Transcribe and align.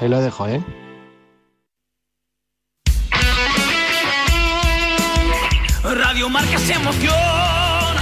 ahí 0.00 0.08
lo 0.08 0.20
dejo, 0.20 0.46
¿eh? 0.48 0.62
Radio 5.82 6.28
Marca 6.28 6.58
se 6.58 6.72
emociona. 6.72 8.00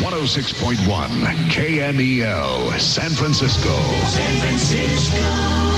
One 0.00 0.12
hundred 0.12 0.28
six 0.28 0.52
point 0.52 0.78
one 0.88 1.10
KMEL 1.50 2.78
San 2.78 3.10
Francisco. 3.10 3.74
San 4.06 4.36
Francisco. 4.40 5.77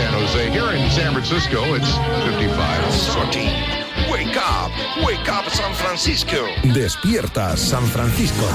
San 0.00 0.14
Jose. 0.14 0.50
Here 0.50 0.72
in 0.72 0.90
San 0.90 1.12
Francisco, 1.12 1.74
it's 1.74 1.92
55. 2.24 2.56
14. 3.16 4.10
Wake 4.10 4.36
up! 4.36 4.72
Wake 5.04 5.28
up, 5.28 5.46
San 5.50 5.74
Francisco! 5.74 6.46
Despierta 6.62 7.54
San 7.54 7.84
Francisco. 7.84 8.46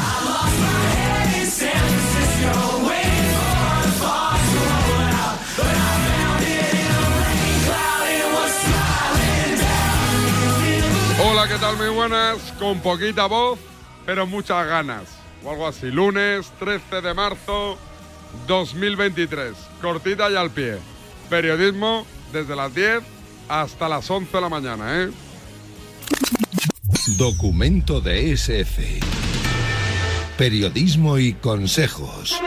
Hola, 11.24 11.48
¿qué 11.48 11.58
tal? 11.60 11.78
Muy 11.78 11.90
buenas. 11.90 12.38
Con 12.58 12.80
poquita 12.80 13.28
voz, 13.28 13.60
pero 14.08 14.26
muchas 14.26 14.66
ganas. 14.66 15.04
O 15.44 15.52
algo 15.52 15.68
así. 15.68 15.92
Lunes 15.92 16.52
13 16.58 17.02
de 17.02 17.14
marzo 17.14 17.78
2023. 18.48 19.56
Cortita 19.80 20.32
y 20.32 20.36
al 20.36 20.50
pie. 20.50 20.95
Periodismo 21.30 22.06
desde 22.32 22.56
las 22.56 22.74
10 22.74 23.02
hasta 23.50 23.90
las 23.90 24.10
11 24.10 24.32
de 24.36 24.42
la 24.42 24.50
mañana, 24.50 25.04
¿eh? 25.04 25.10
Documento 27.18 28.02
de 28.02 28.32
SF. 28.32 29.00
Periodismo 30.38 31.18
y 31.18 31.34
consejos. 31.34 32.40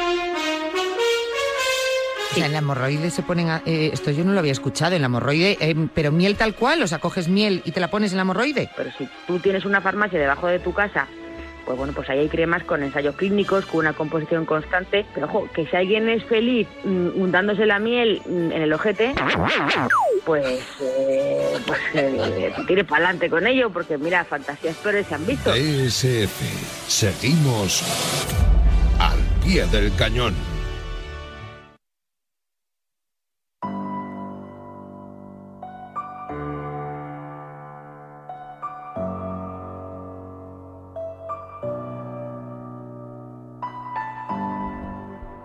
O 2.30 2.34
sea, 2.34 2.46
en 2.46 2.52
la 2.52 2.58
hemorroide 2.58 3.10
se 3.10 3.22
ponen. 3.22 3.48
a- 3.48 3.62
eh, 3.64 3.90
esto 3.92 4.10
yo 4.10 4.24
no 4.24 4.32
lo 4.32 4.40
había 4.40 4.52
escuchado. 4.52 4.94
En 4.94 5.02
la 5.02 5.06
hemorroide, 5.06 5.56
eh, 5.60 5.74
pero 5.94 6.12
miel 6.12 6.36
tal 6.36 6.54
cual. 6.54 6.82
O 6.82 6.86
sea, 6.86 6.98
coges 6.98 7.28
miel 7.28 7.62
y 7.64 7.72
te 7.72 7.80
la 7.80 7.90
pones 7.90 8.10
en 8.12 8.16
la 8.18 8.22
hemorroide. 8.22 8.70
Pero 8.76 8.90
si 8.98 9.08
tú 9.26 9.38
tienes 9.38 9.64
una 9.64 9.80
farmacia 9.80 10.18
debajo 10.20 10.46
de 10.46 10.58
tu 10.58 10.72
casa, 10.74 11.08
pues 11.68 11.76
bueno, 11.76 11.92
pues 11.92 12.08
ahí 12.08 12.20
hay 12.20 12.28
cremas 12.30 12.64
con 12.64 12.82
ensayos 12.82 13.14
clínicos, 13.14 13.66
con 13.66 13.80
una 13.80 13.92
composición 13.92 14.46
constante. 14.46 15.04
Pero 15.12 15.26
ojo, 15.26 15.50
que 15.52 15.66
si 15.66 15.76
alguien 15.76 16.08
es 16.08 16.24
feliz 16.24 16.66
mm, 16.82 17.08
untándose 17.20 17.66
la 17.66 17.78
miel 17.78 18.22
mm, 18.24 18.52
en 18.52 18.62
el 18.62 18.72
ojete, 18.72 19.12
pues, 20.24 20.62
eh, 20.80 21.58
pues 21.66 21.78
eh, 21.92 22.54
tire 22.66 22.84
para 22.84 23.04
adelante 23.04 23.28
con 23.28 23.46
ello, 23.46 23.68
porque 23.68 23.98
mira, 23.98 24.24
fantasías 24.24 24.76
peores 24.76 25.08
se 25.08 25.14
han 25.14 25.26
visto. 25.26 25.52
SF. 25.52 26.88
Seguimos 26.88 27.84
al 28.98 29.18
pie 29.44 29.66
del 29.66 29.94
cañón. 29.94 30.57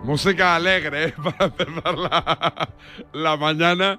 Música 0.04 0.54
alegre 0.54 1.06
¿eh? 1.08 1.14
para 1.22 1.46
empezar 1.46 1.98
la, 1.98 2.68
la 3.12 3.36
mañana. 3.36 3.98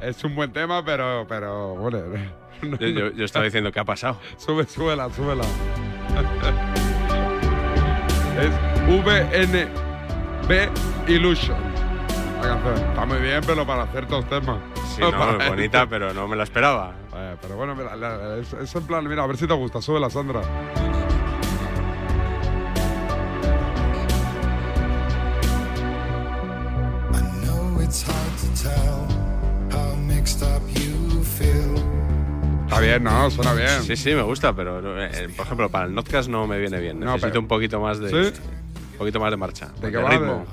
Es 0.00 0.22
un 0.24 0.34
buen 0.34 0.52
tema, 0.52 0.84
pero, 0.84 1.24
pero 1.28 1.74
bueno. 1.76 1.98
no- 2.62 2.76
Yo, 2.78 2.86
yo- 2.88 3.12
yo 3.12 3.24
estaba 3.24 3.44
diciendo, 3.44 3.70
¿qué 3.70 3.78
ha 3.80 3.84
pasado? 3.84 4.18
Sube, 4.36 4.64
súbela, 4.64 5.08
súbela. 5.10 5.44
es 8.40 8.50
VNB 8.88 9.68
Illusion. 11.08 11.56
La 12.40 12.48
canción. 12.48 12.74
Está 12.88 13.04
muy 13.06 13.18
bien, 13.18 13.40
pero 13.46 13.66
para 13.66 13.86
ciertos 13.88 14.26
temas. 14.28 14.58
Sí, 14.94 15.00
no, 15.02 15.38
es 15.40 15.48
bonita, 15.48 15.86
pero 15.86 16.14
no 16.14 16.26
me 16.26 16.36
la 16.36 16.44
esperaba. 16.44 16.94
Eh, 17.14 17.36
pero 17.42 17.56
bueno, 17.56 17.74
mira, 17.76 17.94
es, 18.38 18.52
es 18.54 18.74
en 18.74 18.86
plan, 18.86 19.06
mira, 19.06 19.24
a 19.24 19.26
ver 19.26 19.36
si 19.36 19.46
te 19.46 19.52
gusta. 19.54 19.82
Súbela, 19.82 20.08
Sandra. 20.08 20.40
Está 32.66 32.80
bien, 32.80 33.02
¿no? 33.04 33.30
Suena 33.30 33.54
bien. 33.54 33.82
Sí, 33.82 33.96
sí, 33.96 34.14
me 34.14 34.22
gusta, 34.22 34.54
pero 34.54 35.02
eh, 35.02 35.28
por 35.36 35.46
ejemplo, 35.46 35.70
para 35.70 35.86
el 35.86 35.94
podcast 35.94 36.28
no 36.28 36.46
me 36.46 36.58
viene 36.58 36.80
bien. 36.80 36.98
No, 37.00 37.06
Necesito 37.06 37.28
pero- 37.28 37.40
un 37.40 37.48
poquito 37.48 37.80
más 37.80 37.98
de. 37.98 38.08
¿Sí? 38.10 38.40
Un 38.92 38.98
poquito 38.98 39.20
más 39.20 39.30
de 39.30 39.36
marcha. 39.36 39.68
¿De 39.80 39.90
ritmo. 39.90 40.44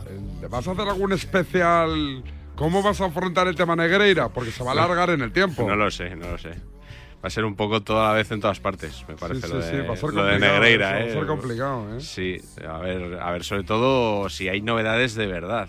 ¿De- 0.42 0.48
¿Vas 0.48 0.68
a 0.68 0.72
hacer 0.72 0.88
algún 0.88 1.14
especial? 1.14 2.24
¿Cómo 2.56 2.82
vas 2.82 3.02
a 3.02 3.06
afrontar 3.06 3.48
el 3.48 3.56
tema 3.56 3.76
Negreira? 3.76 4.30
Porque 4.30 4.52
se 4.52 4.64
va 4.64 4.70
a 4.70 4.74
alargar 4.74 5.10
en 5.10 5.22
el 5.22 5.32
tiempo. 5.32 5.68
No 5.68 5.76
lo 5.76 5.92
sé, 5.92 6.16
no 6.16 6.32
lo 6.32 6.38
sé. 6.38 6.50
Va 6.50 7.28
a 7.28 7.30
ser 7.30 7.44
un 7.44 7.56
poco 7.56 7.82
toda 7.82 8.10
la 8.10 8.14
vez 8.14 8.32
en 8.32 8.40
todas 8.40 8.60
partes, 8.60 9.04
me 9.08 9.16
parece. 9.16 9.48
sí, 9.48 9.54
lo 9.54 9.62
sí, 9.64 9.72
de, 9.78 9.82
va 9.88 9.94
a 9.96 9.98
ser 9.98 10.14
lo 10.14 10.24
de 10.24 10.32
complicado 10.34 10.54
Negreira, 10.60 11.00
eso, 11.00 11.00
va 11.00 11.04
a 11.04 11.08
¿eh? 11.08 11.12
ser 11.14 11.26
complicado, 11.26 11.98
¿eh? 11.98 12.02
Sí, 12.02 12.38
a 12.68 12.78
ver, 12.78 13.20
a 13.20 13.32
ver, 13.32 13.44
sobre 13.44 13.64
todo 13.64 14.30
si 14.30 14.48
hay 14.48 14.62
novedades 14.62 15.16
de 15.16 15.26
verdad. 15.26 15.68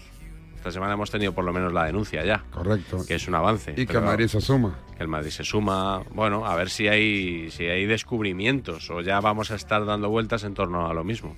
Esta 0.66 0.72
semana 0.78 0.94
hemos 0.94 1.12
tenido 1.12 1.32
por 1.32 1.44
lo 1.44 1.52
menos 1.52 1.72
la 1.72 1.84
denuncia 1.84 2.24
ya. 2.24 2.42
Correcto. 2.50 2.98
Que 3.06 3.14
es 3.14 3.28
un 3.28 3.36
avance. 3.36 3.72
Y 3.76 3.86
que 3.86 3.96
el 3.98 4.02
Madrid 4.02 4.26
se 4.26 4.40
suma. 4.40 4.76
Que 4.96 5.04
el 5.04 5.08
Madrid 5.08 5.30
se 5.30 5.44
suma. 5.44 6.02
Bueno, 6.10 6.44
a 6.44 6.56
ver 6.56 6.70
si 6.70 6.88
hay, 6.88 7.52
si 7.52 7.66
hay 7.66 7.86
descubrimientos 7.86 8.90
o 8.90 9.00
ya 9.00 9.20
vamos 9.20 9.52
a 9.52 9.54
estar 9.54 9.84
dando 9.86 10.08
vueltas 10.10 10.42
en 10.42 10.54
torno 10.54 10.88
a 10.88 10.92
lo 10.94 11.04
mismo. 11.04 11.36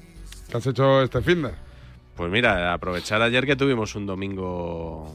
¿Qué 0.51 0.57
has 0.57 0.67
hecho 0.67 1.03
este 1.03 1.21
fin 1.21 1.43
de? 1.43 1.51
Pues 2.17 2.31
mira, 2.33 2.73
aprovechar 2.73 3.21
ayer 3.21 3.45
que 3.45 3.55
tuvimos 3.55 3.95
un 3.97 4.07
domingo 4.07 5.15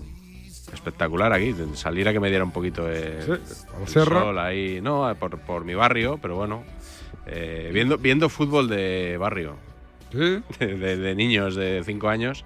espectacular 0.72 1.34
aquí, 1.34 1.56
salir 1.74 2.08
a 2.08 2.14
que 2.14 2.20
me 2.20 2.30
diera 2.30 2.44
un 2.44 2.52
poquito 2.52 2.86
Sí, 2.88 3.32
el 3.32 3.88
sierra. 3.88 4.22
sol 4.22 4.38
ahí, 4.40 4.80
no, 4.82 5.12
por, 5.20 5.40
por 5.40 5.66
mi 5.66 5.74
barrio, 5.74 6.20
pero 6.22 6.36
bueno, 6.36 6.64
eh, 7.26 7.72
viendo, 7.74 7.98
viendo 7.98 8.30
fútbol 8.30 8.68
de 8.70 9.18
barrio, 9.18 9.56
¿Sí? 10.12 10.20
de, 10.60 10.78
de- 10.78 10.98
de 10.98 11.16
niños 11.16 11.56
de 11.56 11.82
5 11.84 12.10
años 12.10 12.46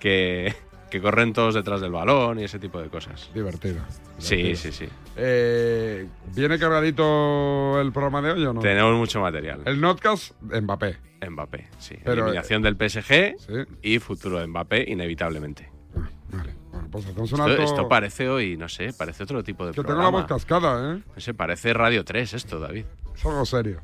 que, 0.00 0.54
que 0.90 1.00
corren 1.00 1.32
todos 1.32 1.54
detrás 1.54 1.80
del 1.80 1.92
balón 1.92 2.38
y 2.40 2.44
ese 2.44 2.58
tipo 2.58 2.80
de 2.80 2.88
cosas. 2.88 3.30
Divertido. 3.34 3.80
Sí, 4.18 4.36
divertido. 4.36 4.72
sí, 4.72 4.72
sí. 4.72 4.88
Eh, 5.16 6.06
¿Viene 6.34 6.58
cargadito 6.58 7.80
el 7.80 7.92
programa 7.92 8.22
de 8.22 8.32
hoy 8.32 8.44
o 8.46 8.52
no? 8.52 8.60
Tenemos 8.60 8.96
mucho 8.96 9.20
material. 9.20 9.62
El 9.66 9.80
Notcast, 9.80 10.32
Mbappé. 10.42 10.96
Mbappé, 11.28 11.68
sí. 11.78 11.96
Pero, 12.04 12.22
Eliminación 12.24 12.62
del 12.62 12.76
PSG 12.76 13.36
Sí. 13.38 13.52
y 13.82 13.98
futuro 13.98 14.38
de 14.38 14.46
Mbappé, 14.46 14.84
inevitablemente. 14.90 15.68
Vale. 16.30 16.54
Pues 16.90 17.04
hacemos 17.06 17.32
un 17.32 17.38
Esto, 17.40 17.50
alto. 17.50 17.62
esto 17.62 17.88
parece 17.88 18.28
hoy, 18.28 18.56
no 18.56 18.68
sé, 18.68 18.92
parece 18.92 19.22
otro 19.24 19.42
tipo 19.44 19.64
de 19.66 19.72
que 19.72 19.76
tengo 19.76 19.88
la 19.90 19.94
programa. 19.96 20.18
voz 20.20 20.26
cascada, 20.26 20.94
¿eh? 20.94 21.02
No 21.14 21.20
sé, 21.20 21.34
parece 21.34 21.72
Radio 21.74 22.04
3 22.04 22.34
esto, 22.34 22.58
David. 22.58 22.84
Es 23.14 23.26
algo 23.26 23.44
serio. 23.44 23.80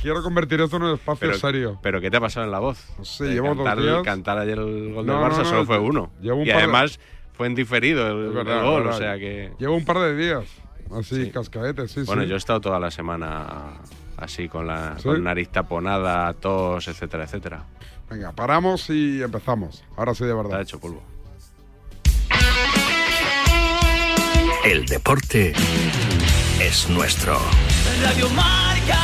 Quiero 0.00 0.22
convertir 0.22 0.60
esto 0.60 0.76
en 0.76 0.84
un 0.84 0.94
espacio 0.94 1.18
Pero, 1.28 1.34
serio. 1.38 1.78
pero 1.82 2.00
¿qué 2.00 2.10
te 2.10 2.16
ha 2.16 2.20
pasado 2.20 2.46
en 2.46 2.52
la 2.52 2.60
voz? 2.60 2.86
No 2.98 3.04
sé, 3.04 3.24
De 3.24 3.34
llevo 3.34 3.48
dos 3.48 3.56
cantar, 3.64 3.80
días. 3.82 4.02
cantar 4.02 4.38
ayer 4.38 4.58
el 4.58 4.94
gol 4.94 5.04
No, 5.06 5.20
del 5.20 5.30
Barça 5.32 5.38
no, 5.38 5.44
solo 5.44 5.66
fue 5.66 5.78
uno. 5.78 6.10
llevo 6.22 6.36
un 6.38 6.46
y 6.46 6.50
par 6.50 6.56
de- 6.58 6.62
además 6.62 7.00
fue 7.32 7.46
en 7.48 7.54
diferido 7.56 8.06
el, 8.06 8.32
verdad, 8.32 8.58
el 8.58 8.64
gol, 8.64 8.82
verdad. 8.84 8.96
o 8.96 8.98
sea 8.98 9.18
que... 9.18 9.52
Llevo 9.58 9.74
un 9.76 9.84
par 9.84 9.98
de 9.98 10.16
días. 10.16 10.44
Así, 10.92 11.24
Sí. 11.24 11.30
cascadetes, 11.30 11.90
sí, 11.90 12.02
Bueno, 12.06 12.22
sí. 12.22 12.28
yo 12.28 12.34
he 12.34 12.38
estado 12.38 12.60
toda 12.60 12.78
la 12.80 12.90
semana 12.90 13.74
así 14.16 14.48
con 14.48 14.66
la 14.66 14.96
¿Sí? 14.98 15.04
con 15.04 15.22
nariz 15.24 15.48
taponada, 15.48 16.32
tos, 16.34 16.86
etcétera, 16.88 17.24
etcétera. 17.24 17.64
Venga, 18.08 18.32
paramos 18.32 18.88
y 18.90 19.22
empezamos. 19.22 19.84
Ahora 19.96 20.14
sí, 20.14 20.24
de 20.24 20.30
Está 20.30 20.42
verdad. 20.42 20.60
hecho 20.62 20.78
polvo. 20.80 21.02
El 24.64 24.84
deporte 24.84 25.54
es 26.60 26.90
nuestro. 26.90 27.38
Radio 28.02 28.28
Marca. 28.28 28.98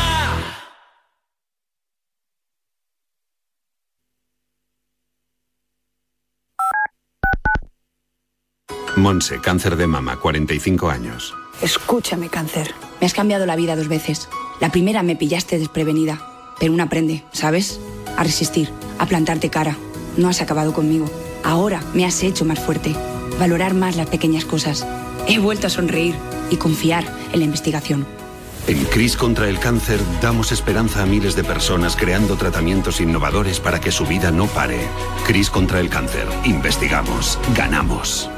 Monse, 8.96 9.40
cáncer 9.40 9.76
de 9.76 9.86
mama, 9.86 10.20
45 10.20 10.90
años. 10.90 11.34
Escúchame, 11.62 12.28
cáncer. 12.28 12.74
Me 13.00 13.06
has 13.06 13.14
cambiado 13.14 13.46
la 13.46 13.56
vida 13.56 13.76
dos 13.76 13.88
veces. 13.88 14.28
La 14.60 14.70
primera 14.70 15.02
me 15.02 15.16
pillaste 15.16 15.58
desprevenida, 15.58 16.20
pero 16.60 16.74
uno 16.74 16.82
aprende, 16.82 17.24
¿sabes? 17.32 17.80
A 18.18 18.24
resistir, 18.24 18.70
a 18.98 19.06
plantarte 19.06 19.48
cara. 19.48 19.78
No 20.18 20.28
has 20.28 20.42
acabado 20.42 20.74
conmigo. 20.74 21.10
Ahora 21.44 21.82
me 21.94 22.04
has 22.04 22.22
hecho 22.22 22.44
más 22.44 22.58
fuerte. 22.60 22.94
Valorar 23.38 23.72
más 23.72 23.96
las 23.96 24.08
pequeñas 24.08 24.44
cosas. 24.44 24.86
He 25.28 25.38
vuelto 25.38 25.66
a 25.66 25.70
sonreír 25.70 26.14
y 26.50 26.56
confiar 26.56 27.04
en 27.32 27.40
la 27.40 27.44
investigación. 27.44 28.06
En 28.66 28.84
CRIS 28.86 29.16
contra 29.16 29.48
el 29.48 29.60
cáncer 29.60 30.00
damos 30.20 30.50
esperanza 30.50 31.02
a 31.02 31.06
miles 31.06 31.36
de 31.36 31.44
personas 31.44 31.94
creando 31.94 32.36
tratamientos 32.36 33.00
innovadores 33.00 33.60
para 33.60 33.80
que 33.80 33.92
su 33.92 34.04
vida 34.06 34.32
no 34.32 34.46
pare. 34.46 34.80
CRIS 35.26 35.50
contra 35.50 35.78
el 35.78 35.88
cáncer. 35.88 36.26
Investigamos. 36.44 37.38
Ganamos. 37.56 38.28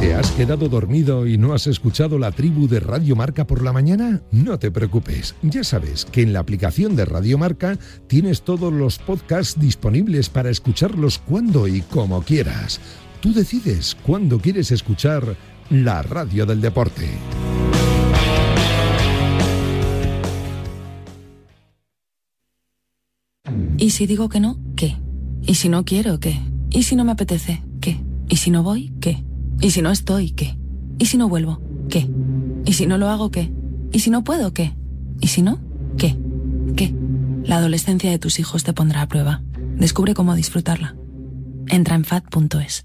¿Te 0.00 0.14
has 0.14 0.30
quedado 0.32 0.68
dormido 0.68 1.26
y 1.26 1.38
no 1.38 1.54
has 1.54 1.66
escuchado 1.66 2.18
la 2.18 2.30
tribu 2.30 2.68
de 2.68 2.78
Radio 2.78 3.16
Marca 3.16 3.46
por 3.46 3.62
la 3.62 3.72
mañana? 3.72 4.20
No 4.32 4.58
te 4.58 4.70
preocupes, 4.70 5.34
ya 5.40 5.64
sabes 5.64 6.04
que 6.04 6.20
en 6.20 6.34
la 6.34 6.40
aplicación 6.40 6.94
de 6.94 7.06
Radio 7.06 7.38
Marca 7.38 7.78
tienes 8.06 8.42
todos 8.42 8.70
los 8.70 8.98
podcasts 8.98 9.58
disponibles 9.58 10.28
para 10.28 10.50
escucharlos 10.50 11.18
cuando 11.18 11.66
y 11.68 11.80
como 11.80 12.22
quieras. 12.22 12.82
Tú 13.24 13.32
decides 13.32 13.96
cuándo 14.02 14.38
quieres 14.38 14.70
escuchar 14.70 15.34
la 15.70 16.02
radio 16.02 16.44
del 16.44 16.60
deporte. 16.60 17.08
¿Y 23.78 23.90
si 23.92 24.06
digo 24.06 24.28
que 24.28 24.40
no? 24.40 24.58
¿Qué? 24.76 24.98
¿Y 25.40 25.54
si 25.54 25.70
no 25.70 25.86
quiero? 25.86 26.20
¿Qué? 26.20 26.38
¿Y 26.68 26.82
si 26.82 26.96
no 26.96 27.04
me 27.04 27.12
apetece? 27.12 27.62
¿Qué? 27.80 28.04
¿Y 28.28 28.36
si 28.36 28.50
no 28.50 28.62
voy? 28.62 28.92
¿Qué? 29.00 29.24
¿Y 29.58 29.70
si 29.70 29.80
no 29.80 29.90
estoy? 29.90 30.32
¿Qué? 30.32 30.58
¿Y 30.98 31.06
si 31.06 31.16
no 31.16 31.30
vuelvo? 31.30 31.62
¿Qué? 31.88 32.06
¿Y 32.66 32.74
si 32.74 32.86
no 32.86 32.98
lo 32.98 33.08
hago? 33.08 33.30
¿Qué? 33.30 33.50
¿Y 33.90 34.00
si 34.00 34.10
no 34.10 34.22
puedo? 34.22 34.52
¿Qué? 34.52 34.74
¿Y 35.22 35.28
si 35.28 35.40
no? 35.40 35.60
¿Qué? 35.96 36.14
¿Qué? 36.76 36.94
La 37.44 37.56
adolescencia 37.56 38.10
de 38.10 38.18
tus 38.18 38.38
hijos 38.38 38.64
te 38.64 38.74
pondrá 38.74 39.00
a 39.00 39.08
prueba. 39.08 39.42
Descubre 39.78 40.12
cómo 40.12 40.34
disfrutarla. 40.34 40.94
Entra 41.68 41.94
en 41.94 42.04
fat.es. 42.04 42.84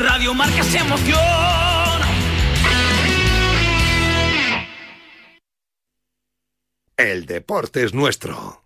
Radio 0.00 0.34
Marca 0.34 0.62
se 0.62 0.78
emociona. 0.78 2.06
El 6.96 7.26
deporte 7.26 7.84
es 7.84 7.92
nuestro. 7.92 8.61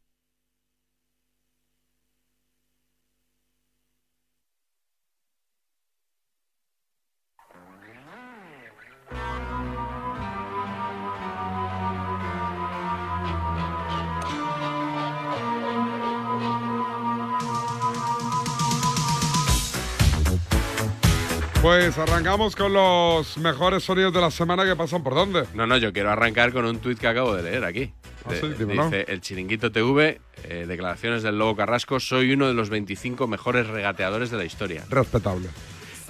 Pues 21.67 21.99
arrancamos 21.99 22.55
con 22.55 22.73
los 22.73 23.37
mejores 23.39 23.83
sonidos 23.83 24.13
de 24.15 24.21
la 24.21 24.31
semana 24.31 24.65
que 24.65 24.77
pasan 24.77 25.03
por 25.03 25.17
dónde. 25.17 25.47
No, 25.53 25.67
no, 25.67 25.77
yo 25.77 25.93
quiero 25.93 26.13
arrancar 26.13 26.53
con 26.53 26.65
un 26.65 26.79
tuit 26.79 26.97
que 26.97 27.09
acabo 27.09 27.35
de 27.35 27.43
leer 27.43 27.65
aquí. 27.65 27.91
Ah, 28.25 28.31
De- 28.31 28.41
sí, 28.41 28.65
dice, 28.65 29.05
el 29.09 29.21
Chiringuito 29.21 29.73
TV, 29.73 30.21
eh, 30.45 30.65
declaraciones 30.69 31.25
del 31.25 31.39
Lobo 31.41 31.57
Carrasco, 31.57 31.99
soy 31.99 32.33
uno 32.35 32.47
de 32.47 32.55
los 32.55 32.71
25 32.71 33.27
mejores 33.27 33.67
regateadores 33.67 34.31
de 34.31 34.37
la 34.37 34.45
historia. 34.45 34.85
Respetable. 34.89 35.49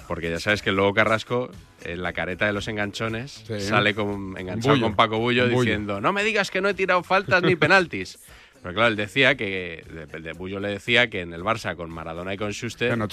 Porque 0.06 0.28
ya 0.28 0.38
sabes 0.40 0.60
que 0.60 0.68
el 0.68 0.76
Lobo 0.76 0.92
Carrasco, 0.92 1.50
en 1.84 2.02
la 2.02 2.12
careta 2.12 2.44
de 2.44 2.52
los 2.52 2.68
enganchones, 2.68 3.42
Sí. 3.46 3.58
sale 3.62 3.94
con, 3.94 4.36
enganchado 4.38 4.74
Bullo. 4.74 4.84
con 4.88 4.94
Paco 4.94 5.18
Bullo 5.18 5.44
Bullo. 5.48 5.60
diciendo, 5.62 6.02
no 6.02 6.12
me 6.12 6.22
digas 6.22 6.50
que 6.50 6.60
no 6.60 6.68
he 6.68 6.74
tirado 6.74 7.02
faltas 7.02 7.42
ni 7.42 7.56
penaltis. 7.56 8.18
Pero 8.66 8.74
claro, 8.74 8.88
él 8.88 8.96
decía 8.96 9.36
que, 9.36 9.84
de, 10.10 10.20
de 10.20 10.32
Bullo 10.32 10.58
le 10.58 10.66
decía 10.70 11.08
que 11.08 11.20
en 11.20 11.32
el 11.32 11.44
Barça 11.44 11.76
con 11.76 11.88
Maradona 11.88 12.34
y 12.34 12.36
con 12.36 12.50
Schuster, 12.50 12.90
Que 12.90 12.96
no 12.96 13.06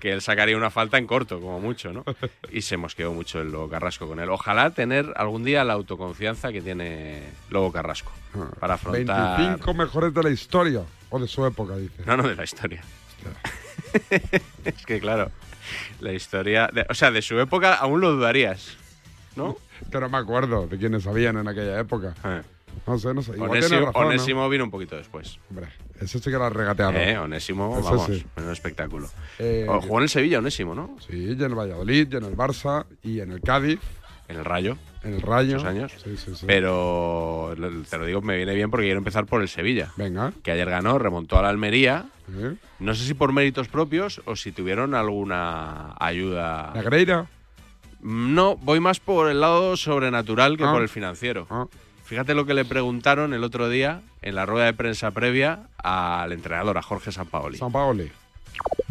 que 0.00 0.10
él 0.10 0.20
sacaría 0.20 0.56
una 0.56 0.68
falta 0.68 0.98
en 0.98 1.06
corto, 1.06 1.40
como 1.40 1.60
mucho, 1.60 1.92
¿no? 1.92 2.04
Y 2.50 2.62
se 2.62 2.76
mosqueó 2.76 3.12
mucho 3.12 3.40
el 3.40 3.52
Lobo 3.52 3.68
Carrasco 3.68 4.08
con 4.08 4.18
él. 4.18 4.28
Ojalá 4.30 4.70
tener 4.70 5.12
algún 5.14 5.44
día 5.44 5.62
la 5.62 5.74
autoconfianza 5.74 6.50
que 6.50 6.60
tiene 6.60 7.22
Lobo 7.50 7.70
Carrasco 7.70 8.10
para 8.58 8.74
afrontar... 8.74 9.38
25 9.38 9.74
mejores 9.74 10.12
de 10.12 10.22
la 10.24 10.30
historia. 10.30 10.82
O 11.10 11.20
de 11.20 11.28
su 11.28 11.46
época, 11.46 11.76
dice. 11.76 12.02
No, 12.04 12.16
no, 12.16 12.26
de 12.26 12.34
la 12.34 12.42
historia. 12.42 12.82
es 14.64 14.86
que 14.86 14.98
claro, 14.98 15.30
la 16.00 16.14
historia... 16.14 16.68
de- 16.72 16.84
o 16.88 16.94
sea, 16.94 17.12
de 17.12 17.22
su 17.22 17.38
época 17.38 17.74
aún 17.74 18.00
lo 18.00 18.10
dudarías, 18.10 18.76
¿no? 19.36 19.56
Que 19.88 20.00
no 20.00 20.08
me 20.08 20.18
acuerdo 20.18 20.66
de 20.66 20.76
quiénes 20.78 21.04
sabían 21.04 21.36
en 21.36 21.46
aquella 21.46 21.78
época. 21.78 22.12
No 22.86 22.98
sé, 22.98 23.14
no 23.14 23.22
sé. 23.22 23.32
Igual 23.32 23.50
Onésimo, 23.50 23.68
tiene 23.68 23.86
razón, 23.86 24.02
¿no? 24.02 24.08
Onésimo 24.08 24.48
vino 24.48 24.64
un 24.64 24.70
poquito 24.70 24.96
después. 24.96 25.38
Hombre, 25.50 25.68
ese 26.00 26.18
sí 26.18 26.30
que 26.30 26.36
era 26.36 26.48
regateado. 26.50 26.92
Eh, 26.94 27.18
Onésimo, 27.18 27.80
vamos, 27.82 28.06
sí. 28.06 28.24
un 28.36 28.50
espectáculo. 28.50 29.08
Eh, 29.38 29.66
O 29.68 29.80
jugó 29.80 29.98
en 29.98 30.02
el 30.04 30.08
Sevilla, 30.08 30.38
Onésimo, 30.38 30.74
¿no? 30.74 30.96
Sí, 31.06 31.16
y 31.16 31.32
en 31.32 31.40
el 31.42 31.54
Valladolid, 31.54 32.08
y 32.12 32.16
en 32.16 32.24
el 32.24 32.36
Barça, 32.36 32.84
y 33.02 33.20
en 33.20 33.32
el 33.32 33.40
Cádiz. 33.40 33.80
En 34.28 34.36
el 34.38 34.44
Rayo. 34.44 34.76
En 35.04 35.14
el 35.14 35.22
Rayo. 35.22 35.52
muchos 35.54 35.68
años. 35.68 35.92
Sí, 36.02 36.16
sí, 36.16 36.34
sí. 36.34 36.46
Pero 36.48 37.54
lo- 37.56 37.82
te 37.82 37.96
lo 37.96 38.04
digo, 38.06 38.22
me 38.22 38.36
viene 38.36 38.54
bien 38.54 38.72
porque 38.72 38.86
quiero 38.86 38.98
empezar 38.98 39.24
por 39.24 39.40
el 39.40 39.48
Sevilla. 39.48 39.92
Venga. 39.96 40.32
Que 40.42 40.50
ayer 40.50 40.68
ganó, 40.68 40.98
remontó 40.98 41.38
a 41.38 41.42
la 41.42 41.48
Almería. 41.48 42.06
¿Eh? 42.36 42.54
No 42.80 42.92
sé 42.96 43.04
si 43.04 43.14
por 43.14 43.32
méritos 43.32 43.68
propios 43.68 44.20
o 44.24 44.34
si 44.34 44.50
tuvieron 44.50 44.96
alguna 44.96 45.94
ayuda. 46.00 46.72
¿Negreira? 46.74 47.26
No, 48.00 48.56
voy 48.56 48.80
más 48.80 48.98
por 48.98 49.30
el 49.30 49.40
lado 49.40 49.76
sobrenatural 49.76 50.56
que 50.56 50.64
Ah. 50.64 50.72
por 50.72 50.82
el 50.82 50.88
financiero. 50.88 51.46
Ah. 51.50 51.66
Fíjate 52.06 52.34
lo 52.34 52.46
que 52.46 52.54
le 52.54 52.64
preguntaron 52.64 53.34
el 53.34 53.42
otro 53.42 53.68
día 53.68 54.00
en 54.22 54.36
la 54.36 54.46
rueda 54.46 54.66
de 54.66 54.74
prensa 54.74 55.10
previa 55.10 55.64
al 55.78 56.30
entrenador, 56.30 56.78
a 56.78 56.82
Jorge 56.82 57.10
Sampaoli. 57.10 57.58
San 57.58 57.72
Paoli. 57.72 58.12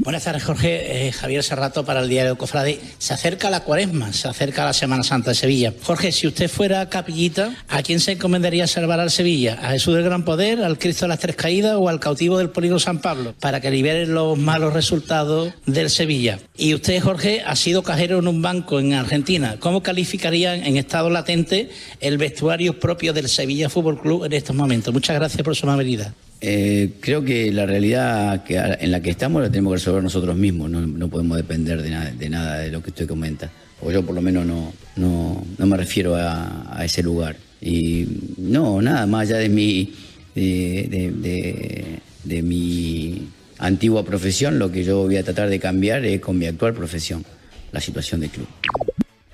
Buenas 0.06 0.26
tardes, 0.26 0.44
Jorge. 0.44 1.08
Eh, 1.08 1.12
Javier 1.12 1.42
Serrato 1.42 1.84
para 1.84 2.02
el 2.02 2.08
diario 2.08 2.38
Cofrade. 2.38 2.80
Se 3.00 3.16
acerca 3.16 3.50
la 3.50 3.62
cuaresma, 3.62 4.14
se 4.14 4.28
acerca 4.28 4.64
la 4.64 4.74
Semana 4.74 5.02
Santa 5.02 5.32
de 5.32 5.36
Sevilla. 5.36 5.74
Jorge, 5.82 6.12
si 6.12 6.28
usted 6.28 6.48
fuera 6.48 6.88
capillita, 6.90 7.56
¿a 7.70 7.82
quién 7.82 8.00
se 8.00 8.12
encomendaría 8.12 8.68
salvar 8.68 9.00
al 9.00 9.10
Sevilla? 9.10 9.58
¿A 9.64 9.72
Jesús 9.72 9.96
del 9.96 10.04
Gran 10.04 10.24
Poder, 10.24 10.64
al 10.64 10.78
Cristo 10.78 11.06
de 11.06 11.10
las 11.10 11.20
Tres 11.20 11.36
Caídas 11.36 11.78
o 11.80 11.90
al 11.90 12.00
cautivo 12.00 12.38
del 12.38 12.52
polígono 12.52 12.80
San 12.80 13.00
Pablo? 13.00 13.34
Para 13.40 13.62
que 13.62 13.72
liberen 13.72 14.14
los 14.14 14.38
malos 14.38 14.74
resultados 14.74 15.54
del 15.66 15.90
Sevilla. 15.90 16.38
Y 16.56 16.76
usted, 16.76 17.02
Jorge, 17.02 17.42
ha 17.44 17.56
sido 17.56 17.82
cajero 17.82 18.20
en 18.20 18.28
un 18.28 18.44
banco 18.44 18.80
en 18.80 18.94
Argentina. 18.94 19.56
¿Cómo 19.60 19.82
calificaría 19.82 20.56
en 20.56 20.78
estado 20.78 21.10
latente 21.10 21.72
el 22.00 22.20
vestuario 22.20 22.80
propio 22.80 23.12
del 23.12 23.28
Sevilla 23.28 23.70
Fútbol 23.70 24.00
Club 24.00 24.26
en 24.26 24.34
estos 24.34 24.56
momentos? 24.56 24.94
Muchas 24.94 25.16
gracias 25.16 25.42
por 25.42 25.56
su 25.56 25.66
amabilidad. 25.66 26.14
Eh, 26.42 26.94
creo 27.00 27.24
que 27.24 27.52
la 27.52 27.66
realidad 27.66 28.44
que, 28.44 28.58
en 28.58 28.92
la 28.92 29.00
que 29.02 29.10
estamos 29.10 29.42
la 29.42 29.50
tenemos 29.50 29.72
que 29.72 29.76
resolver 29.78 30.04
nosotros 30.04 30.36
mismos, 30.36 30.70
no, 30.70 30.82
no 30.82 31.08
podemos 31.08 31.38
depender 31.38 31.82
de, 31.82 31.90
nada 31.90 32.12
de 32.12 32.30
nada 32.30 32.60
de 32.60 32.72
lo 32.72 32.84
que 32.84 32.90
usted 32.90 33.08
comenta. 33.08 33.50
O 33.82 33.92
yo 33.92 34.06
por 34.06 34.16
lo 34.16 34.22
menos 34.22 34.46
no, 34.46 34.74
no, 34.96 35.46
no 35.58 35.66
me 35.66 35.78
refiero 35.78 36.16
a, 36.16 36.82
ese 36.84 37.02
lugar. 37.04 37.36
Y 37.62 38.06
no, 38.38 38.82
nada 38.82 39.06
más 39.06 39.24
allá 39.30 39.38
de 39.38 39.50
mi, 39.50 39.94
de- 40.36 42.00
de 42.24 42.42
mi 42.42 43.28
antigua 43.60 44.04
profesión, 44.04 44.60
lo 44.60 44.72
que 44.72 44.84
yo 44.84 45.04
voy 45.04 45.18
a 45.18 45.24
tratar 45.24 45.50
de 45.50 45.60
cambiar 45.60 46.06
es 46.06 46.20
con 46.20 46.38
mi 46.38 46.46
actual 46.46 46.74
profesión, 46.74 47.24
la 47.72 47.80
situación 47.80 48.22
del 48.22 48.30
club. 48.32 48.48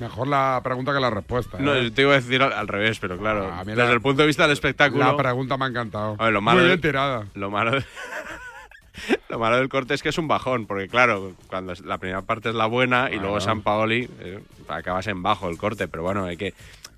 Mejor 0.01 0.27
la 0.27 0.59
pregunta 0.63 0.91
que 0.93 0.99
la 0.99 1.11
respuesta. 1.11 1.59
No, 1.59 1.75
¿eh? 1.75 1.83
yo 1.83 1.93
te 1.93 2.01
iba 2.01 2.11
a 2.13 2.15
decir 2.15 2.41
al, 2.41 2.51
al 2.53 2.67
revés, 2.67 2.97
pero 2.99 3.17
claro, 3.19 3.51
A 3.53 3.63
mí 3.63 3.73
desde 3.73 3.93
el 3.93 4.01
punto 4.01 4.23
de 4.23 4.27
vista 4.27 4.43
del 4.43 4.53
espectáculo. 4.53 5.05
La 5.05 5.15
pregunta 5.15 5.57
me 5.57 5.65
ha 5.65 5.67
encantado. 5.67 6.15
A 6.17 6.23
ver, 6.25 6.33
lo 6.33 6.41
malo 6.41 6.59
Muy 6.59 6.67
bien 6.67 6.81
tirada. 6.81 7.27
Lo 7.35 7.51
malo, 7.51 7.71
de- 7.71 7.85
lo 9.29 9.37
malo 9.37 9.57
del 9.57 9.69
corte 9.69 9.93
es 9.93 10.01
que 10.01 10.09
es 10.09 10.17
un 10.17 10.27
bajón, 10.27 10.65
porque 10.65 10.87
claro, 10.87 11.33
cuando 11.47 11.73
la 11.85 11.99
primera 11.99 12.23
parte 12.23 12.49
es 12.49 12.55
la 12.55 12.65
buena 12.65 13.09
y 13.11 13.19
luego. 13.19 13.39
San 13.39 13.61
Paoli 13.61 14.09
eh, 14.21 14.39
acabas 14.67 15.05
en 15.05 15.21
bajo 15.21 15.47
el 15.49 15.57
corte, 15.57 15.87
pero 15.87 16.01
bueno, 16.01 16.25
hay 16.25 16.35
que 16.35 16.53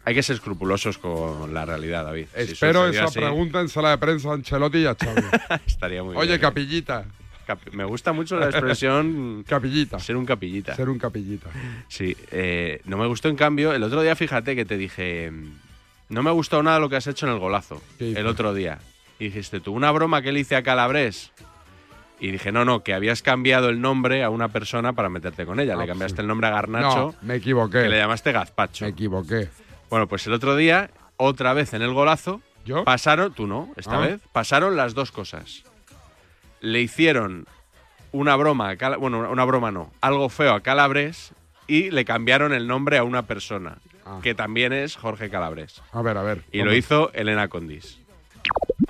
hay 0.05 0.13
que 0.15 0.23
ser 0.23 0.35
escrupulosos 0.35 0.97
con 0.97 1.53
la 1.53 1.65
realidad, 1.65 2.05
David. 2.05 2.27
Espero 2.35 2.87
esa 2.87 3.05
así, 3.05 3.19
pregunta 3.19 3.59
en 3.61 3.69
sala 3.69 3.89
de 3.91 3.97
prensa 3.97 4.31
a 4.31 4.33
Ancelotti 4.33 4.79
y 4.79 4.85
a 4.85 4.95
Xavi. 4.95 5.21
Estaría 5.65 6.03
muy 6.03 6.15
Oye, 6.15 6.27
bien. 6.29 6.41
capillita. 6.41 7.05
Me 7.71 7.83
gusta 7.85 8.13
mucho 8.13 8.37
la 8.37 8.45
expresión 8.49 9.43
capillita. 9.47 9.99
ser 9.99 10.15
un 10.17 10.25
capillita. 10.25 10.75
Ser 10.75 10.89
un 10.89 10.97
capillita. 10.99 11.49
Sí, 11.87 12.15
eh, 12.31 12.81
no 12.85 12.97
me 12.97 13.07
gustó 13.07 13.29
en 13.29 13.35
cambio. 13.35 13.73
El 13.73 13.83
otro 13.83 14.01
día, 14.01 14.15
fíjate 14.15 14.55
que 14.55 14.65
te 14.65 14.77
dije, 14.77 15.31
no 16.09 16.23
me 16.23 16.29
ha 16.29 16.33
gustado 16.33 16.63
nada 16.63 16.79
lo 16.79 16.89
que 16.89 16.95
has 16.97 17.07
hecho 17.07 17.25
en 17.27 17.33
el 17.33 17.39
golazo. 17.39 17.81
El 17.99 18.27
otro 18.27 18.53
día. 18.53 18.79
Y 19.19 19.25
dijiste 19.25 19.59
tú, 19.59 19.73
una 19.73 19.91
broma 19.91 20.21
que 20.21 20.31
le 20.31 20.39
hice 20.41 20.55
a 20.55 20.63
Calabres. 20.63 21.31
Y 22.19 22.31
dije, 22.31 22.51
no, 22.53 22.63
no, 22.63 22.83
que 22.83 22.93
habías 22.93 23.21
cambiado 23.21 23.67
el 23.69 23.81
nombre 23.81 24.23
a 24.23 24.29
una 24.29 24.47
persona 24.47 24.93
para 24.93 25.09
meterte 25.09 25.45
con 25.45 25.59
ella. 25.59 25.73
Ah, 25.75 25.81
le 25.81 25.87
cambiaste 25.87 26.17
sí. 26.17 26.21
el 26.21 26.27
nombre 26.27 26.47
a 26.47 26.51
Garnacho, 26.51 26.97
No, 26.97 27.15
me 27.21 27.35
equivoqué. 27.35 27.83
que 27.83 27.89
le 27.89 27.97
llamaste 27.97 28.31
Gazpacho. 28.31 28.85
Me 28.85 28.91
equivoqué. 28.91 29.49
Bueno, 29.89 30.07
pues 30.07 30.25
el 30.27 30.33
otro 30.33 30.55
día, 30.55 30.89
otra 31.17 31.53
vez 31.53 31.73
en 31.73 31.81
el 31.81 31.91
golazo, 31.93 32.41
¿Yo? 32.65 32.85
pasaron, 32.85 33.33
tú 33.33 33.45
no, 33.45 33.71
esta 33.75 33.97
Ah. 33.97 34.07
vez, 34.07 34.21
pasaron 34.31 34.77
las 34.77 34.93
dos 34.93 35.11
cosas. 35.11 35.63
Le 36.63 36.79
hicieron 36.79 37.45
una 38.13 38.37
broma, 38.37 38.73
bueno, 38.99 39.29
una 39.29 39.43
broma 39.43 39.69
no, 39.69 39.91
algo 39.99 40.29
feo 40.29 40.53
a 40.53 40.61
Calabres 40.61 41.33
y 41.67 41.91
le 41.91 42.05
cambiaron 42.05 42.53
el 42.53 42.67
nombre 42.67 42.97
a 42.97 43.03
una 43.03 43.23
persona, 43.23 43.79
Ah. 44.05 44.19
que 44.23 44.33
también 44.33 44.71
es 44.71 44.95
Jorge 44.95 45.29
Calabres. 45.29 45.81
A 45.91 46.01
ver, 46.01 46.17
a 46.17 46.23
ver. 46.23 46.41
Y 46.53 46.59
¿cómo? 46.59 46.71
lo 46.71 46.77
hizo 46.77 47.11
Elena 47.13 47.49
Condis. 47.49 47.99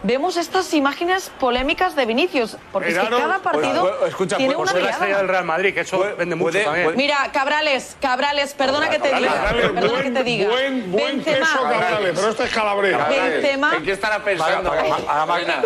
Vemos 0.03 0.37
estas 0.37 0.71
imágenes 0.75 1.31
polémicas 1.39 1.95
de 1.95 2.05
Vinicius, 2.05 2.57
porque 2.71 2.89
es 2.89 2.99
que 2.99 3.09
cada 3.09 3.39
partido 3.39 3.95
pues, 3.97 4.09
escucha, 4.11 4.37
tiene 4.37 4.53
pues, 4.53 4.65
una 4.65 4.71
pues, 4.73 4.83
la 4.83 4.89
estrella 4.91 5.17
del. 5.17 5.27
Real 5.29 5.45
Madrid, 5.45 5.73
que 5.73 5.79
eso 5.79 5.99
vende 6.15 6.35
mucho 6.35 6.51
puede- 6.51 6.63
también. 6.65 6.85
puede- 6.85 6.97
Mira, 6.97 7.31
Cabrales, 7.31 7.97
Cabrales, 7.99 8.53
perdona 8.53 8.89
que 8.91 8.99
te 8.99 9.15
diga, 9.15 9.33
Cabrales, 9.33 9.71
perdona 9.71 9.87
buen- 9.93 10.03
que 10.03 10.11
te 10.11 10.23
diga. 10.23 10.49
buen- 10.49 10.91
buen 10.91 11.15
Benzema, 11.17 11.37
queso, 11.47 11.63
Cabrales, 11.63 12.11
pero 12.15 12.29
este 12.29 12.43
es 12.43 12.53
Calabres. 12.53 12.97
Benzema, 13.09 13.75
¿En 13.77 13.83
qué 13.83 13.91
estará 13.93 14.23
pensando? 14.23 14.71
A 14.71 15.15
la 15.17 15.25
máquina. 15.25 15.61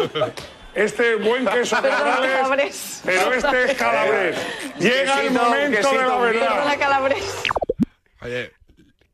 Este 0.77 1.15
buen 1.15 1.43
queso 1.47 1.75
Calabres, 1.81 3.01
pero 3.03 3.33
este 3.33 3.63
es 3.71 3.77
Calabres. 3.79 4.37
Llega 4.77 5.21
el 5.21 5.29
Quesito, 5.29 5.43
momento 5.43 5.89
de 5.91 5.97
la 6.05 6.17
verdad. 6.17 6.47
perdona 6.49 6.77
Calabres. 6.77 7.43
Oye, 8.21 8.51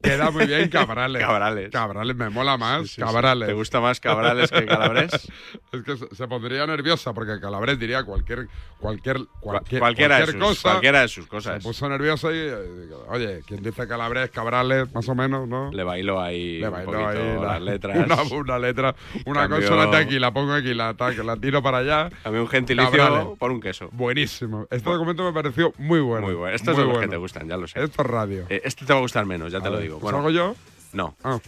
queda 0.04 0.30
muy 0.32 0.46
bien 0.46 0.70
Cabrales. 0.70 1.22
Cabrales. 1.22 1.72
Cabrales 1.72 2.16
me 2.16 2.30
mola 2.30 2.58
más. 2.58 2.82
Sí, 2.82 2.88
sí, 2.88 2.94
sí. 2.96 3.02
Cabrales. 3.02 3.48
¿Te 3.48 3.54
gusta 3.54 3.80
más 3.82 4.00
Cabrales 4.00 4.52
que 4.52 4.66
Calabres? 4.66 5.12
es 5.72 5.84
que 5.84 5.98
se, 5.98 6.16
se 6.16 6.28
pondría 6.28 6.68
nerviosa 6.68 7.14
porque 7.14 7.40
Calabres 7.40 7.80
diría 7.80 8.04
cualquier 8.04 8.48
cualquier 8.80 9.18
cualquier, 9.40 9.80
cualquiera, 9.80 10.20
de 10.20 10.26
sus, 10.28 10.36
cosa. 10.36 10.62
cualquiera 10.72 11.02
de 11.02 11.08
sus 11.08 11.24
Se 11.24 11.30
cosas. 11.30 11.64
puso 11.64 11.88
nerviosa 11.90 12.32
y 12.32 12.38
eh, 12.38 12.56
digo, 12.84 13.06
oye, 13.10 13.42
¿quién 13.48 13.64
dice 13.64 13.88
Calabres, 13.88 14.30
Cabrales, 14.30 14.94
más 14.94 15.08
o 15.08 15.16
menos, 15.16 15.48
no? 15.48 15.72
Le 15.72 15.84
bailó 15.84 16.22
ahí 16.22 16.60
Le 16.60 16.68
un 16.68 16.74
bailó 16.74 16.92
poquito 16.92 17.08
ahí 17.10 17.36
la- 17.36 17.54
las 17.54 17.62
letras. 17.62 17.98
Una, 18.06 18.22
una 18.24 18.60
letra, 18.60 18.96
una 19.26 19.42
Cambió- 19.48 19.58
consonante 19.68 19.98
aquí, 19.98 20.20
la 20.20 20.32
pongo 20.34 20.54
aquí, 20.54 20.74
la, 20.74 20.94
tiro 21.40 21.64
para 21.64 21.78
allá. 21.78 22.10
A 22.26 22.30
mí 22.30 22.38
un 22.38 22.48
gentilicio 22.48 22.92
Cabrales. 22.98 23.28
por 23.40 23.52
un 23.52 23.62
queso. 23.62 23.90
Buenísimo. 23.94 24.68
Este 24.70 24.90
documento 24.90 25.24
me 25.24 25.32
pareció 25.32 25.74
muy 25.78 26.02
bueno. 26.02 26.26
Muy 26.28 26.36
bueno. 26.36 26.56
Estos 26.56 26.74
muy 26.76 26.82
son 26.82 26.90
los 26.90 26.98
bueno. 26.98 27.08
que 27.10 27.12
te 27.16 27.18
gustan, 27.18 27.48
ya 27.48 27.58
lo 27.58 27.68
sé. 27.68 27.84
Esto 27.84 28.02
es 28.02 28.08
radio. 28.10 28.46
Eh, 28.50 28.62
este 28.66 28.86
te 28.86 28.94
va 28.94 29.00
a 29.00 29.02
gustar 29.02 29.26
menos, 29.26 29.52
ya 29.52 29.60
A 29.60 29.62
te 29.62 29.70
lo 29.70 29.78
ver, 29.78 29.86
digo. 29.94 30.00
¿pues 30.00 30.14
Bueno, 30.14 30.18
¿Salgo 30.18 30.30
yo? 30.32 30.56
No. 30.94 31.16
Ah. 31.24 31.40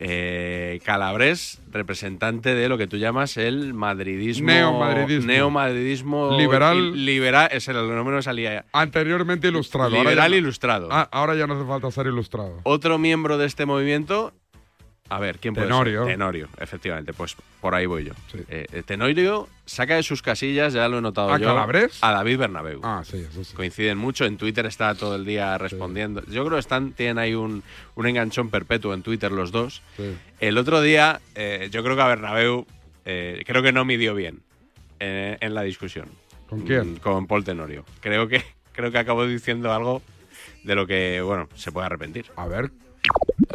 Eh, 0.00 0.80
Calabres, 0.84 1.60
representante 1.72 2.54
de 2.54 2.68
lo 2.68 2.78
que 2.78 2.86
tú 2.86 2.98
llamas 2.98 3.36
el 3.36 3.74
madridismo. 3.74 4.46
Neomadridismo. 4.46 5.26
Neomadridismo. 5.26 6.38
Liberal. 6.38 7.04
Liberal, 7.04 7.48
es 7.50 7.66
el 7.66 7.74
nombre 7.74 8.14
no 8.14 8.22
salía. 8.22 8.64
Anteriormente 8.72 9.48
ilustrado. 9.48 9.96
ahora 9.96 10.10
Liberal 10.10 10.30
ya 10.30 10.36
ilustrado. 10.36 10.88
Ah, 10.92 11.08
ahora 11.10 11.34
ya 11.34 11.46
no 11.48 11.54
hace 11.54 11.66
falta 11.66 11.90
ser 11.90 12.06
ilustrado. 12.06 12.60
Otro 12.62 12.98
miembro 12.98 13.38
de 13.38 13.46
este 13.46 13.66
movimiento. 13.66 14.32
A 15.10 15.18
ver, 15.18 15.38
¿quién 15.38 15.54
puede 15.54 15.66
Tenorio. 15.68 16.04
ser? 16.04 16.12
Tenorio, 16.12 16.48
efectivamente. 16.60 17.12
Pues 17.14 17.34
por 17.60 17.74
ahí 17.74 17.86
voy 17.86 18.04
yo. 18.04 18.12
Eh, 18.48 18.66
eh, 18.72 18.82
Tenorio 18.84 19.48
saca 19.64 19.96
de 19.96 20.02
sus 20.02 20.20
casillas, 20.20 20.74
ya 20.74 20.86
lo 20.88 20.98
he 20.98 21.00
notado 21.00 21.32
¿A 21.32 21.38
yo. 21.38 21.46
Calabres? 21.46 21.98
A 22.02 22.12
David 22.12 22.38
Bernabéu. 22.38 22.80
Ah, 22.82 23.02
sí, 23.04 23.18
eso 23.28 23.42
sí. 23.42 23.54
Coinciden 23.54 23.96
mucho. 23.96 24.26
En 24.26 24.36
Twitter 24.36 24.66
está 24.66 24.94
todo 24.94 25.16
el 25.16 25.24
día 25.24 25.56
respondiendo. 25.56 26.22
Yo 26.26 26.44
creo 26.44 26.56
que 26.56 26.60
están, 26.60 26.92
tienen 26.92 27.18
ahí 27.18 27.34
un, 27.34 27.62
un 27.94 28.06
enganchón 28.06 28.50
perpetuo 28.50 28.92
en 28.92 29.02
Twitter 29.02 29.32
los 29.32 29.50
dos. 29.50 29.82
Sí. 29.96 30.14
El 30.40 30.58
otro 30.58 30.82
día, 30.82 31.20
eh, 31.34 31.68
yo 31.70 31.82
creo 31.82 31.96
que 31.96 32.02
a 32.02 32.06
Bernabéu 32.08 32.66
eh, 33.06 33.42
creo 33.46 33.62
que 33.62 33.72
no 33.72 33.84
midió 33.86 34.14
bien 34.14 34.40
en 35.00 35.54
la 35.54 35.62
discusión. 35.62 36.06
¿Con 36.48 36.62
quién? 36.62 36.94
Mm, 36.94 36.96
Con 36.96 37.26
Paul 37.26 37.44
Tenorio. 37.44 37.84
Creo 38.00 38.26
que, 38.28 38.42
creo 38.72 38.90
que 38.90 38.98
acabó 38.98 39.26
diciendo 39.26 39.72
algo 39.72 40.02
de 40.64 40.74
lo 40.74 40.86
que, 40.86 41.20
bueno, 41.22 41.48
se 41.54 41.70
puede 41.72 41.86
arrepentir. 41.86 42.26
A 42.36 42.46
ver. 42.46 42.70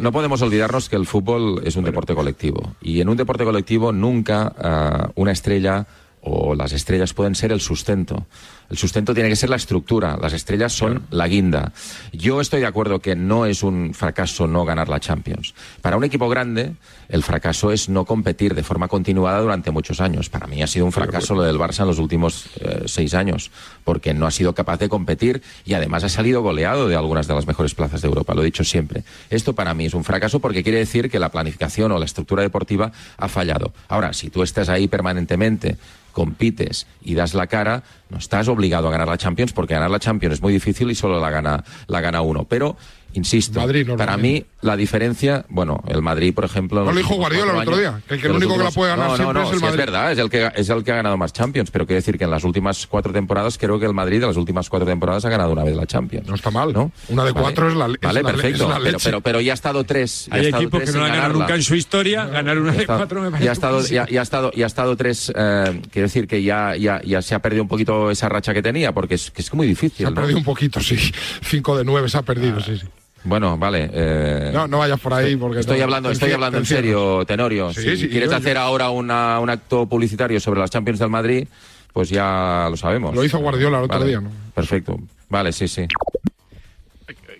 No 0.00 0.12
podemos 0.12 0.42
olvidarnos 0.42 0.88
que 0.88 0.96
el 0.96 1.06
fútbol 1.06 1.62
es 1.64 1.76
un 1.76 1.84
deporte 1.84 2.14
colectivo 2.14 2.74
y 2.82 3.00
en 3.00 3.08
un 3.08 3.16
deporte 3.16 3.44
colectivo 3.44 3.92
nunca 3.92 4.52
ah, 4.58 5.10
una 5.14 5.32
estrella 5.32 5.86
o 6.20 6.54
las 6.54 6.72
estrellas 6.72 7.12
pueden 7.12 7.34
ser 7.34 7.52
el 7.52 7.60
sustento. 7.60 8.26
El 8.70 8.78
sustento 8.78 9.14
tiene 9.14 9.28
que 9.28 9.36
ser 9.36 9.50
la 9.50 9.56
estructura, 9.56 10.16
las 10.20 10.32
estrellas 10.32 10.72
son 10.72 11.02
la 11.10 11.28
guinda. 11.28 11.72
Yo 12.12 12.40
estoy 12.40 12.60
de 12.60 12.66
acuerdo 12.66 13.00
que 13.00 13.14
no 13.16 13.46
es 13.46 13.62
un 13.62 13.94
fracaso 13.94 14.46
no 14.46 14.64
ganar 14.64 14.88
la 14.88 15.00
Champions. 15.00 15.54
Para 15.80 15.96
un 15.96 16.04
equipo 16.04 16.28
grande, 16.28 16.74
el 17.08 17.22
fracaso 17.22 17.70
es 17.72 17.88
no 17.88 18.04
competir 18.04 18.54
de 18.54 18.62
forma 18.62 18.88
continuada 18.88 19.40
durante 19.40 19.70
muchos 19.70 20.00
años. 20.00 20.30
Para 20.30 20.46
mí 20.46 20.62
ha 20.62 20.66
sido 20.66 20.86
un 20.86 20.92
fracaso 20.92 21.34
lo 21.34 21.42
del 21.42 21.58
Barça 21.58 21.80
en 21.80 21.88
los 21.88 21.98
últimos 21.98 22.46
eh, 22.60 22.84
seis 22.86 23.14
años, 23.14 23.50
porque 23.84 24.14
no 24.14 24.26
ha 24.26 24.30
sido 24.30 24.54
capaz 24.54 24.78
de 24.78 24.88
competir 24.88 25.42
y 25.64 25.74
además 25.74 26.04
ha 26.04 26.08
salido 26.08 26.42
goleado 26.42 26.88
de 26.88 26.96
algunas 26.96 27.26
de 27.26 27.34
las 27.34 27.46
mejores 27.46 27.74
plazas 27.74 28.02
de 28.02 28.08
Europa, 28.08 28.34
lo 28.34 28.42
he 28.42 28.46
dicho 28.46 28.64
siempre. 28.64 29.04
Esto 29.30 29.54
para 29.54 29.74
mí 29.74 29.86
es 29.86 29.94
un 29.94 30.04
fracaso 30.04 30.40
porque 30.40 30.62
quiere 30.62 30.78
decir 30.78 31.10
que 31.10 31.18
la 31.18 31.30
planificación 31.30 31.92
o 31.92 31.98
la 31.98 32.04
estructura 32.04 32.42
deportiva 32.42 32.92
ha 33.16 33.28
fallado. 33.28 33.72
Ahora, 33.88 34.12
si 34.12 34.30
tú 34.30 34.42
estás 34.42 34.68
ahí 34.68 34.88
permanentemente 34.88 35.76
compites 36.14 36.86
y 37.02 37.14
das 37.14 37.34
la 37.34 37.48
cara, 37.48 37.82
no 38.08 38.16
estás 38.18 38.48
obligado 38.54 38.88
a 38.88 38.90
ganar 38.90 39.08
la 39.08 39.18
Champions 39.18 39.52
porque 39.52 39.74
ganar 39.74 39.90
la 39.90 39.98
Champions 39.98 40.34
es 40.34 40.42
muy 40.42 40.52
difícil 40.52 40.90
y 40.90 40.94
solo 40.94 41.20
la 41.20 41.30
gana, 41.30 41.62
la 41.86 42.00
gana 42.00 42.22
uno. 42.22 42.44
Pero 42.44 42.76
Insisto, 43.14 43.60
Madrid, 43.60 43.88
para 43.96 44.16
mí 44.16 44.44
la 44.60 44.76
diferencia, 44.76 45.44
bueno, 45.48 45.82
el 45.88 46.02
Madrid, 46.02 46.34
por 46.34 46.44
ejemplo... 46.44 46.84
No 46.84 46.90
lo 46.92 46.96
dijo 46.98 47.14
Guardiola 47.14 47.52
el 47.52 47.58
otro 47.58 47.76
día, 47.76 48.00
que 48.08 48.14
el 48.14 48.20
que 48.20 48.26
el 48.26 48.32
único 48.34 48.56
que 48.58 48.64
la 48.64 48.70
puede 48.70 48.90
ganar 48.90 49.08
no, 49.10 49.16
siempre 49.16 49.34
no, 49.34 49.40
no, 49.42 49.48
es 49.48 49.54
el 49.54 49.60
Madrid. 49.60 49.80
es 49.80 49.86
verdad, 49.86 50.12
es 50.12 50.18
el, 50.18 50.30
que, 50.30 50.50
es 50.54 50.68
el 50.68 50.84
que 50.84 50.92
ha 50.92 50.96
ganado 50.96 51.16
más 51.16 51.32
Champions, 51.32 51.70
pero 51.70 51.86
quiero 51.86 51.98
decir 51.98 52.18
que 52.18 52.24
en 52.24 52.30
las 52.30 52.44
últimas 52.44 52.86
cuatro 52.86 53.12
temporadas 53.12 53.56
creo 53.58 53.78
que 53.78 53.86
el 53.86 53.94
Madrid 53.94 54.20
de 54.20 54.26
las 54.26 54.36
últimas 54.36 54.68
cuatro 54.68 54.86
temporadas 54.86 55.24
ha 55.24 55.28
ganado 55.30 55.52
una 55.52 55.64
vez 55.64 55.76
la 55.76 55.86
Champions. 55.86 56.26
No 56.26 56.34
está 56.34 56.50
mal, 56.50 56.72
¿no? 56.72 56.90
Una 57.08 57.24
de 57.24 57.32
cuatro 57.32 57.68
es 57.68 57.74
la 57.76 57.86
Vale, 57.86 57.98
es 58.00 58.02
una 58.02 58.12
le- 58.12 58.24
perfecto, 58.24 58.66
pero, 58.68 58.78
leche. 58.80 58.98
pero, 59.04 59.20
pero 59.20 59.40
ya 59.40 59.52
ha 59.52 59.54
estado 59.54 59.84
tres. 59.84 60.26
Hay 60.30 60.46
equipos 60.46 60.80
tres 60.80 60.92
que 60.92 60.98
no 60.98 61.04
han 61.04 61.12
ganado 61.12 61.34
nunca 61.34 61.54
en 61.54 61.62
su 61.62 61.74
historia, 61.74 62.26
ganar 62.26 62.58
una 62.58 62.70
Ya 62.72 62.76
de 62.76 62.82
está- 62.82 62.96
cuatro 62.96 63.20
me 63.20 63.30
parece 63.30 63.44
ya 63.44 63.50
ha 63.50 63.52
estado, 63.52 63.86
ya, 63.86 64.06
ya 64.08 64.20
ha 64.20 64.22
estado, 64.22 64.50
ya 64.52 64.64
ha 64.64 64.66
estado 64.66 64.96
tres. 64.96 65.32
eh, 65.36 65.80
quiero 65.92 66.06
decir 66.08 66.26
que 66.26 66.42
ya, 66.42 66.74
ya, 66.76 67.00
ya 67.04 67.22
se 67.22 67.34
ha 67.34 67.38
perdido 67.40 67.62
un 67.62 67.68
poquito 67.68 68.10
esa 68.10 68.28
racha 68.28 68.52
que 68.54 68.62
tenía, 68.62 68.92
porque 68.92 69.14
es, 69.14 69.30
que 69.30 69.42
es 69.42 69.52
muy 69.54 69.66
difícil. 69.66 70.06
Se 70.06 70.12
ha 70.12 70.14
perdido 70.14 70.38
un 70.38 70.44
poquito, 70.44 70.80
sí. 70.80 70.96
Cinco 71.42 71.76
de 71.76 71.84
nueve 71.84 72.08
se 72.08 72.16
ha 72.18 72.22
perdido, 72.22 72.60
sí, 72.60 72.78
sí. 72.78 72.86
Bueno, 73.24 73.56
vale. 73.58 73.90
eh, 73.92 74.50
No, 74.52 74.68
no 74.68 74.78
vayas 74.78 75.00
por 75.00 75.14
ahí 75.14 75.34
porque... 75.36 75.60
Estoy 75.60 75.80
hablando, 75.80 76.10
estoy 76.10 76.32
hablando 76.32 76.58
en 76.58 76.66
serio, 76.66 77.24
Tenorio. 77.26 77.72
Sí, 77.72 77.82
si 77.82 77.96
sí, 77.96 78.08
quieres 78.08 78.30
yo- 78.30 78.36
hacer 78.36 78.54
yo- 78.54 78.60
ahora 78.60 78.90
una- 78.90 79.40
un 79.40 79.48
acto 79.50 79.86
publicitario 79.86 80.38
sobre 80.40 80.60
las 80.60 80.70
Champions 80.70 80.98
del 80.98 81.08
Madrid, 81.10 81.48
pues 81.92 82.10
ya 82.10 82.66
lo 82.70 82.76
sabemos. 82.76 83.14
Lo 83.14 83.24
hizo 83.24 83.38
Guardiola 83.38 83.78
el 83.78 83.84
otro 83.84 83.98
Vale, 83.98 84.10
día, 84.10 84.20
¿no? 84.20 84.30
Perfecto. 84.54 84.98
Vale, 85.30 85.52
sí, 85.52 85.66
sí. 85.68 85.86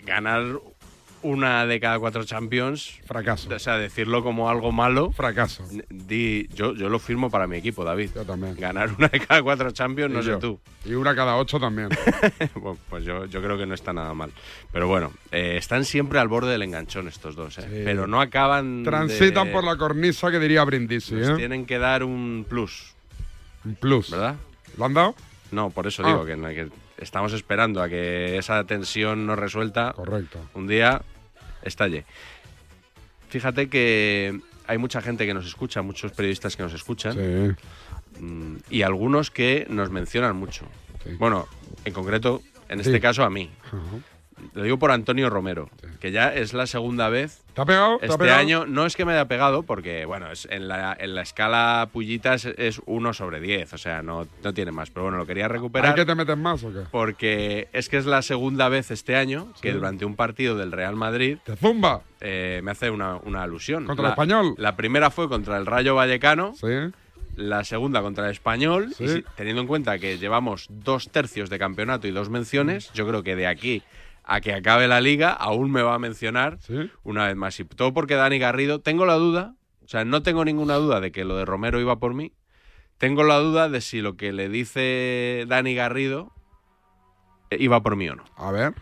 ganar 0.05 0.43
una 1.25 1.65
de 1.65 1.79
cada 1.79 1.99
cuatro 1.99 2.23
Champions. 2.23 2.99
Fracaso. 3.05 3.49
O 3.53 3.59
sea, 3.59 3.77
decirlo 3.77 4.23
como 4.23 4.49
algo 4.49 4.71
malo. 4.71 5.11
Fracaso. 5.11 5.63
Di, 5.89 6.47
yo, 6.53 6.73
yo 6.73 6.89
lo 6.89 6.99
firmo 6.99 7.29
para 7.29 7.47
mi 7.47 7.57
equipo, 7.57 7.83
David. 7.83 8.11
Yo 8.15 8.23
también. 8.25 8.55
Ganar 8.55 8.91
una 8.97 9.07
de 9.07 9.19
cada 9.19 9.41
cuatro 9.43 9.71
Champions, 9.71 10.13
no 10.13 10.21
sé 10.23 10.35
tú. 10.37 10.59
Y 10.85 10.93
una 10.93 11.15
cada 11.15 11.35
ocho 11.37 11.59
también. 11.59 11.89
Bueno, 12.55 12.77
pues 12.89 13.03
yo, 13.03 13.25
yo 13.25 13.41
creo 13.41 13.57
que 13.57 13.65
no 13.65 13.73
está 13.73 13.91
nada 13.93 14.13
mal. 14.13 14.31
Pero 14.71 14.87
bueno, 14.87 15.11
eh, 15.31 15.55
están 15.57 15.83
siempre 15.85 16.19
al 16.19 16.27
borde 16.27 16.51
del 16.51 16.61
enganchón 16.61 17.07
estos 17.07 17.35
dos, 17.35 17.57
¿eh? 17.59 17.81
Pero 17.85 18.07
no 18.07 18.21
acaban. 18.21 18.83
Transitan 18.83 19.47
de- 19.47 19.51
por 19.53 19.63
la 19.63 19.75
cornisa 19.77 20.31
que 20.31 20.39
diría 20.39 20.63
Brindisi, 20.63 21.15
les 21.15 21.29
¿eh? 21.29 21.33
tienen 21.35 21.65
que 21.65 21.77
dar 21.79 22.03
un 22.03 22.45
plus. 22.47 22.93
Un 23.65 23.75
plus. 23.75 24.11
¿Verdad? 24.11 24.35
¿Lo 24.77 24.85
han 24.85 24.93
dado? 24.93 25.15
No, 25.51 25.69
por 25.69 25.87
eso 25.87 26.03
Ah. 26.05 26.07
digo 26.07 26.25
que, 26.25 26.35
que 26.55 26.69
estamos 26.97 27.33
esperando 27.33 27.81
a 27.81 27.89
que 27.89 28.37
esa 28.37 28.63
tensión 28.65 29.25
no 29.25 29.35
resuelta. 29.35 29.93
Correcto. 29.93 30.39
Un 30.53 30.67
día 30.67 31.01
estalle. 31.65 32.05
Fíjate 33.29 33.67
que 33.69 34.39
hay 34.67 34.77
mucha 34.77 35.01
gente 35.01 35.25
que 35.25 35.33
nos 35.33 35.45
escucha, 35.45 35.81
muchos 35.81 36.11
periodistas 36.13 36.55
que 36.55 36.63
nos 36.63 36.73
escuchan. 36.73 37.17
mm, 38.19 38.55
Y 38.69 38.81
algunos 38.83 39.29
que 39.31 39.65
nos 39.69 39.89
mencionan 39.89 40.35
mucho. 40.35 40.65
Bueno, 41.19 41.47
en 41.83 41.93
concreto, 41.93 42.41
en 42.69 42.79
este 42.79 42.99
caso 42.99 43.23
a 43.23 43.29
mí. 43.29 43.51
Lo 44.53 44.63
digo 44.63 44.77
por 44.77 44.91
Antonio 44.91 45.29
Romero, 45.29 45.69
que 45.99 46.11
ya 46.11 46.33
es 46.33 46.53
la 46.53 46.67
segunda 46.67 47.07
vez. 47.09 47.41
¿Te 47.53 47.61
ha 47.61 47.65
pegado? 47.65 47.97
¿Te 47.99 48.05
ha 48.05 48.09
Este 48.09 48.17
pegado? 48.19 48.39
año 48.39 48.65
no 48.65 48.85
es 48.85 48.95
que 48.97 49.05
me 49.05 49.13
haya 49.13 49.25
pegado, 49.29 49.63
porque 49.63 50.03
bueno, 50.05 50.29
es, 50.31 50.45
en, 50.51 50.67
la, 50.67 50.95
en 50.99 51.15
la 51.15 51.21
escala 51.21 51.87
Pullitas 51.91 52.43
es 52.45 52.81
1 52.85 53.13
sobre 53.13 53.39
10, 53.39 53.73
o 53.73 53.77
sea, 53.77 54.01
no, 54.01 54.27
no 54.43 54.53
tiene 54.53 54.71
más. 54.73 54.89
Pero 54.91 55.03
bueno, 55.03 55.17
lo 55.17 55.25
quería 55.25 55.47
recuperar. 55.47 55.89
¿Hay 55.91 55.95
que 55.95 56.05
te 56.05 56.15
metes 56.15 56.37
más 56.37 56.63
o 56.65 56.73
qué? 56.73 56.81
Porque 56.91 57.69
es 57.71 57.87
que 57.87 57.97
es 57.97 58.05
la 58.05 58.21
segunda 58.21 58.67
vez 58.67 58.91
este 58.91 59.15
año 59.15 59.53
que 59.61 59.69
Sí. 59.71 59.75
durante 59.75 60.03
un 60.05 60.15
partido 60.15 60.57
del 60.57 60.71
Real 60.73 60.95
Madrid. 60.95 61.37
¡Te 61.45 61.55
zumba! 61.55 62.01
eh, 62.19 62.59
me 62.63 62.71
hace 62.71 62.89
una, 62.89 63.15
una 63.17 63.43
alusión. 63.43 63.85
¿Contra 63.85 64.03
La- 64.03 64.09
el 64.09 64.13
Español? 64.13 64.55
La 64.57 64.75
primera 64.75 65.11
fue 65.11 65.29
contra 65.29 65.57
el 65.57 65.65
Rayo 65.65 65.95
Vallecano. 65.95 66.53
Sí. 66.55 66.67
La 67.35 67.63
segunda 67.65 68.01
contra 68.01 68.25
el 68.25 68.31
Español. 68.31 68.93
Sí. 68.97 69.03
Y 69.03 69.07
si- 69.09 69.25
teniendo 69.35 69.61
en 69.61 69.67
cuenta 69.67 69.99
que 69.99 70.17
llevamos 70.17 70.67
dos 70.69 71.09
tercios 71.09 71.49
de 71.49 71.59
campeonato 71.59 72.07
y 72.07 72.11
dos 72.11 72.29
menciones, 72.29 72.91
yo 72.93 73.07
creo 73.07 73.23
que 73.23 73.35
de 73.35 73.45
aquí 73.47 73.83
a 74.25 74.41
que 74.41 74.53
acabe 74.53 74.87
la 74.87 75.01
liga 75.01 75.31
aún 75.31 75.71
me 75.71 75.81
va 75.81 75.95
a 75.95 75.99
mencionar 75.99 76.57
una 77.03 77.27
vez 77.27 77.35
más. 77.35 77.59
Y 77.59 77.65
todo 77.65 77.93
porque 77.93 78.15
Dani 78.15 78.39
Garrido, 78.39 78.81
tengo 78.81 79.05
la 79.05 79.15
duda, 79.15 79.55
o 79.83 79.87
sea, 79.87 80.03
no 80.03 80.23
tengo 80.23 80.43
ninguna 80.43 80.75
duda 80.75 80.99
de 80.99 81.11
que 81.11 81.25
lo 81.25 81.37
de 81.37 81.45
Romero 81.45 81.79
iba 81.79 81.99
por 81.99 82.13
mí. 82.13 82.33
Tengo 82.97 83.23
la 83.23 83.37
duda 83.37 83.69
de 83.69 83.81
si 83.81 84.01
lo 84.01 84.15
que 84.15 84.31
le 84.31 84.49
dice 84.49 85.45
Dani 85.47 85.75
Garrido 85.75 86.31
eh, 87.49 87.57
iba 87.59 87.81
por 87.83 87.95
mí 87.95 88.09
o 88.09 88.15
no. 88.15 88.23
A 88.37 88.51
ver. 88.51 88.73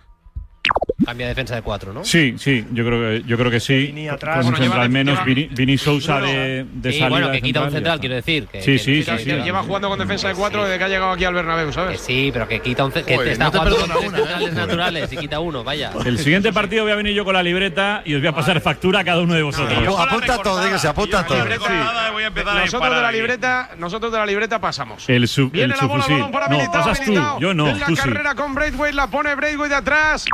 Cambia 1.05 1.27
defensa 1.27 1.55
de 1.55 1.61
cuatro, 1.61 1.93
¿no? 1.93 2.03
Sí, 2.05 2.35
sí, 2.37 2.65
yo 2.71 2.85
creo 2.85 2.99
que, 3.21 3.23
yo 3.27 3.37
creo 3.37 3.51
que 3.51 3.59
sí. 3.59 3.87
Vini 3.87 4.07
atrás. 4.07 4.37
Con 4.37 4.45
un 4.47 4.51
Bueno, 4.51 4.63
central 4.65 4.81
lleva- 4.87 4.93
menos, 4.93 5.13
lleva- 5.15 5.25
Vini, 5.25 5.45
Vini 5.51 5.77
Sousa 5.77 6.19
de, 6.21 6.65
de 6.71 6.91
Sí, 6.91 6.99
salida 6.99 7.09
bueno, 7.09 7.31
que 7.31 7.41
quita 7.41 7.61
un 7.61 7.71
central 7.71 7.71
ya 7.71 7.77
central, 7.77 7.99
quiero 7.99 8.15
decir. 8.15 8.47
Que, 8.47 8.61
Sí, 8.61 8.71
que- 8.73 8.79
sí, 8.79 9.03
que- 9.03 9.03
sí, 9.03 9.17
sí. 9.17 9.23
que 9.31 9.43
Lleva 9.43 9.63
jugando 9.63 9.89
con 9.89 9.99
defensa 9.99 10.27
de 10.29 10.35
cuatro 10.35 10.63
desde 10.63 10.77
que 10.77 10.83
ha 10.83 10.87
llegado 10.87 11.11
aquí 11.11 11.25
al 11.25 11.33
Bernabéu, 11.33 11.67
que 11.67 11.73
¿sabes? 11.73 12.01
sí, 12.01 12.29
pero 12.31 12.47
que 12.47 12.59
quita 12.61 12.85
un 12.85 12.91
que 12.91 13.01
Joder, 13.03 13.19
te 13.25 13.31
está 13.33 13.43
no 13.45 13.51
te 13.51 13.57
jugando 13.57 13.75
con 13.77 13.91
una, 13.91 13.99
¿eh? 13.99 14.09
centrales 14.17 14.53
naturales 14.53 15.13
y 15.13 15.17
quita 15.17 15.39
uno, 15.39 15.63
vaya. 15.63 15.91
El 16.05 16.17
siguiente 16.19 16.53
partido 16.53 16.83
voy 16.83 16.91
a 16.91 16.95
venir 16.95 17.13
yo 17.13 17.25
con 17.25 17.33
la 17.33 17.43
libreta 17.43 18.01
y 18.05 18.13
os 18.15 18.21
voy 18.21 18.27
a 18.29 18.33
pasar 18.33 18.59
factura 18.61 18.99
a 18.99 19.03
cada 19.03 19.21
uno 19.21 19.33
de 19.33 19.43
vosotros. 19.43 19.77
apunta 19.99 20.37
todo, 20.37 20.63
dígase, 20.63 20.87
apunta 20.87 21.25
todo. 21.25 21.43
Nosotros 21.43 22.95
de 22.95 23.01
la 23.01 23.11
libreta, 23.11 23.69
nosotros 23.77 24.11
de 24.11 24.17
la 24.17 24.25
libreta 24.25 24.59
pasamos. 24.59 25.09
El, 25.09 25.27
sub, 25.27 25.51
Viene 25.51 25.73
el 25.73 25.79
la 25.79 25.85
bola, 25.87 26.05
balón 26.07 26.31
para 26.31 26.47
No, 26.47 26.71
pasas 26.71 27.01
tú, 27.01 27.13
yo 27.39 27.53
no, 27.53 27.67
En 27.67 27.79
la 27.79 27.87
sí. 27.87 27.95
carrera 27.95 28.35
con 28.35 28.53
Braithwaite, 28.53 28.95
la 28.95 29.07
pone 29.07 29.35
Braithwaite 29.35 29.73
de 29.73 29.79
atrás. 29.79 30.25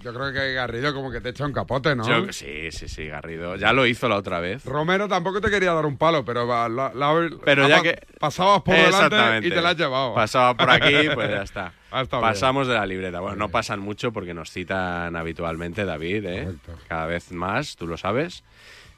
Yo 0.00 0.14
creo 0.14 0.32
que 0.32 0.52
Garrido 0.52 0.94
como 0.94 1.10
que 1.10 1.20
te 1.20 1.30
echa 1.30 1.44
un 1.44 1.52
capote, 1.52 1.96
¿no? 1.96 2.06
Yo- 2.08 2.32
sí, 2.32 2.70
sí, 2.70 2.88
sí, 2.88 3.06
Garrido. 3.06 3.56
Ya 3.56 3.72
lo 3.72 3.84
hizo 3.86 4.08
la 4.08 4.16
otra 4.16 4.38
vez. 4.38 4.64
Romero 4.64 5.08
tampoco 5.08 5.40
te 5.40 5.50
quería 5.50 5.72
dar 5.72 5.86
un 5.86 5.96
palo, 5.98 6.24
pero 6.24 6.46
va, 6.46 6.68
la- 6.68 6.92
la- 6.94 7.28
Pero 7.44 7.66
ya 7.68 7.82
que- 7.82 7.98
pasabas 8.20 8.62
por 8.62 8.74
delante 8.76 9.16
y 9.46 9.50
te 9.50 9.60
la 9.60 9.70
has 9.70 9.76
llevado. 9.76 10.14
Pasaba 10.14 10.56
por 10.56 10.70
aquí, 10.70 11.08
pues 11.14 11.30
ya 11.30 11.42
está. 11.42 11.72
Bien. 12.20 12.32
Pasamos 12.34 12.68
de 12.68 12.74
la 12.74 12.86
libreta. 12.86 13.20
Bueno, 13.20 13.36
no 13.36 13.48
pasan 13.48 13.80
mucho 13.80 14.12
porque 14.12 14.34
nos 14.34 14.50
citan 14.52 15.16
habitualmente, 15.16 15.84
David, 15.84 16.24
¿eh? 16.26 16.48
Cada 16.88 17.06
vez 17.06 17.32
más, 17.32 17.76
tú 17.76 17.86
lo 17.86 17.96
sabes. 17.96 18.44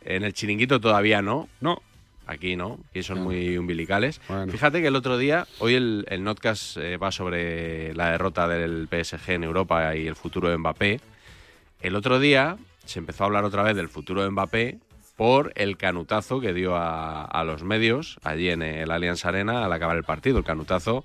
En 0.02 0.22
el 0.24 0.32
chiringuito 0.32 0.80
todavía 0.80 1.22
no. 1.22 1.48
No. 1.60 1.82
Aquí 2.30 2.54
no, 2.54 2.78
y 2.94 3.02
son 3.02 3.22
muy 3.22 3.58
umbilicales. 3.58 4.20
Fíjate 4.52 4.80
que 4.80 4.86
el 4.86 4.94
otro 4.94 5.18
día, 5.18 5.48
hoy 5.58 5.74
el, 5.74 6.06
el 6.08 6.22
Notcast 6.22 6.76
eh, 6.76 6.96
va 6.96 7.10
sobre 7.10 7.92
la 7.94 8.12
derrota 8.12 8.46
del 8.46 8.86
PSG 8.86 9.30
en 9.32 9.42
Europa 9.42 9.96
y 9.96 10.06
el 10.06 10.14
futuro 10.14 10.48
de 10.48 10.56
Mbappé. 10.56 11.00
El 11.80 11.96
otro 11.96 12.20
día 12.20 12.56
se 12.84 13.00
empezó 13.00 13.24
a 13.24 13.26
hablar 13.26 13.44
otra 13.44 13.64
vez 13.64 13.74
del 13.74 13.88
futuro 13.88 14.22
de 14.22 14.30
Mbappé 14.30 14.78
por 15.16 15.52
el 15.56 15.76
canutazo 15.76 16.40
que 16.40 16.54
dio 16.54 16.76
a, 16.76 17.24
a 17.24 17.42
los 17.42 17.64
medios 17.64 18.20
allí 18.22 18.48
en 18.48 18.62
el 18.62 18.92
Allianz 18.92 19.24
Arena 19.24 19.64
al 19.64 19.72
acabar 19.72 19.96
el 19.96 20.04
partido. 20.04 20.38
El 20.38 20.44
canutazo, 20.44 21.04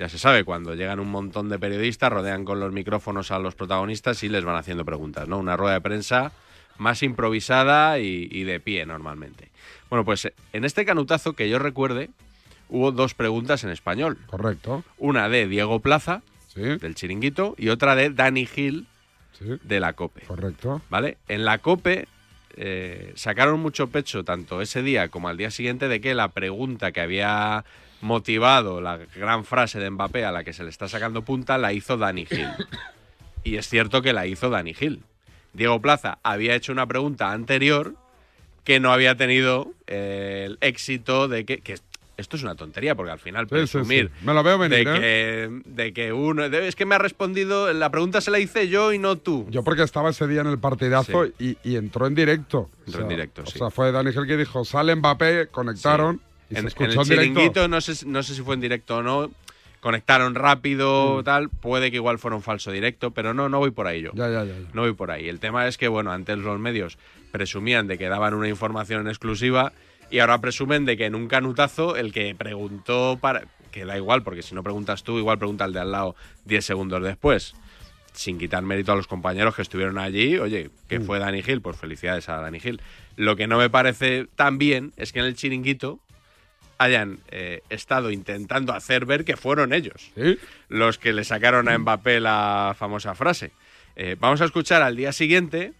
ya 0.00 0.08
se 0.08 0.18
sabe, 0.18 0.42
cuando 0.42 0.74
llegan 0.74 0.98
un 0.98 1.12
montón 1.12 1.48
de 1.48 1.60
periodistas, 1.60 2.12
rodean 2.12 2.44
con 2.44 2.58
los 2.58 2.72
micrófonos 2.72 3.30
a 3.30 3.38
los 3.38 3.54
protagonistas 3.54 4.20
y 4.24 4.28
les 4.28 4.44
van 4.44 4.56
haciendo 4.56 4.84
preguntas, 4.84 5.28
¿no? 5.28 5.38
Una 5.38 5.56
rueda 5.56 5.74
de 5.74 5.80
prensa 5.80 6.32
más 6.76 7.04
improvisada 7.04 8.00
y, 8.00 8.28
y 8.32 8.42
de 8.42 8.58
pie 8.58 8.84
normalmente. 8.84 9.50
Bueno, 9.90 10.04
pues 10.04 10.30
en 10.52 10.64
este 10.64 10.84
canutazo, 10.84 11.34
que 11.34 11.48
yo 11.48 11.58
recuerde, 11.58 12.10
hubo 12.68 12.92
dos 12.92 13.14
preguntas 13.14 13.64
en 13.64 13.70
español. 13.70 14.18
Correcto. 14.26 14.84
Una 14.98 15.28
de 15.28 15.46
Diego 15.46 15.80
Plaza, 15.80 16.22
del 16.54 16.94
Chiringuito, 16.94 17.54
y 17.58 17.68
otra 17.68 17.94
de 17.94 18.10
Dani 18.10 18.46
Gil, 18.46 18.86
de 19.40 19.80
la 19.80 19.92
COPE. 19.92 20.22
Correcto. 20.22 20.80
¿Vale? 20.88 21.18
En 21.28 21.44
la 21.44 21.58
COPE 21.58 22.08
eh, 22.56 23.12
sacaron 23.16 23.60
mucho 23.60 23.88
pecho, 23.88 24.24
tanto 24.24 24.62
ese 24.62 24.82
día 24.82 25.08
como 25.08 25.28
al 25.28 25.36
día 25.36 25.50
siguiente, 25.50 25.88
de 25.88 26.00
que 26.00 26.14
la 26.14 26.28
pregunta 26.28 26.92
que 26.92 27.00
había 27.00 27.64
motivado 28.00 28.80
la 28.80 28.98
gran 28.98 29.44
frase 29.44 29.78
de 29.78 29.90
Mbappé 29.90 30.24
a 30.24 30.32
la 30.32 30.44
que 30.44 30.52
se 30.52 30.64
le 30.64 30.70
está 30.70 30.88
sacando 30.88 31.22
punta 31.22 31.58
la 31.58 31.72
hizo 31.72 31.96
Dani 31.96 32.26
Gil. 32.26 32.48
Y 33.44 33.58
es 33.58 33.68
cierto 33.68 34.02
que 34.02 34.12
la 34.12 34.26
hizo 34.26 34.50
Dani 34.50 34.74
Gil. 34.74 35.04
Diego 35.52 35.80
Plaza 35.80 36.18
había 36.24 36.56
hecho 36.56 36.72
una 36.72 36.84
pregunta 36.86 37.30
anterior 37.30 37.94
que 38.66 38.80
no 38.80 38.92
había 38.92 39.14
tenido 39.16 39.72
eh, 39.86 40.42
el 40.46 40.58
éxito 40.60 41.28
de 41.28 41.44
que, 41.46 41.58
que 41.60 41.78
esto 42.18 42.36
es 42.36 42.42
una 42.42 42.54
tontería 42.56 42.94
porque 42.94 43.12
al 43.12 43.18
final 43.18 43.44
Sí, 43.44 43.50
presumir 43.50 44.10
sí. 44.18 44.24
Me 44.26 44.34
lo 44.34 44.42
veo 44.42 44.58
venir, 44.58 44.88
de, 44.88 44.96
¿eh? 44.96 45.00
que, 45.00 45.70
de 45.70 45.92
que 45.92 46.12
uno 46.12 46.48
de- 46.50 46.66
es 46.66 46.74
que 46.74 46.84
me 46.84 46.94
ha 46.94 46.98
respondido 46.98 47.72
la 47.72 47.90
pregunta 47.90 48.20
se 48.20 48.30
la 48.30 48.38
hice 48.40 48.68
yo 48.68 48.92
y 48.92 48.98
no 48.98 49.16
tú 49.16 49.46
Yo 49.50 49.62
porque 49.62 49.82
estaba 49.82 50.10
ese 50.10 50.26
día 50.26 50.40
en 50.40 50.48
el 50.48 50.58
partidazo 50.58 51.26
y, 51.38 51.56
y 51.62 51.76
entró 51.76 52.06
en 52.06 52.14
directo. 52.16 52.68
Entró 52.86 53.02
en 53.02 53.08
directo, 53.08 53.42
O 53.42 53.46
sí. 53.46 53.58
sea, 53.58 53.70
fue 53.70 53.92
Dani 53.92 54.12
Gil 54.12 54.26
que 54.26 54.36
dijo, 54.36 54.64
sale 54.64 54.94
Mbappé, 54.96 55.46
conectaron 55.48 56.20
y 56.50 56.54
en, 56.54 56.56
se 56.56 56.60
en 56.62 56.66
escuchó 56.66 56.90
el 56.92 56.98
en, 56.98 57.04
directo. 57.04 57.22
chiringuito 57.40 57.68
no 57.68 57.80
sé, 57.80 58.06
no 58.06 58.22
sé 58.22 58.34
si 58.34 58.42
fue 58.42 58.54
en 58.54 58.60
directo 58.62 58.96
o 58.96 59.02
no 59.02 59.30
conectaron 59.86 60.32
Mm. 60.32 60.36
rápido 60.36 61.22
tal 61.22 61.48
puede 61.48 61.90
que 61.92 61.96
igual 61.98 62.18
fuera 62.18 62.34
un 62.36 62.42
falso 62.42 62.72
directo 62.72 63.12
pero 63.12 63.32
no 63.34 63.48
no 63.48 63.60
voy 63.60 63.70
por 63.70 63.86
ahí 63.86 64.02
yo. 64.02 64.10
Ya, 64.14 64.28
ya, 64.28 64.42
ya, 64.44 64.54
no 64.74 64.82
voy 64.82 64.94
por 64.94 65.12
ahí. 65.12 65.28
El 65.28 65.38
tema 65.38 65.68
es 65.68 65.78
que 65.78 65.86
bueno 65.86 66.10
antes 66.10 66.36
los 66.38 66.58
medios 66.58 66.98
presumían 67.30 67.86
de 67.86 67.96
que 67.96 68.08
daban 68.08 68.34
una 68.34 68.48
información 68.48 69.02
en 69.02 69.06
exclusiva 69.08 69.72
y 70.10 70.18
ahora 70.18 70.40
presumen 70.40 70.84
de 70.86 70.96
que 70.96 71.04
en 71.06 71.14
un 71.14 71.28
canutazo 71.28 71.96
el 71.96 72.12
que 72.12 72.34
preguntó 72.34 73.16
para 73.20 73.44
que 73.70 73.84
da 73.84 73.96
igual 73.96 74.22
porque 74.24 74.42
si 74.42 74.56
no 74.56 74.64
preguntas 74.64 75.04
tú 75.04 75.18
igual 75.18 75.38
pregunta 75.38 75.64
el 75.66 75.72
de 75.72 75.80
al 75.80 75.92
lado 75.92 76.16
10 76.46 76.64
segundos 76.64 77.02
después. 77.04 77.54
Sin 78.12 78.38
quitar 78.38 78.62
mérito 78.62 78.92
a 78.92 78.96
los 78.96 79.06
compañeros 79.06 79.54
que 79.54 79.60
estuvieron 79.60 79.98
allí, 79.98 80.38
oye, 80.38 80.70
que 80.88 81.00
fue 81.00 81.18
Dani 81.18 81.42
Gil, 81.42 81.60
pues 81.60 81.76
felicidades 81.76 82.30
a 82.30 82.40
Dani 82.40 82.58
Gil. 82.60 82.80
Lo 83.16 83.36
que 83.36 83.46
no 83.46 83.58
me 83.58 83.68
parece 83.68 84.26
tan 84.36 84.56
bien 84.56 84.92
es 84.96 85.12
que 85.12 85.18
en 85.18 85.26
el 85.26 85.34
chiringuito 85.36 86.00
hayan 86.78 87.20
eh, 87.30 87.62
estado 87.70 88.10
intentando 88.10 88.72
hacer 88.72 89.06
ver 89.06 89.24
que 89.24 89.36
fueron 89.36 89.72
ellos 89.72 90.12
los 90.68 90.98
que 90.98 91.12
le 91.12 91.24
sacaron 91.24 91.68
a 91.68 91.78
Mbappé 91.78 92.20
la 92.20 92.74
famosa 92.78 93.14
frase. 93.14 93.52
Eh, 93.96 94.16
vamos 94.20 94.40
a 94.42 94.44
escuchar 94.44 94.82
al 94.82 94.94
día 94.94 95.12
siguiente, 95.12 95.72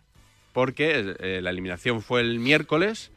porque 0.52 1.16
eh, 1.18 1.40
la 1.42 1.50
eliminación 1.50 2.00
fue 2.00 2.22
el 2.22 2.38
miércoles. 2.38 3.10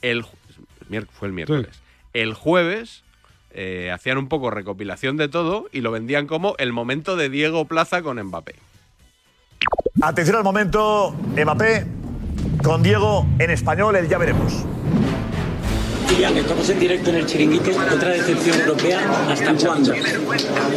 El, 0.00 0.24
fue 0.24 1.28
el 1.28 1.34
miércoles. 1.34 1.82
El 2.14 2.32
jueves 2.32 3.04
eh, 3.50 3.90
hacían 3.92 4.16
un 4.16 4.28
poco 4.28 4.50
recopilación 4.50 5.16
de 5.16 5.28
todo 5.28 5.66
y 5.72 5.82
lo 5.82 5.90
vendían 5.90 6.26
como 6.26 6.54
el 6.58 6.72
momento 6.72 7.16
de 7.16 7.28
Diego 7.28 7.66
Plaza 7.66 8.02
con 8.02 8.22
Mbappé. 8.22 8.54
Atención 10.00 10.36
al 10.36 10.44
momento, 10.44 11.12
Mbappé 11.36 11.86
con 12.62 12.82
Diego 12.82 13.26
en 13.38 13.50
español, 13.50 13.96
el 13.96 14.08
ya 14.08 14.18
veremos. 14.18 14.64
Kylian, 16.08 16.36
estamos 16.38 16.68
en 16.70 16.78
directo 16.78 17.10
en 17.10 17.16
el 17.16 17.26
Chiringuito. 17.26 17.70
Otra 17.70 18.10
decepción 18.10 18.60
europea. 18.60 19.00
¿Hasta 19.30 19.54
cuándo? 19.54 19.92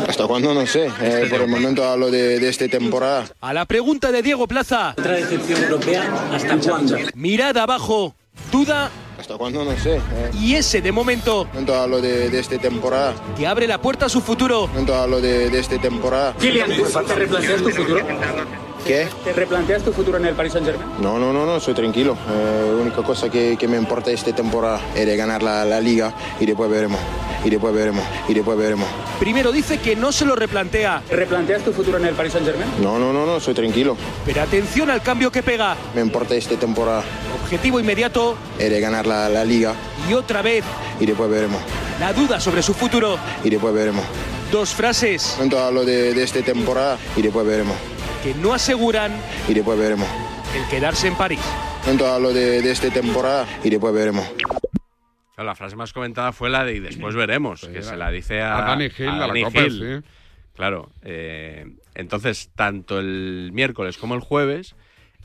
¿Hasta 0.07 0.27
cuándo? 0.27 0.53
No 0.53 0.65
sé. 0.65 0.89
Eh, 1.01 1.27
por 1.29 1.41
el 1.41 1.47
momento 1.47 1.83
hablo 1.83 2.09
de, 2.11 2.39
de 2.39 2.49
esta 2.49 2.67
temporada. 2.67 3.25
A 3.41 3.53
la 3.53 3.65
pregunta 3.65 4.11
de 4.11 4.21
Diego 4.21 4.47
Plaza. 4.47 4.95
Otra 4.97 5.13
decepción 5.13 5.63
europea. 5.63 6.03
¿Hasta 6.33 6.57
cuándo? 6.57 6.97
Mirada 7.13 7.63
abajo. 7.63 8.15
Duda. 8.51 8.89
¿Hasta 9.19 9.37
cuándo? 9.37 9.63
No 9.63 9.77
sé. 9.77 9.97
Eh, 9.97 10.01
Y 10.39 10.55
ese 10.55 10.81
de 10.81 10.91
momento 10.91 11.45
momento 11.45 11.75
hablo 11.75 12.01
de, 12.01 12.29
de 12.29 12.39
esta 12.39 12.57
temporada. 12.57 13.13
que 13.37 13.45
abre 13.45 13.67
la 13.67 13.79
puerta 13.81 14.05
a 14.07 14.09
su 14.09 14.21
futuro. 14.21 14.67
Momento 14.67 14.95
hablo 14.95 15.21
de, 15.21 15.49
de 15.49 15.59
esta 15.59 15.79
temporada. 15.79 16.33
Kylian, 16.39 16.69
¿te 16.69 17.15
replanteas 17.15 17.61
tu 17.61 17.69
futuro? 17.69 17.99
¿Qué? 18.85 19.07
¿Te 19.23 19.33
replanteas 19.33 19.83
tu 19.83 19.91
futuro 19.91 20.17
en 20.17 20.25
el 20.25 20.35
Paris 20.35 20.53
Saint-Germain? 20.53 20.89
No, 20.99 21.19
no, 21.19 21.31
no, 21.31 21.45
no, 21.45 21.59
soy 21.59 21.73
tranquilo. 21.73 22.13
Eh, 22.29 22.71
la 22.75 22.81
única 22.81 23.03
cosa 23.03 23.29
que, 23.29 23.55
que 23.57 23.67
me 23.67 23.77
importa 23.77 24.09
esta 24.11 24.33
temporada 24.33 24.79
es 24.95 25.05
de 25.05 25.15
ganar 25.15 25.43
la, 25.43 25.63
la 25.65 25.79
liga 25.79 26.13
y 26.39 26.45
después 26.45 26.69
veremos. 26.71 26.99
Y 27.45 27.49
después 27.49 27.73
veremos. 27.73 28.03
Y 28.27 28.33
después 28.33 28.57
veremos. 28.57 28.87
Primero 29.19 29.51
dice 29.51 29.77
que 29.77 29.95
no 29.95 30.11
se 30.11 30.25
lo 30.25 30.35
replantea. 30.35 31.01
¿Te 31.07 31.15
replanteas 31.15 31.63
tu 31.63 31.71
futuro 31.71 31.97
en 31.97 32.05
el 32.05 32.15
Paris 32.15 32.33
Saint-Germain? 32.33 32.69
No, 32.81 32.97
no, 32.99 33.13
no, 33.13 33.25
no, 33.25 33.39
soy 33.39 33.53
tranquilo. 33.53 33.95
Pero 34.25 34.41
atención 34.41 34.89
al 34.89 35.01
cambio 35.01 35.31
que 35.31 35.43
pega. 35.43 35.75
Me 35.93 36.01
importa 36.01 36.35
esta 36.35 36.55
temporada 36.55 37.03
Objetivo 37.43 37.79
inmediato 37.79 38.35
es 38.57 38.69
de 38.69 38.79
ganar 38.79 39.07
la, 39.07 39.27
la 39.29 39.43
liga 39.43 39.73
y 40.09 40.13
otra 40.13 40.41
vez 40.41 40.63
y 40.99 41.05
después 41.05 41.29
veremos. 41.29 41.61
la 41.99 42.13
duda 42.13 42.39
sobre 42.39 42.61
su 42.61 42.73
futuro. 42.73 43.17
Y 43.43 43.49
después 43.49 43.73
veremos. 43.73 44.03
Dos 44.51 44.73
frases 44.73 45.33
momento 45.37 45.59
hablo 45.59 45.85
de, 45.85 46.13
de 46.13 46.23
esta 46.23 46.41
temporada 46.41 46.97
y 47.15 47.21
después 47.21 47.45
veremos. 47.45 47.75
Que 48.23 48.33
no 48.35 48.53
aseguran 48.53 49.11
Y 49.47 49.53
después 49.53 49.77
veremos. 49.79 50.07
el 50.55 50.67
quedarse 50.69 51.07
en 51.07 51.15
París. 51.15 51.39
Momento 51.83 52.07
hablo 52.07 52.33
de, 52.33 52.61
de 52.61 52.71
esta 52.71 52.89
temporada 52.89 53.47
y 53.63 53.69
después 53.69 53.93
veremos. 53.93 54.27
Claro, 55.35 55.47
la 55.49 55.55
frase 55.55 55.75
más 55.75 55.93
comentada 55.93 56.31
fue 56.33 56.49
la 56.49 56.65
de 56.65 56.75
y 56.75 56.79
después 56.79 57.15
veremos, 57.15 57.61
que 57.61 57.81
se 57.81 57.95
la 57.95 58.11
dice 58.11 58.41
a, 58.41 58.57
a 58.57 58.61
Dani 58.69 58.89
Gil, 58.89 59.07
a 59.09 59.15
la 59.15 59.27
Dani 59.27 59.43
Copa, 59.43 59.61
Gil. 59.61 60.03
Claro. 60.55 60.89
eh, 61.03 61.65
entonces, 61.95 62.49
tanto 62.55 62.99
el 62.99 63.51
miércoles 63.53 63.97
como 63.97 64.15
el 64.15 64.19
jueves, 64.21 64.75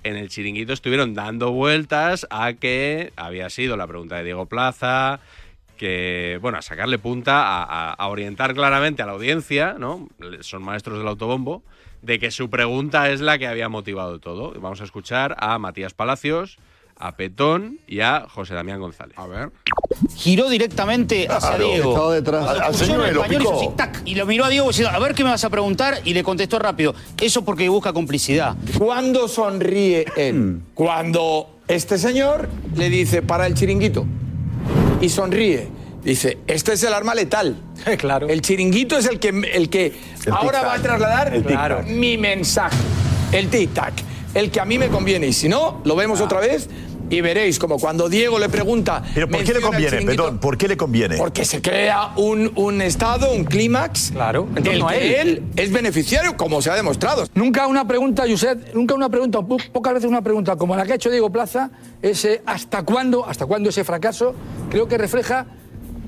en 0.04 0.16
el 0.16 0.28
chiringuito 0.28 0.72
estuvieron 0.72 1.14
dando 1.14 1.50
vueltas 1.50 2.26
a 2.30 2.52
que 2.52 3.12
había 3.16 3.50
sido 3.50 3.76
la 3.76 3.86
pregunta 3.88 4.16
de 4.16 4.24
Diego 4.24 4.46
Plaza, 4.46 5.18
que, 5.76 6.38
bueno, 6.40 6.58
a 6.58 6.62
sacarle 6.62 6.98
punta, 6.98 7.42
a, 7.42 7.64
a- 7.64 7.92
a 7.94 8.06
orientar 8.08 8.54
claramente 8.54 9.02
a 9.02 9.06
la 9.06 9.12
audiencia, 9.12 9.74
¿no? 9.78 10.08
Son 10.40 10.62
maestros 10.62 10.98
del 10.98 11.08
autobombo, 11.08 11.64
de 12.04 12.18
que 12.18 12.30
su 12.30 12.50
pregunta 12.50 13.10
es 13.10 13.20
la 13.20 13.38
que 13.38 13.46
había 13.46 13.68
motivado 13.68 14.18
todo. 14.18 14.52
Vamos 14.60 14.80
a 14.80 14.84
escuchar 14.84 15.36
a 15.38 15.58
Matías 15.58 15.94
Palacios, 15.94 16.58
a 16.96 17.16
Petón 17.16 17.78
y 17.88 18.00
a 18.00 18.26
José 18.28 18.54
Damián 18.54 18.78
González. 18.80 19.16
A 19.18 19.26
ver. 19.26 19.50
giró 20.16 20.48
directamente 20.48 21.26
hacia 21.28 21.50
Claro, 21.50 21.66
Diego. 21.66 21.90
estaba 21.90 22.14
detrás. 22.14 22.60
Al- 22.60 22.74
señor 22.74 23.06
en 23.08 23.14
lo 23.14 23.20
español, 23.22 23.42
hizo 23.42 23.50
picó. 23.52 23.60
así, 23.62 23.70
tac, 23.76 24.02
y 24.04 24.14
lo 24.14 24.26
miró 24.26 24.44
a 24.44 24.48
Diego 24.48 24.68
diciendo, 24.68 24.94
a 24.94 24.98
ver 24.98 25.14
qué 25.14 25.24
me 25.24 25.30
vas 25.30 25.44
a 25.44 25.50
preguntar, 25.50 26.00
y 26.04 26.14
le 26.14 26.22
contestó 26.22 26.58
rápido. 26.58 26.94
Eso 27.20 27.44
porque 27.44 27.68
busca 27.68 27.92
complicidad. 27.92 28.54
¿Cuándo 28.78 29.26
sonríe 29.28 30.04
él? 30.16 30.60
Cuando 30.74 31.58
este 31.68 31.98
señor 31.98 32.48
le 32.76 32.90
dice 32.90 33.22
para 33.22 33.46
el 33.46 33.54
chiringuito 33.54 34.04
y 35.00 35.08
sonríe. 35.08 35.68
Dice, 36.04 36.38
este 36.46 36.74
es 36.74 36.82
el 36.84 36.92
arma 36.94 37.14
letal. 37.14 37.56
Claro. 37.98 38.28
El 38.28 38.40
chiringuito 38.40 38.96
es 38.96 39.06
el 39.06 39.18
que, 39.18 39.28
el 39.28 39.68
que 39.68 39.92
ahora 40.30 40.62
va 40.62 40.74
a 40.74 40.78
trasladar 40.82 41.84
mi 41.86 42.16
mensaje. 42.16 42.76
El 43.32 43.50
tic-tac. 43.50 43.92
El 44.34 44.50
que 44.50 44.60
a 44.60 44.64
mí 44.64 44.78
me 44.78 44.88
conviene. 44.88 45.26
Y 45.28 45.32
si 45.32 45.48
no, 45.48 45.80
lo 45.84 45.94
vemos 45.96 46.20
otra 46.20 46.40
vez 46.40 46.68
y 47.10 47.20
veréis 47.20 47.58
como 47.58 47.78
cuando 47.78 48.08
Diego 48.08 48.38
le 48.38 48.48
pregunta. 48.48 49.02
Pero 49.14 49.28
¿por 49.28 49.44
qué 49.44 49.52
le 49.54 49.60
conviene, 49.60 50.02
perdón? 50.02 50.38
¿Por 50.38 50.56
qué 50.56 50.66
le 50.68 50.76
conviene? 50.76 51.16
Porque 51.18 51.44
se 51.44 51.60
crea 51.60 52.12
un, 52.16 52.50
un 52.56 52.80
estado, 52.80 53.32
un 53.32 53.44
clímax 53.44 54.10
claro, 54.12 54.48
en 54.56 54.62
del 54.62 54.78
torno 54.78 54.88
a 54.88 54.92
que 54.92 55.20
él. 55.20 55.28
él 55.28 55.42
es 55.56 55.70
beneficiario, 55.70 56.36
como 56.36 56.62
se 56.62 56.70
ha 56.70 56.74
demostrado. 56.74 57.26
Nunca 57.34 57.66
una 57.66 57.86
pregunta, 57.86 58.24
Josep, 58.28 58.74
nunca 58.74 58.94
una 58.94 59.10
pregunta, 59.10 59.42
po- 59.42 59.58
pocas 59.72 59.92
veces 59.94 60.08
una 60.08 60.22
pregunta 60.22 60.56
como 60.56 60.74
la 60.74 60.86
que 60.86 60.92
ha 60.92 60.96
hecho 60.96 61.10
Diego 61.10 61.30
Plaza, 61.30 61.70
ese 62.00 62.42
¿hasta 62.46 62.82
cuándo, 62.82 63.26
hasta 63.28 63.44
cuándo 63.46 63.68
ese 63.68 63.84
fracaso? 63.84 64.34
Creo 64.70 64.88
que 64.88 64.96
refleja, 64.96 65.46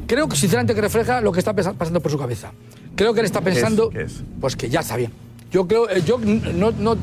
creo 0.06 0.28
que 0.28 0.36
sinceramente 0.36 0.74
que 0.74 0.80
refleja 0.80 1.20
lo 1.20 1.32
que 1.32 1.38
está 1.40 1.52
pasando 1.54 2.00
por 2.00 2.10
su 2.10 2.18
cabeza. 2.18 2.52
Creo 2.94 3.12
que 3.14 3.20
él 3.20 3.26
está 3.26 3.40
¿Qué 3.42 3.50
es? 3.50 3.54
pensando, 3.56 3.90
¿Qué 3.90 4.02
es? 4.02 4.22
pues 4.40 4.56
que 4.56 4.68
ya 4.68 4.80
está 4.80 4.96
bien. 4.96 5.12
Yo 5.50 5.66
creo, 5.68 5.88
eh, 5.88 6.02
yo 6.04 6.18
no, 6.18 6.72
no, 6.72 6.96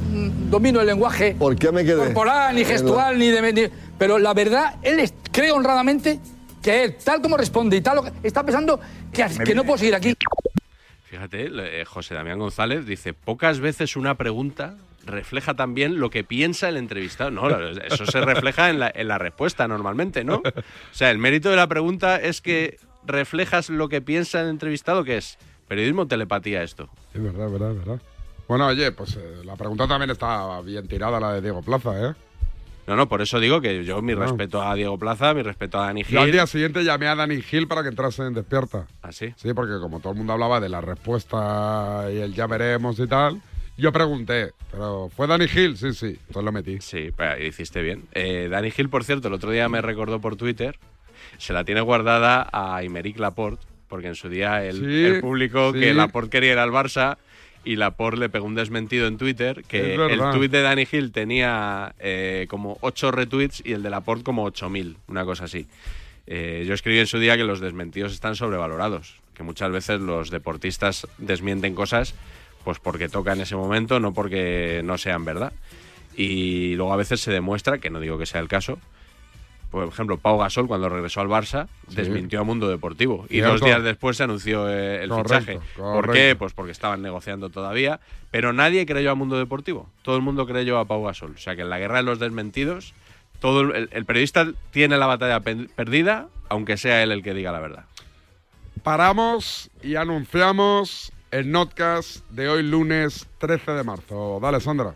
domino 0.50 0.82
el 0.82 0.88
lenguaje 0.88 1.36
corporal, 1.38 2.56
ni 2.56 2.66
gestual, 2.66 3.18
ni 3.18 3.28
de, 3.30 3.54
ni- 3.54 3.68
pero 3.98 4.20
la 4.20 4.34
verdad, 4.34 4.76
él 4.84 5.00
es- 5.00 5.13
cree 5.32 5.52
honradamente 5.52 6.20
que 6.62 6.84
él, 6.84 6.96
tal 7.04 7.22
como 7.22 7.38
responde 7.38 7.78
y 7.78 7.82
tal, 7.82 7.96
lo 7.98 8.04
que- 8.04 8.12
está 8.24 8.44
pensando 8.44 8.80
que, 9.13 9.26
que 9.46 9.56
no 9.56 9.63
puedo 9.63 9.78
seguir 9.78 9.96
aquí. 9.96 10.13
Fíjate, 11.06 11.50
eh, 11.82 11.86
José 11.86 12.16
Damián 12.16 12.39
González 12.39 12.86
dice, 12.86 13.13
pocas 13.13 13.60
veces 13.60 13.96
una 13.96 14.16
pregunta 14.16 14.76
refleja 15.06 15.54
también 15.54 16.00
lo 16.00 16.10
que 16.10 16.24
piensa 16.24 16.70
el 16.70 16.78
entrevistado. 16.78 17.30
No, 17.30 17.50
eso 17.70 18.06
se 18.06 18.22
refleja 18.22 18.70
en 18.70 18.80
la, 18.80 18.92
en 18.94 19.08
la 19.10 19.18
respuesta 19.18 19.68
normalmente, 19.68 20.24
¿no? 20.24 20.36
O 20.38 20.52
sea, 20.94 21.12
el 21.12 21.18
mérito 21.18 21.50
de 21.50 21.56
la 21.58 21.68
pregunta 21.68 22.16
es 22.20 22.42
que 22.42 22.78
reflejas 23.06 23.70
lo 23.70 23.89
que 23.89 24.02
piensa 24.02 24.42
el 24.42 24.50
entrevistado, 24.50 25.04
que 25.04 25.18
es 25.18 25.38
periodismo 25.68 26.08
telepatía 26.08 26.63
esto. 26.63 26.89
Es 27.13 27.22
verdad, 27.24 27.50
verdad, 27.50 27.74
verdad. 27.74 28.02
Bueno, 28.48 28.68
oye, 28.68 28.92
pues 28.92 29.16
eh, 29.16 29.42
la 29.46 29.56
pregunta 29.56 29.88
también 29.88 30.10
está 30.12 30.60
bien 30.62 30.88
tirada, 30.88 31.20
la 31.20 31.34
de 31.34 31.42
Diego 31.42 31.62
Plaza, 31.62 32.10
¿eh? 32.10 32.13
No, 32.86 32.98
no, 32.98 33.08
por 33.08 33.22
eso 33.22 33.39
digo 33.39 33.62
que 33.62 33.86
yo 33.86 34.02
mi 34.02 34.13
No. 34.13 34.20
respeto 34.20 34.62
a 34.62 34.76
Diego 34.76 34.98
Plaza, 35.00 35.34
mi 35.34 35.42
respeto 35.42 35.80
a 35.80 35.86
Dani 35.86 36.04
Gil. 36.04 36.16
Yo 36.16 36.22
al 36.22 36.32
día 36.34 36.46
siguiente 36.46 36.84
llamé 36.84 37.08
a 37.08 37.16
Dani 37.16 37.42
Gil 37.42 37.66
para 37.68 37.82
que 37.82 37.88
entrase 37.88 38.24
en 38.24 38.34
Despierta. 38.34 38.88
¿Ah, 39.02 39.13
sí? 39.13 39.34
Sí, 39.38 39.54
porque 39.54 39.80
como 39.80 40.02
todo 40.02 40.12
el 40.12 40.18
mundo 40.18 40.34
hablaba 40.34 40.60
de 40.60 40.68
la 40.68 40.82
respuesta 40.82 42.08
y 42.12 42.18
el 42.18 42.34
ya 42.34 42.46
veremos 42.46 43.00
y 43.00 43.08
tal, 43.08 43.42
yo 43.78 43.94
pregunté, 43.94 44.52
pero 44.70 45.10
¿fue 45.16 45.28
Dani 45.28 45.48
Gil? 45.48 45.78
Sí, 45.78 45.94
sí, 45.94 46.08
entonces 46.28 46.44
lo 46.44 46.52
metí. 46.52 46.82
Sí, 46.82 47.12
pero 47.16 47.42
hiciste 47.42 47.82
bien. 47.82 48.04
Eh, 48.12 48.50
Dani 48.52 48.70
Gil, 48.72 48.89
por 48.89 49.06
cierto, 49.06 49.30
el 49.30 49.34
otro 49.36 49.52
día 49.52 49.70
me 49.70 49.82
recordó 49.82 50.20
por 50.20 50.36
Twitter, 50.36 50.78
se 51.38 51.54
la 51.54 51.63
tiene 51.63 51.82
guardada 51.82 52.48
a 52.52 52.84
Imeric 52.84 53.19
Laporte, 53.19 53.65
porque 53.88 54.08
en 54.08 54.15
su 54.15 54.30
día 54.30 54.65
él, 54.65 54.78
Sí, 54.78 55.06
él 55.06 55.22
publicó 55.22 55.74
sí. 55.74 55.80
que 55.80 55.93
Laporte 55.93 56.30
quería 56.30 56.54
ir 56.54 56.60
al 56.60 56.72
Barça 56.72 57.17
y 57.65 57.76
Laporte 57.76 58.19
le 58.19 58.30
pegó 58.30 58.46
un 58.46 58.56
desmentido 58.56 59.08
en 59.08 59.17
Twitter, 59.17 59.63
que 59.67 59.96
el 59.96 60.19
tuit 60.34 60.52
de 60.52 60.62
Dani 60.62 60.86
Gil 60.86 61.12
tenía 61.12 61.93
eh, 62.00 62.46
como 62.50 62.78
8 62.82 63.12
retweets 63.12 63.62
y 63.65 63.74
el 63.74 63.84
de 63.84 63.89
Laporte 63.89 64.24
como 64.24 64.46
8.000, 64.50 64.98
una 65.08 65.24
cosa 65.24 65.46
así. 65.46 65.67
Eh, 66.28 66.63
yo 66.67 66.74
escribí 66.74 67.00
en 67.00 67.08
su 67.08 67.19
día 67.19 67.38
que 67.38 67.43
los 67.43 67.60
desmentidos 67.60 68.13
están 68.13 68.36
sobrevalorados, 68.36 69.15
que 69.34 69.43
muchas 69.43 69.72
veces 69.72 70.00
los 70.00 70.30
deportistas 70.30 71.08
desmienten 71.17 71.76
cosas 71.76 72.15
pues 72.63 72.80
porque 72.80 73.10
toca 73.10 73.34
en 73.34 73.41
ese 73.41 73.56
momento, 73.56 74.00
no 74.00 74.13
porque 74.13 74.82
no 74.84 74.98
sean 74.98 75.26
verdad. 75.26 75.54
Y 76.15 76.76
luego 76.76 76.93
a 76.93 76.98
veces 76.98 77.19
se 77.22 77.32
demuestra, 77.32 77.80
que 77.80 77.89
no 77.89 78.00
digo 78.00 78.17
que 78.17 78.26
sea 78.26 78.39
el 78.39 78.48
caso, 78.48 78.80
por 79.74 79.88
ejemplo, 79.88 80.18
Pau 80.18 80.38
Gasol 80.38 80.68
cuando 80.68 80.88
regresó 80.88 81.20
al 81.20 81.28
Barça 81.28 81.68
Sí. 81.90 81.96
desmintió 81.96 82.40
a 82.40 82.44
Mundo 82.44 82.70
Deportivo 82.70 83.26
y 83.30 83.40
dos 83.42 83.60
días 83.60 83.84
después 83.84 84.16
se 84.16 84.24
anunció 84.24 84.70
eh, 84.70 85.04
el 85.04 85.10
Correcto, 85.10 85.40
fichaje. 85.40 85.60
¿Por 85.76 86.12
qué? 86.14 86.36
Pues 86.38 86.54
porque 86.54 86.72
estaban 86.72 87.02
negociando 87.02 87.50
todavía, 87.50 88.00
pero 88.32 88.54
nadie 88.54 88.86
creyó 88.86 89.12
a 89.12 89.16
Mundo 89.16 89.38
Deportivo. 89.38 89.90
Todo 90.04 90.16
el 90.16 90.22
mundo 90.22 90.46
creyó 90.48 90.78
a 90.80 90.86
Pau 90.86 91.04
Gasol. 91.04 91.32
O 91.36 91.38
sea 91.38 91.56
que 91.56 91.64
en 91.64 91.70
la 91.70 91.80
guerra 91.80 91.98
de 91.98 92.04
los 92.04 92.20
desmentidos, 92.20 92.94
todo 93.40 93.62
el, 93.62 93.90
el- 93.92 94.06
periodista 94.06 94.48
tiene 94.72 94.98
la 94.98 95.08
batalla 95.08 95.40
perdida, 95.42 96.28
aunque 96.50 96.78
sea 96.78 97.02
él 97.04 97.12
el 97.12 97.24
que 97.24 97.34
diga 97.34 97.52
la 97.52 97.60
verdad. 97.60 97.86
Paramos 98.84 99.70
y 99.82 99.96
anunciamos 99.96 101.12
el 101.32 101.52
notcast 101.52 102.24
de 102.30 102.50
hoy 102.50 102.64
lunes 102.64 103.28
13 103.40 103.72
de 103.72 103.84
marzo. 103.84 104.40
Dale, 104.42 104.60
Sandra. 104.60 104.96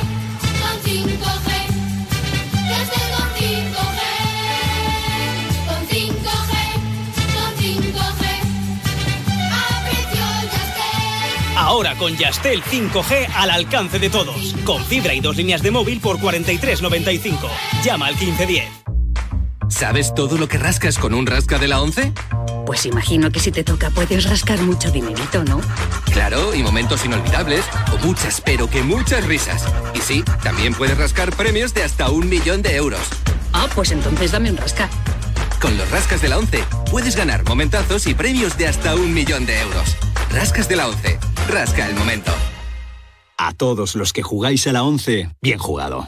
Ahora 11.61 11.95
con 11.95 12.17
Yastel 12.17 12.63
5G 12.63 13.29
al 13.35 13.51
alcance 13.51 13.99
de 13.99 14.09
todos. 14.09 14.55
Con 14.65 14.83
fibra 14.83 15.13
y 15.13 15.19
dos 15.19 15.37
líneas 15.37 15.61
de 15.61 15.69
móvil 15.69 15.99
por 15.99 16.17
43.95. 16.17 17.37
Llama 17.83 18.07
al 18.07 18.15
1510. 18.15 18.65
¿Sabes 19.69 20.15
todo 20.15 20.39
lo 20.39 20.47
que 20.47 20.57
rascas 20.57 20.97
con 20.97 21.13
un 21.13 21.27
rasca 21.27 21.59
de 21.59 21.67
la 21.67 21.79
11? 21.79 22.13
Pues 22.65 22.87
imagino 22.87 23.31
que 23.31 23.39
si 23.39 23.51
te 23.51 23.63
toca 23.63 23.91
puedes 23.91 24.27
rascar 24.27 24.59
mucho 24.61 24.89
dinerito, 24.89 25.43
¿no? 25.43 25.61
Claro, 26.11 26.55
y 26.55 26.63
momentos 26.63 27.05
inolvidables, 27.05 27.63
o 27.93 27.97
muchas, 28.05 28.41
pero 28.41 28.67
que 28.67 28.81
muchas 28.81 29.23
risas. 29.25 29.63
Y 29.93 29.99
sí, 29.99 30.23
también 30.41 30.73
puedes 30.73 30.97
rascar 30.97 31.31
premios 31.35 31.75
de 31.75 31.83
hasta 31.83 32.09
un 32.09 32.27
millón 32.27 32.63
de 32.63 32.75
euros. 32.75 33.01
Ah, 33.53 33.67
pues 33.75 33.91
entonces 33.91 34.31
dame 34.31 34.49
un 34.49 34.57
rasca. 34.57 34.89
Con 35.61 35.77
los 35.77 35.89
rascas 35.91 36.23
de 36.23 36.29
la 36.29 36.39
11 36.39 36.63
puedes 36.89 37.15
ganar 37.15 37.43
momentazos 37.43 38.07
y 38.07 38.15
premios 38.15 38.57
de 38.57 38.67
hasta 38.67 38.95
un 38.95 39.13
millón 39.13 39.45
de 39.45 39.59
euros. 39.59 39.95
Rascas 40.31 40.67
de 40.67 40.75
la 40.75 40.87
11. 40.87 41.30
Rasca 41.51 41.89
el 41.89 41.95
momento. 41.95 42.31
A 43.37 43.53
todos 43.53 43.95
los 43.95 44.13
que 44.13 44.21
jugáis 44.21 44.67
a 44.67 44.71
la 44.71 44.83
11, 44.83 45.35
bien 45.41 45.59
jugado. 45.59 46.07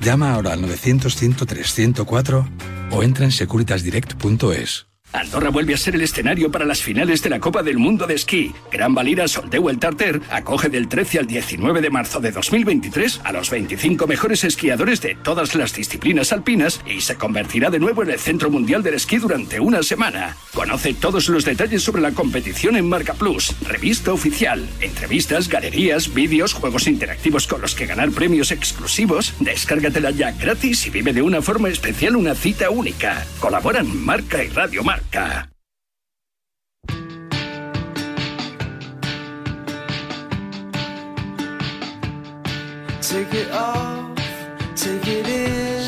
Llama 0.00 0.34
ahora 0.34 0.54
al 0.54 0.62
900-103-104 0.62 2.48
o 2.90 3.02
entra 3.02 3.24
en 3.26 3.32
securitasdirect.es. 3.32 4.89
Andorra 5.12 5.50
vuelve 5.50 5.74
a 5.74 5.76
ser 5.76 5.96
el 5.96 6.02
escenario 6.02 6.50
para 6.50 6.64
las 6.64 6.82
finales 6.82 7.22
de 7.22 7.30
la 7.30 7.40
Copa 7.40 7.62
del 7.62 7.78
Mundo 7.78 8.06
de 8.06 8.14
Esquí. 8.14 8.52
Gran 8.70 8.94
Valira 8.94 9.26
Soldeu 9.26 9.68
el 9.68 9.78
Tarter 9.78 10.20
acoge 10.30 10.68
del 10.68 10.88
13 10.88 11.20
al 11.20 11.26
19 11.26 11.80
de 11.80 11.90
marzo 11.90 12.20
de 12.20 12.30
2023 12.30 13.20
a 13.24 13.32
los 13.32 13.50
25 13.50 14.06
mejores 14.06 14.44
esquiadores 14.44 15.00
de 15.00 15.16
todas 15.16 15.54
las 15.56 15.74
disciplinas 15.74 16.32
alpinas 16.32 16.80
y 16.86 17.00
se 17.00 17.16
convertirá 17.16 17.70
de 17.70 17.80
nuevo 17.80 18.02
en 18.04 18.10
el 18.10 18.20
Centro 18.20 18.50
Mundial 18.50 18.82
del 18.82 18.94
Esquí 18.94 19.18
durante 19.18 19.58
una 19.58 19.82
semana. 19.82 20.36
Conoce 20.54 20.94
todos 20.94 21.28
los 21.28 21.44
detalles 21.44 21.82
sobre 21.82 22.02
la 22.02 22.12
competición 22.12 22.76
en 22.76 22.88
Marca 22.88 23.14
Plus, 23.14 23.54
revista 23.66 24.12
oficial, 24.12 24.68
entrevistas, 24.80 25.48
galerías, 25.48 26.14
vídeos, 26.14 26.52
juegos 26.52 26.86
interactivos 26.86 27.48
con 27.48 27.60
los 27.60 27.74
que 27.74 27.86
ganar 27.86 28.10
premios 28.10 28.52
exclusivos. 28.52 29.34
Descárgatela 29.40 30.12
ya 30.12 30.30
gratis 30.32 30.86
y 30.86 30.90
vive 30.90 31.12
de 31.12 31.22
una 31.22 31.42
forma 31.42 31.68
especial 31.68 32.14
una 32.14 32.34
cita 32.34 32.70
única. 32.70 33.26
Colaboran 33.40 34.04
Marca 34.04 34.42
y 34.44 34.48
Radio 34.48 34.84
Marca. 34.84 34.99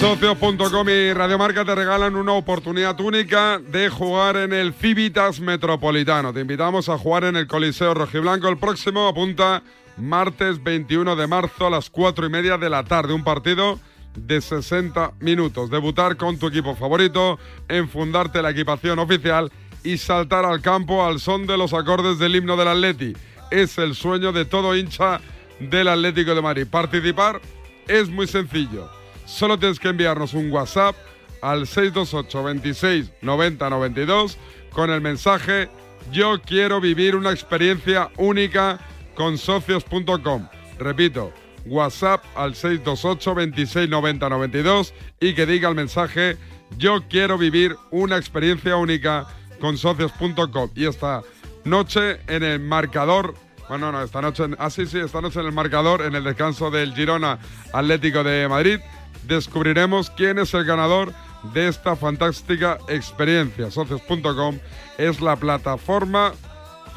Socios.com 0.01 0.89
y 0.89 1.13
Radiomarca 1.13 1.65
te 1.65 1.75
regalan 1.75 2.17
una 2.17 2.33
oportunidad 2.33 2.99
única 3.01 3.59
de 3.59 3.89
jugar 3.89 4.37
en 4.37 4.53
el 4.53 4.75
Civitas 4.75 5.39
Metropolitano. 5.39 6.33
Te 6.33 6.41
invitamos 6.41 6.89
a 6.89 6.99
jugar 6.99 7.25
en 7.25 7.37
el 7.37 7.47
Coliseo 7.47 7.95
Rojiblanco 7.95 8.49
el 8.49 8.59
próximo, 8.59 9.07
apunta 9.07 9.63
martes 9.97 10.63
21 10.63 11.15
de 11.15 11.27
marzo 11.27 11.67
a 11.67 11.71
las 11.71 11.89
4 11.91 12.27
y 12.27 12.31
media 12.31 12.59
de 12.59 12.71
la 12.71 12.83
tarde. 12.83 13.15
Un 13.15 13.23
partido 13.23 13.79
de 14.15 14.41
60 14.41 15.13
minutos. 15.21 15.71
Debutar 15.71 16.17
con 16.17 16.39
tu 16.39 16.49
equipo 16.49 16.75
favorito, 16.75 17.39
enfundarte 17.69 18.43
la 18.43 18.51
equipación 18.51 18.99
oficial 18.99 19.51
y 19.85 19.99
saltar 19.99 20.45
al 20.45 20.61
campo 20.61 21.05
al 21.05 21.21
son 21.21 21.47
de 21.47 21.57
los 21.57 21.75
acordes 21.75 22.19
del 22.19 22.37
himno 22.37 22.57
del 22.57 22.69
Atleti. 22.69 23.15
Es 23.51 23.79
el 23.79 23.95
sueño 23.95 24.33
de 24.33 24.45
todo 24.45 24.77
hincha 24.77 25.21
del 25.61 25.89
Atlético 25.89 26.35
de 26.35 26.43
Madrid. 26.43 26.67
Participar 26.71 27.41
es 27.89 28.09
muy 28.09 28.27
sencillo. 28.27 28.89
Solo 29.27 29.59
tienes 29.59 29.81
que 29.81 29.89
enviarnos 29.89 30.35
un 30.35 30.51
WhatsApp 30.51 30.97
al 31.41 31.67
628 31.67 32.45
26 32.45 33.13
90 33.21 33.71
92 33.71 34.39
con 34.71 34.91
el 34.91 35.01
mensaje 35.01 35.69
Yo 36.11 36.41
quiero 36.41 36.81
vivir 36.81 37.15
una 37.17 37.31
experiencia 37.31 38.11
única 38.17 38.79
con 39.15 39.39
socios.com. 39.39 40.49
Repito, 40.79 41.33
WhatsApp 41.67 42.25
al 42.35 42.55
628 42.55 43.35
26 43.35 43.89
90 43.89 44.29
92 44.29 44.95
y 45.21 45.35
que 45.35 45.47
diga 45.47 45.69
el 45.69 45.75
mensaje 45.75 46.37
Yo 46.79 47.03
quiero 47.09 47.37
vivir 47.39 47.77
una 47.91 48.17
experiencia 48.17 48.77
única 48.77 49.27
con 49.61 49.77
socios.com. 49.79 50.71
Y 50.75 50.87
esta 50.87 51.23
noche 51.65 52.19
en 52.27 52.43
el 52.43 52.59
marcador, 52.61 53.35
bueno, 53.69 53.93
no, 53.93 54.03
esta 54.03 54.21
noche, 54.21 54.45
en- 54.45 54.57
ah, 54.59 54.71
sí, 54.71 54.87
sí, 54.87 54.99
esta 54.99 55.21
noche 55.21 55.39
en 55.41 55.47
el 55.47 55.53
marcador, 55.53 56.03
en 56.03 56.15
el 56.17 56.25
descanso 56.25 56.71
del 56.71 56.95
Girona 56.95 57.39
Atlético 57.73 58.25
de 58.25 58.49
Madrid, 58.49 58.81
descubriremos 59.29 60.11
quién 60.11 60.39
es 60.39 60.53
el 60.55 60.65
ganador 60.65 61.13
de 61.55 61.69
esta 61.69 61.95
fantástica 61.95 62.79
experiencia. 62.89 63.71
Socios.com 63.71 64.59
es 64.99 65.21
la 65.21 65.37
plataforma. 65.37 66.33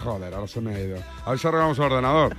Joder, 0.04 0.34
ahora 0.34 0.48
se 0.48 0.62
me 0.62 0.74
ha 0.76 0.80
ido. 0.80 0.98
A 1.26 1.32
ver 1.32 1.40
si 1.40 1.48
arreglamos 1.48 1.78
el 1.78 1.84
ordenador. 1.86 2.36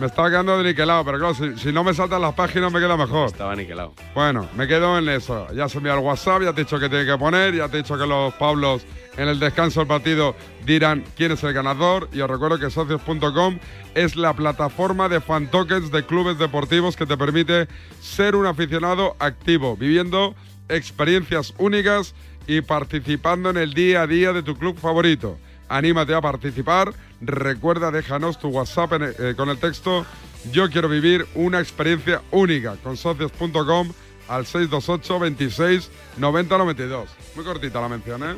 Me 0.00 0.06
estaba 0.06 0.28
quedando 0.28 0.60
niquelado, 0.62 1.04
pero 1.04 1.18
claro, 1.18 1.34
si, 1.34 1.56
si 1.56 1.72
no 1.72 1.84
me 1.84 1.94
saltan 1.94 2.20
las 2.20 2.34
páginas 2.34 2.72
me 2.72 2.80
queda 2.80 2.96
mejor. 2.96 3.28
Estaba 3.28 3.54
niquelado. 3.54 3.94
Bueno, 4.14 4.48
me 4.56 4.66
quedo 4.66 4.98
en 4.98 5.08
eso. 5.08 5.46
Ya 5.54 5.68
se 5.68 5.78
envía 5.78 5.94
el 5.94 6.00
WhatsApp, 6.00 6.42
ya 6.42 6.52
te 6.52 6.62
he 6.62 6.64
dicho 6.64 6.80
que 6.80 6.88
tiene 6.88 7.06
que 7.06 7.16
poner, 7.16 7.54
ya 7.54 7.68
te 7.68 7.78
he 7.78 7.82
dicho 7.82 7.96
que 7.96 8.06
los 8.06 8.34
Pablos 8.34 8.84
en 9.16 9.28
el 9.28 9.38
descanso 9.38 9.80
del 9.80 9.86
partido 9.86 10.34
dirán 10.64 11.04
quién 11.16 11.32
es 11.32 11.44
el 11.44 11.52
ganador. 11.52 12.08
Y 12.12 12.20
os 12.20 12.28
recuerdo 12.28 12.58
que 12.58 12.70
socios.com 12.70 13.58
es 13.94 14.16
la 14.16 14.34
plataforma 14.34 15.08
de 15.08 15.20
fan 15.20 15.48
tokens 15.48 15.92
de 15.92 16.04
clubes 16.04 16.38
deportivos 16.38 16.96
que 16.96 17.06
te 17.06 17.16
permite 17.16 17.68
ser 18.00 18.34
un 18.34 18.46
aficionado 18.46 19.14
activo, 19.20 19.76
viviendo 19.76 20.34
experiencias 20.68 21.54
únicas 21.58 22.14
y 22.46 22.60
participando 22.62 23.50
en 23.50 23.58
el 23.58 23.74
día 23.74 24.02
a 24.02 24.06
día 24.06 24.32
de 24.32 24.42
tu 24.42 24.56
club 24.56 24.76
favorito. 24.76 25.38
Anímate 25.68 26.14
a 26.14 26.20
participar. 26.20 26.92
Recuerda, 27.26 27.90
déjanos 27.90 28.38
tu 28.38 28.48
WhatsApp 28.48 28.92
eh, 29.00 29.34
con 29.36 29.48
el 29.48 29.58
texto 29.58 30.04
Yo 30.52 30.68
quiero 30.68 30.88
vivir 30.88 31.26
una 31.34 31.60
experiencia 31.60 32.22
única 32.30 32.76
con 32.82 32.96
socios.com 32.96 33.92
al 34.28 34.46
628 34.46 35.18
26 35.18 35.90
90 36.18 36.58
92. 36.58 37.08
Muy 37.34 37.44
cortita 37.44 37.80
la 37.80 37.88
mención, 37.88 38.22
¿eh? 38.22 38.36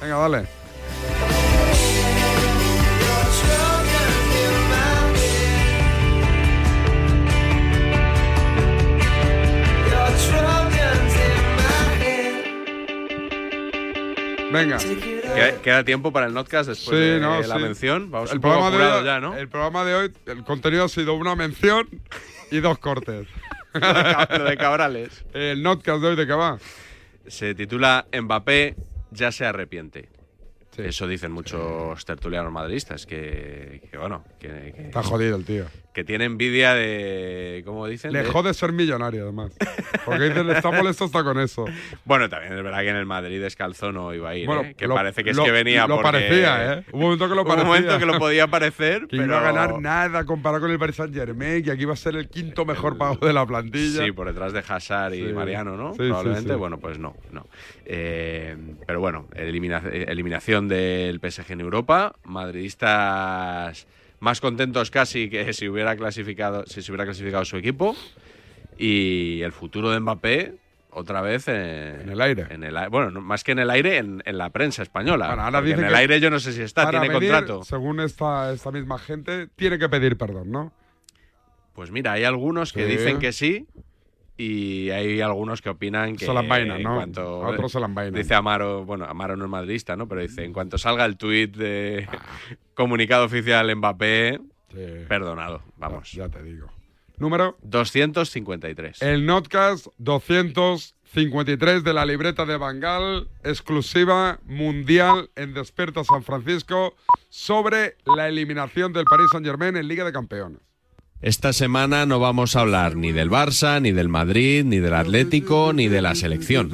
Venga, 0.00 0.16
dale. 0.16 0.48
Venga. 14.52 14.78
¿Queda, 15.34 15.62
queda 15.62 15.84
tiempo 15.84 16.12
para 16.12 16.26
el 16.26 16.34
notcast 16.34 16.68
después 16.68 16.96
Sí, 16.96 17.02
de 17.04 17.20
no, 17.20 17.40
la 17.40 17.56
sí. 17.56 17.62
mención? 17.62 18.10
Vamos 18.10 18.30
el 18.30 18.36
un 18.38 18.42
poco 18.42 18.54
programa, 18.68 18.76
de 18.94 18.98
hoy, 19.00 19.04
ya, 19.04 19.20
¿no? 19.20 19.36
el 19.36 19.48
programa 19.48 19.84
de 19.84 19.94
hoy, 19.94 20.12
el 20.26 20.44
contenido 20.44 20.84
ha 20.84 20.88
sido 20.88 21.14
una 21.14 21.34
mención 21.34 21.88
y 22.50 22.60
dos 22.60 22.78
cortes. 22.78 23.26
Lo 23.74 24.44
de 24.44 24.56
Cabrales. 24.56 25.24
El 25.32 25.62
notcast 25.62 26.00
de 26.00 26.08
hoy, 26.08 26.16
¿de 26.16 26.26
qué 26.26 26.32
va? 26.34 26.58
Se 27.26 27.54
titula 27.54 28.06
Mbappé 28.12 28.76
ya 29.10 29.32
se 29.32 29.46
arrepiente. 29.46 30.08
Eso 30.78 31.06
dicen 31.06 31.32
muchos 31.32 32.04
tertulianos 32.04 32.52
madridistas, 32.52 33.06
que, 33.06 33.82
que 33.90 33.98
bueno, 33.98 34.24
que, 34.38 34.72
que- 34.74 34.82
Está 34.86 35.02
jodido 35.02 35.36
el 35.36 35.44
tío. 35.44 35.64
que 35.92 36.04
tiene 36.04 36.24
envidia 36.24 36.74
de, 36.74 37.62
¿cómo 37.64 37.86
dicen? 37.86 38.12
Le 38.12 38.22
De- 38.24 38.28
jode 38.30 38.52
ser 38.54 38.72
millonario, 38.72 39.22
además. 39.24 39.52
Porque 40.04 40.24
dice, 40.30 40.40
está 40.52 40.70
molesto 40.70 41.04
hasta 41.04 41.22
con 41.22 41.38
eso. 41.38 41.64
Bueno, 42.04 42.28
también 42.28 42.52
es 42.52 42.62
verdad 42.62 42.80
que 42.80 42.88
en 42.90 42.96
el 42.96 43.06
Madrid 43.06 43.40
descalzo 43.40 43.90
no 43.92 44.12
iba 44.14 44.30
a 44.30 44.36
ir, 44.36 44.46
Bueno, 44.46 44.62
¿eh? 44.62 44.74
que 44.76 44.86
lo- 44.86 44.94
parece 44.94 45.22
que 45.24 45.30
es 45.30 45.38
que 45.38 45.50
venía 45.50 45.86
lo 45.86 45.96
porque- 45.96 46.10
parecía, 46.10 46.74
¿eh? 46.74 46.84
Un 46.92 47.00
momento 47.00 47.28
que 47.28 47.34
lo 47.34 47.44
parecía. 47.44 47.62
un 47.62 47.68
momento 47.68 47.98
que 47.98 48.06
lo 48.06 48.18
podía 48.18 48.46
parecer, 48.48 49.02
Que 49.02 49.16
pero... 49.16 49.24
iba 49.24 49.38
a 49.38 49.42
ganar 49.52 49.80
nada 49.80 50.24
comparado 50.24 50.62
con 50.62 50.70
el 50.70 50.78
Paris 50.78 50.96
Saint 50.96 51.14
Germain, 51.14 51.62
que 51.62 51.70
aquí 51.70 51.82
iba 51.82 51.92
a 51.92 51.96
ser 51.96 52.16
el 52.16 52.28
quinto 52.28 52.64
mejor 52.64 52.98
pago 52.98 53.24
de 53.26 53.32
la 53.32 53.46
plantilla. 53.46 54.04
Sí, 54.04 54.12
por 54.12 54.26
detrás 54.26 54.52
de 54.52 54.62
Hazard 54.66 55.14
y 55.14 55.26
Sí. 55.28 55.32
Mariano, 55.32 55.76
¿no? 55.76 55.92
Sí, 55.92 55.98
Probablemente, 55.98 56.54
bueno, 56.54 56.78
pues 56.78 56.98
no, 56.98 57.16
no. 57.30 57.46
Eh, 57.86 58.56
pero 58.86 59.00
bueno, 59.00 59.28
elimina- 59.34 59.82
eh, 59.90 60.06
del 60.68 61.20
PSG 61.20 61.52
en 61.52 61.60
Europa, 61.60 62.14
madridistas 62.24 63.86
más 64.20 64.40
contentos 64.40 64.90
casi 64.90 65.28
que 65.28 65.52
si 65.52 65.68
hubiera 65.68 65.96
clasificado, 65.96 66.64
si 66.66 66.82
se 66.82 66.90
hubiera 66.92 67.04
clasificado 67.04 67.44
su 67.44 67.56
equipo 67.56 67.94
y 68.78 69.40
el 69.42 69.52
futuro 69.52 69.90
de 69.90 70.00
Mbappé 70.00 70.54
otra 70.90 71.20
vez 71.22 71.48
en, 71.48 72.08
el 72.08 72.20
aire. 72.20 72.46
En 72.50 72.62
el, 72.62 72.76
bueno, 72.88 73.10
no, 73.10 73.20
más 73.20 73.42
que 73.42 73.52
en 73.52 73.58
el 73.58 73.70
aire, 73.70 73.98
en, 73.98 74.22
en 74.24 74.38
la 74.38 74.50
prensa 74.50 74.82
española. 74.82 75.26
Bueno, 75.26 75.42
ahora 75.42 75.58
en 75.58 75.84
el 75.84 75.94
aire 75.94 76.20
yo 76.20 76.30
no 76.30 76.38
sé 76.38 76.52
si 76.52 76.62
está, 76.62 76.88
tiene 76.88 77.10
contrato. 77.10 77.64
Según 77.64 77.98
esta, 78.00 78.52
esta 78.52 78.70
misma 78.70 78.98
gente, 78.98 79.48
tiene 79.56 79.78
que 79.78 79.88
pedir 79.88 80.16
perdón, 80.16 80.52
¿no? 80.52 80.72
Pues 81.74 81.90
mira, 81.90 82.12
hay 82.12 82.22
algunos 82.22 82.72
que 82.72 82.84
Sí. 82.84 82.90
dicen 82.96 83.18
que 83.18 83.32
sí 83.32 83.66
y 84.36 84.90
hay 84.90 85.20
algunos 85.20 85.62
que 85.62 85.70
opinan 85.70 86.16
que 86.16 86.26
Se 86.26 86.32
la 86.34 86.40
envainan, 86.40 86.78
en 86.78 86.82
¿no? 86.82 86.94
cuanto 86.96 87.44
A 87.44 87.48
otros 87.50 87.70
se 87.72 87.78
la 87.80 87.86
envainan. 87.86 88.14
dice 88.14 88.34
Amaro, 88.34 88.84
bueno, 88.84 89.04
Amaro 89.04 89.36
no 89.36 89.44
es 89.44 89.50
madridista, 89.50 89.94
¿no? 89.96 90.08
Pero 90.08 90.20
dice, 90.22 90.44
en 90.44 90.52
cuanto 90.52 90.76
salga 90.78 91.04
el 91.04 91.16
tuit 91.16 91.54
de 91.56 92.08
Ah. 92.10 92.18
comunicado 92.74 93.24
oficial 93.24 93.74
Mbappé, 93.76 94.40
perdonado, 95.08 95.62
vamos. 95.76 96.10
Ya 96.12 96.28
te 96.28 96.42
digo. 96.42 96.68
Número 97.16 97.56
253. 97.62 99.00
El 99.02 99.24
Notcast 99.24 99.86
253 99.98 101.84
de 101.84 101.92
la 101.94 102.04
libreta 102.04 102.44
de 102.44 102.56
Bangal, 102.56 103.28
exclusiva 103.44 104.40
mundial 104.44 105.30
en 105.36 105.54
Desperta 105.54 106.02
San 106.02 106.24
Francisco 106.24 106.96
sobre 107.28 107.96
la 108.16 108.26
eliminación 108.28 108.92
del 108.92 109.04
Paris 109.04 109.26
Saint-Germain 109.30 109.76
en 109.76 109.86
Liga 109.86 110.04
de 110.04 110.12
Campeones. 110.12 110.58
Esta 111.20 111.52
semana 111.54 112.04
no 112.04 112.20
vamos 112.20 112.54
a 112.54 112.60
hablar 112.60 112.96
ni 112.96 113.12
del 113.12 113.30
Barça, 113.30 113.80
ni 113.80 113.92
del 113.92 114.08
Madrid, 114.10 114.62
ni 114.64 114.78
del 114.78 114.94
Atlético, 114.94 115.72
ni 115.72 115.88
de 115.88 116.02
la 116.02 116.14
selección. 116.14 116.70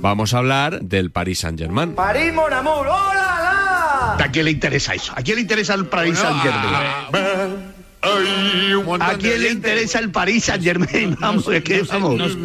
Vamos 0.00 0.32
a 0.32 0.38
hablar 0.38 0.80
del 0.80 1.10
Paris 1.10 1.40
Saint-Germain. 1.40 1.94
París, 1.94 2.32
mon 2.32 2.52
amour, 2.52 2.86
¡hola! 2.86 4.16
¿A 4.18 4.30
quién 4.30 4.44
le 4.44 4.52
interesa 4.52 4.94
eso? 4.94 5.12
¿A 5.16 5.22
quién 5.22 5.36
le 5.36 5.42
interesa 5.42 5.74
el 5.74 5.86
Paris 5.86 6.18
Saint 6.18 6.40
Germain? 6.40 7.73
¿A 9.00 9.14
quién 9.14 9.42
le 9.42 9.50
interesa 9.50 9.98
el 9.98 10.10
Paris 10.10 10.44
Saint 10.44 10.62
Germain? 10.62 11.16
Vamos, 11.20 11.48
es 11.48 11.62
que 11.64 11.82
vamos. 11.82 12.36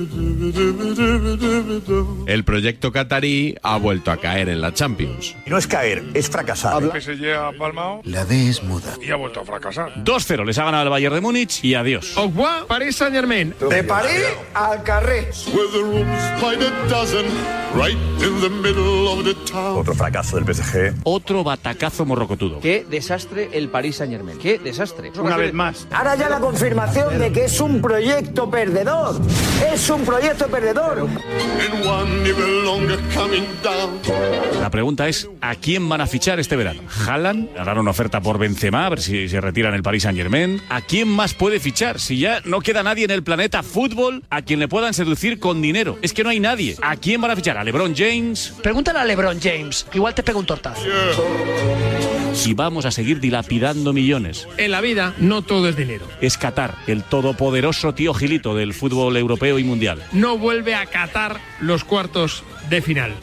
El 2.28 2.44
proyecto 2.44 2.92
qatarí 2.92 3.56
ha 3.62 3.78
vuelto 3.78 4.12
a 4.12 4.18
caer 4.18 4.50
en 4.50 4.62
la 4.62 4.74
Champions. 4.74 5.36
Y 5.46 5.50
no 5.50 5.58
es 5.58 5.68
caer, 5.68 6.04
es 6.14 6.30
fracasar. 6.30 6.82
El 6.84 7.02
PSG 7.02 7.34
ha 7.34 7.52
palmado 7.58 8.02
La 8.06 8.26
D 8.26 8.50
es 8.50 8.64
muda. 8.64 8.94
y 9.06 9.12
ha 9.12 9.16
vuelto 9.16 9.42
a 9.42 9.46
fracasar. 9.46 9.94
2-0, 10.04 10.46
les 10.46 10.58
ha 10.58 10.64
ganado 10.66 10.84
el 10.84 10.90
Bayern 10.90 11.16
de 11.16 11.22
Múnich 11.22 11.64
y 11.64 11.74
adiós. 11.76 12.14
Au 12.18 12.28
revoir, 12.28 12.66
Paris 12.66 12.96
Saint-Germain. 12.96 13.54
De 13.70 13.84
París 13.84 14.24
al 14.54 14.84
Carré. 14.84 15.30
Otro 19.76 19.94
fracaso 19.94 20.38
del 20.40 20.54
PSG. 20.54 20.94
Otro 21.04 21.44
batacazo 21.44 22.06
morrocotudo. 22.06 22.60
Qué 22.60 22.86
desastre 22.90 23.50
el 23.54 23.70
Paris 23.70 23.98
Saint 23.98 24.12
Germain. 24.12 24.38
Qué 24.38 24.58
desastre. 24.60 25.12
Una 25.20 25.38
vez 25.38 25.49
más. 25.54 25.88
Ahora 25.92 26.16
ya 26.16 26.30
la 26.30 26.40
confirmación 26.40 27.20
de 27.20 27.32
que 27.32 27.46
es 27.46 27.60
un 27.60 27.82
proyecto 27.82 28.50
perdedor. 28.50 29.20
Es 29.74 29.90
un 29.90 30.04
proyecto 30.04 30.48
perdedor. 30.48 31.08
La 34.62 34.70
pregunta 34.70 35.08
es, 35.08 35.28
¿a 35.42 35.56
quién 35.56 35.88
van 35.90 36.02
a 36.02 36.08
fichar 36.08 36.40
este 36.40 36.56
verano? 36.56 36.82
¿Haaland? 37.08 37.58
¿Harán 37.58 37.78
una 37.78 37.92
oferta 37.92 38.22
por 38.22 38.38
Benzema 38.38 38.86
a 38.86 38.90
ver 38.90 39.02
si 39.02 39.30
se 39.30 39.42
retira 39.42 39.70
en 39.70 39.76
el 39.76 39.84
Paris 39.84 40.04
Saint-Germain? 40.04 40.62
¿A 40.70 40.82
quién 40.82 41.08
más 41.08 41.34
puede 41.34 41.60
fichar? 41.60 42.00
Si 42.00 42.20
ya 42.20 42.42
no 42.46 42.62
queda 42.62 42.84
nadie 42.84 43.06
en 43.06 43.12
el 43.12 43.24
planeta 43.24 43.64
fútbol 43.64 44.24
a 44.30 44.42
quien 44.42 44.60
le 44.60 44.68
puedan 44.68 44.94
seducir 44.94 45.40
con 45.40 45.62
dinero. 45.62 45.98
Es 46.02 46.14
que 46.14 46.24
no 46.24 46.30
hay 46.30 46.40
nadie. 46.40 46.76
¿A 46.82 46.96
quién 46.96 47.22
van 47.22 47.32
a 47.32 47.36
fichar? 47.36 47.58
¿A 47.58 47.64
LeBron 47.64 47.96
James? 47.96 48.54
Pregúntale 48.62 49.00
a 49.00 49.06
LeBron 49.06 49.40
James, 49.42 49.86
que 49.90 49.98
igual 49.98 50.14
te 50.14 50.24
pega 50.24 50.40
un 50.40 50.46
tortazo. 50.46 50.82
Y 52.46 52.54
vamos 52.54 52.86
a 52.86 52.92
seguir 52.92 53.20
dilapidando 53.20 53.94
millones. 53.94 54.48
En 54.58 54.72
la 54.72 54.82
vida 54.82 55.14
no 55.20 55.42
todo 55.42 55.70
es 55.70 55.76
dinero. 55.76 56.08
Es 56.22 56.38
Qatar, 56.38 56.76
el 56.88 57.04
todopoderoso 57.04 57.94
tío 57.94 58.14
Gilito 58.14 58.56
del 58.56 58.74
fútbol 58.74 59.18
europeo 59.18 59.60
y 59.60 59.64
mundial. 59.64 60.04
No 60.12 60.38
vuelve 60.38 60.76
a 60.76 60.86
catar 60.86 61.40
los 61.60 61.84
cuartos 61.84 62.44
de 62.70 62.82
final. 62.82 63.14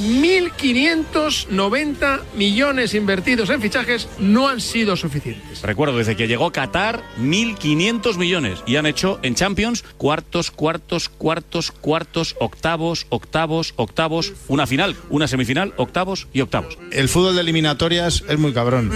1.590 0.00 2.20
millones 2.36 2.94
invertidos 2.94 3.50
en 3.50 3.60
fichajes 3.60 4.08
no 4.18 4.48
han 4.48 4.60
sido 4.60 4.96
suficientes. 4.96 5.62
Recuerdo, 5.62 5.98
desde 5.98 6.16
que 6.16 6.26
llegó 6.26 6.50
Qatar, 6.52 7.04
1.500 7.20 8.16
millones. 8.16 8.60
Y 8.66 8.76
han 8.76 8.86
hecho 8.86 9.20
en 9.22 9.34
Champions 9.34 9.84
cuartos, 9.98 10.50
cuartos, 10.50 11.08
cuartos, 11.08 11.70
cuartos, 11.70 12.36
octavos, 12.40 13.06
octavos, 13.10 13.74
octavos, 13.76 14.32
una 14.48 14.66
final, 14.66 14.96
una 15.08 15.28
semifinal, 15.28 15.72
octavos 15.76 16.28
y 16.32 16.40
octavos. 16.40 16.78
El 16.90 17.08
fútbol 17.08 17.34
de 17.34 17.42
eliminatorias 17.42 18.24
es 18.28 18.38
muy 18.38 18.52
cabrón. 18.52 18.90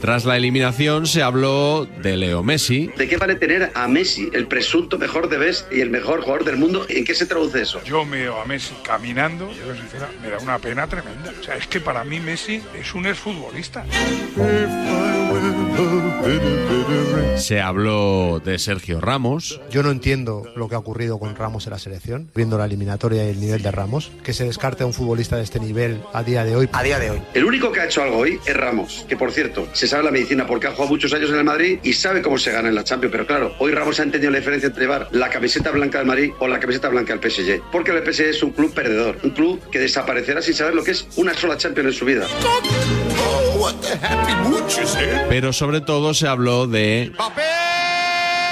Tras 0.00 0.24
la 0.24 0.36
eliminación 0.36 1.06
se 1.06 1.22
habló 1.22 1.86
de 2.02 2.16
Leo 2.16 2.42
Messi, 2.42 2.90
¿De 2.96 3.06
qué 3.06 3.18
vale 3.18 3.34
tener 3.34 3.70
a 3.74 3.86
Messi, 3.86 4.30
el 4.32 4.46
presunto 4.46 4.98
mejor 4.98 5.28
de 5.28 5.36
best 5.36 5.70
y 5.70 5.80
el 5.80 5.90
mejor 5.90 6.22
jugador 6.22 6.44
del 6.44 6.56
mundo? 6.56 6.86
¿En 6.88 7.04
qué 7.04 7.14
se 7.14 7.26
traduce 7.26 7.60
eso? 7.60 7.82
Yo 7.84 8.06
me 8.06 8.22
veo 8.22 8.40
a 8.40 8.46
Messi 8.46 8.74
caminando, 8.82 9.50
y 9.52 9.58
yo 9.58 9.66
soy 9.66 9.78
sincera, 9.78 10.08
me 10.22 10.30
da 10.30 10.38
una 10.38 10.58
pena 10.58 10.86
tremenda. 10.86 11.32
O 11.38 11.42
sea, 11.42 11.56
es 11.56 11.66
que 11.66 11.80
para 11.80 12.02
mí 12.04 12.18
Messi 12.18 12.62
es 12.74 12.94
un 12.94 13.06
exfutbolista. 13.06 13.84
Se 17.36 17.60
habló 17.60 18.40
de 18.44 18.58
Sergio 18.58 19.00
Ramos, 19.00 19.60
Yo 19.70 19.82
no 19.82 19.90
entiendo 19.90 20.44
lo 20.54 20.68
que 20.68 20.74
ha 20.74 20.78
ocurrido 20.78 21.18
con 21.18 21.34
Ramos 21.34 21.66
en 21.66 21.72
la 21.72 21.78
selección, 21.78 22.30
viendo 22.34 22.58
la 22.58 22.66
eliminatoria 22.66 23.24
y 23.24 23.30
el 23.30 23.40
nivel 23.40 23.62
de 23.62 23.70
Ramos, 23.70 24.12
que 24.22 24.34
se 24.34 24.44
descarte 24.44 24.82
a 24.82 24.86
un 24.86 24.92
futbolista 24.92 25.36
de 25.36 25.42
este 25.42 25.58
nivel 25.58 26.02
a 26.12 26.22
día 26.22 26.44
de 26.44 26.54
hoy. 26.54 26.68
A 26.72 26.82
día 26.82 26.98
de 26.98 27.10
hoy. 27.10 27.22
El 27.34 27.44
único 27.44 27.72
que 27.72 27.80
ha 27.80 27.86
hecho 27.86 28.02
algo 28.02 28.18
hoy 28.18 28.38
es 28.46 28.56
Ramos, 28.56 29.06
que 29.08 29.16
por 29.16 29.32
cierto, 29.32 29.66
se 29.72 29.88
sabe 29.88 30.04
la 30.04 30.10
medicina 30.10 30.46
porque 30.46 30.66
ha 30.66 30.70
jugado 30.72 30.90
muchos 30.90 31.12
años 31.14 31.30
en 31.30 31.36
el 31.36 31.44
Madrid 31.44 31.78
y 31.82 31.92
sabe 31.94 32.20
cómo 32.20 32.36
se 32.38 32.52
gana 32.52 32.68
en 32.68 32.74
la 32.74 32.84
Champions. 32.84 33.12
Pero 33.12 33.26
claro, 33.26 33.54
hoy 33.58 33.72
Ramos 33.72 33.98
ha 34.00 34.02
entendido 34.02 34.30
la 34.30 34.38
diferencia 34.38 34.66
entre 34.66 34.82
llevar 34.82 35.08
la 35.12 35.30
camiseta 35.30 35.70
blanca 35.70 35.98
del 35.98 36.06
Madrid 36.06 36.30
o 36.40 36.46
la 36.46 36.60
camiseta 36.60 36.88
blanca 36.88 37.16
del 37.16 37.30
PSG. 37.30 37.62
Porque 37.72 37.90
el 37.92 38.04
PSG 38.04 38.24
es 38.24 38.42
un 38.42 38.50
club 38.50 38.74
perdedor, 38.74 39.18
un 39.22 39.30
club 39.30 39.60
que 39.70 39.78
desaparecerá 39.78 40.42
sin 40.42 40.54
saber 40.54 40.74
lo 40.74 40.84
que 40.84 40.90
es 40.90 41.06
una 41.16 41.34
sola 41.34 41.56
Champions 41.56 41.94
en 41.94 41.98
su 41.98 42.04
vida. 42.04 42.26
pero 45.28 45.52
sobre 45.52 45.69
todo 45.80 46.12
se 46.12 46.26
habló 46.26 46.66
de 46.66 47.12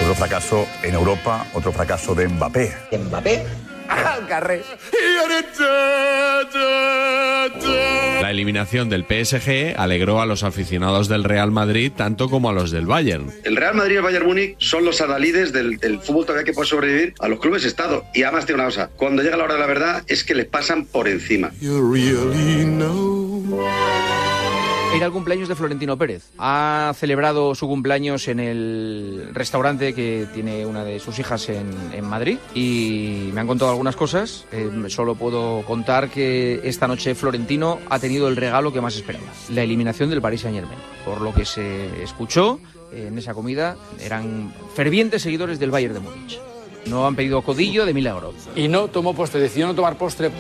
Otro 0.00 0.14
fracaso 0.14 0.68
en 0.84 0.94
Europa, 0.94 1.44
otro 1.54 1.72
fracaso 1.72 2.14
de 2.14 2.28
Mbappé. 2.28 2.72
Mbappé 2.92 3.42
la 8.20 8.30
eliminación 8.30 8.88
del 8.88 9.04
PSG, 9.04 9.74
alegró 9.76 10.20
a 10.20 10.26
los 10.26 10.42
aficionados 10.42 11.08
del 11.08 11.24
Real 11.24 11.50
Madrid 11.50 11.92
tanto 11.96 12.28
como 12.28 12.50
a 12.50 12.52
los 12.52 12.70
del 12.70 12.86
Bayern. 12.86 13.32
El 13.44 13.56
Real 13.56 13.74
Madrid 13.74 13.94
y 13.94 13.96
el 13.96 14.02
Bayern 14.02 14.26
Múnich 14.26 14.56
son 14.58 14.84
los 14.84 15.00
adalides 15.00 15.52
del, 15.52 15.78
del 15.78 16.00
fútbol 16.00 16.26
todavía 16.26 16.44
que 16.44 16.52
puede 16.52 16.68
sobrevivir 16.68 17.14
a 17.18 17.28
los 17.28 17.40
clubes 17.40 17.64
Estado. 17.64 18.04
Y 18.14 18.24
además 18.24 18.46
tiene 18.46 18.60
una 18.60 18.68
cosa, 18.68 18.90
cuando 18.96 19.22
llega 19.22 19.36
la 19.36 19.44
hora 19.44 19.54
de 19.54 19.60
la 19.60 19.66
verdad 19.66 20.04
es 20.06 20.24
que 20.24 20.34
les 20.34 20.46
pasan 20.46 20.84
por 20.84 21.08
encima. 21.08 21.50
Era 24.94 25.06
el 25.06 25.12
cumpleaños 25.12 25.48
de 25.48 25.54
Florentino 25.54 25.98
Pérez. 25.98 26.30
Ha 26.38 26.92
celebrado 26.96 27.54
su 27.54 27.68
cumpleaños 27.68 28.26
en 28.26 28.40
el 28.40 29.30
restaurante 29.32 29.94
que 29.94 30.26
tiene 30.32 30.64
una 30.64 30.82
de 30.82 30.98
sus 30.98 31.18
hijas 31.18 31.48
en, 31.50 31.68
en 31.92 32.04
Madrid 32.04 32.38
y 32.54 33.30
me 33.32 33.40
han 33.40 33.46
contado 33.46 33.70
algunas 33.70 33.96
cosas. 33.96 34.46
Eh, 34.50 34.70
solo 34.88 35.14
puedo 35.14 35.62
contar 35.66 36.08
que 36.08 36.60
esta 36.64 36.88
noche 36.88 37.14
Florentino 37.14 37.78
ha 37.90 37.98
tenido 37.98 38.28
el 38.28 38.36
regalo 38.36 38.72
que 38.72 38.80
más 38.80 38.96
esperaba, 38.96 39.26
la 39.50 39.62
eliminación 39.62 40.08
del 40.10 40.22
Paris 40.22 40.40
Saint 40.40 40.56
Germain. 40.56 40.78
Por 41.04 41.20
lo 41.20 41.34
que 41.34 41.44
se 41.44 42.02
escuchó 42.02 42.58
eh, 42.90 43.06
en 43.08 43.18
esa 43.18 43.34
comida, 43.34 43.76
eran 44.00 44.52
fervientes 44.74 45.22
seguidores 45.22 45.60
del 45.60 45.70
Bayern 45.70 45.94
de 45.94 46.00
Múnich. 46.00 46.40
No 46.86 47.06
han 47.06 47.14
pedido 47.14 47.42
codillo 47.42 47.84
de 47.84 47.92
milagro. 47.92 48.32
Y 48.56 48.68
no 48.68 48.88
tomó 48.88 49.14
postre, 49.14 49.40
decidió 49.40 49.66
no 49.66 49.74
tomar 49.74 49.98
postre. 49.98 50.30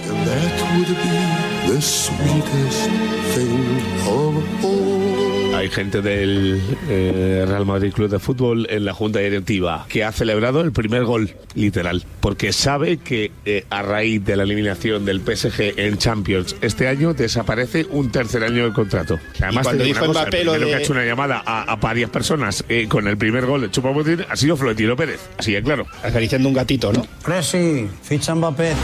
Hay 5.58 5.70
gente 5.70 6.02
del 6.02 6.60
eh, 6.88 7.44
Real 7.48 7.66
Madrid 7.66 7.92
Club 7.92 8.08
de 8.08 8.20
Fútbol 8.20 8.68
en 8.70 8.84
la 8.84 8.94
junta 8.94 9.18
directiva 9.18 9.86
que 9.88 10.04
ha 10.04 10.12
celebrado 10.12 10.60
el 10.60 10.70
primer 10.70 11.02
gol, 11.04 11.34
literal, 11.54 12.04
porque 12.20 12.52
sabe 12.52 12.98
que 12.98 13.32
eh, 13.44 13.64
a 13.68 13.82
raíz 13.82 14.24
de 14.24 14.36
la 14.36 14.44
eliminación 14.44 15.04
del 15.04 15.20
PSG 15.20 15.74
en 15.76 15.98
Champions 15.98 16.54
este 16.60 16.86
año 16.86 17.12
desaparece 17.12 17.86
un 17.90 18.12
tercer 18.12 18.44
año 18.44 18.62
del 18.62 18.72
contrato. 18.72 19.18
Además, 19.40 19.64
cuando 19.66 19.82
dijo 19.82 20.06
cosa, 20.06 20.20
Mbappé 20.22 20.40
el 20.42 20.46
lo 20.46 20.52
primero 20.52 20.66
de- 20.66 20.70
que 20.70 20.76
ha 20.76 20.80
hecho 20.84 20.92
una 20.92 21.04
llamada 21.04 21.42
a, 21.44 21.62
a 21.72 21.76
varias 21.76 22.10
personas 22.10 22.64
eh, 22.68 22.86
con 22.88 23.08
el 23.08 23.16
primer 23.18 23.44
gol 23.44 23.62
de 23.62 23.70
Chupamotín 23.72 24.24
ha 24.28 24.36
sido 24.36 24.56
Florentino 24.56 24.94
Pérez. 24.94 25.18
Así 25.38 25.50
que 25.52 25.62
claro. 25.62 25.86
Acariciando 26.04 26.48
un 26.48 26.54
gatito, 26.54 26.92
¿no? 26.92 27.04
Presi, 27.24 27.88
ficha 28.04 28.32
Mbappé. 28.32 28.74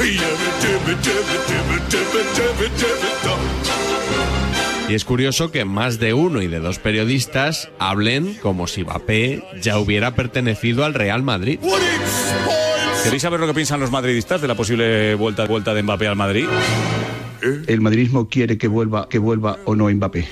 Y 4.89 4.95
es 4.95 5.05
curioso 5.05 5.51
que 5.51 5.65
más 5.65 5.99
de 5.99 6.13
uno 6.13 6.43
y 6.43 6.47
de 6.47 6.61
dos 6.61 6.79
periodistas 6.79 7.71
hablen 7.79 8.35
como 8.43 8.67
si 8.67 8.85
Mbappé 8.85 9.43
ya 9.61 9.79
hubiera 9.79 10.15
pertenecido 10.15 10.85
al 10.85 10.93
Real 10.93 11.23
Madrid. 11.23 11.59
¿Queréis 13.03 13.23
saber 13.23 13.41
lo 13.41 13.47
que 13.47 13.55
piensan 13.55 13.81
los 13.81 13.91
madridistas 13.91 14.43
de 14.43 14.49
la 14.49 14.55
posible 14.55 15.15
vuelta, 15.15 15.47
vuelta 15.47 15.73
de 15.73 15.83
Mbappé 15.83 16.09
al 16.09 16.17
Madrid? 16.17 16.47
El 17.67 17.81
madridismo 17.81 18.29
quiere 18.29 18.59
que 18.59 18.69
vuelva, 18.69 19.09
que 19.09 19.19
vuelva 19.19 19.59
o 19.65 19.75
no 19.75 19.89
Mbappé. 19.89 20.29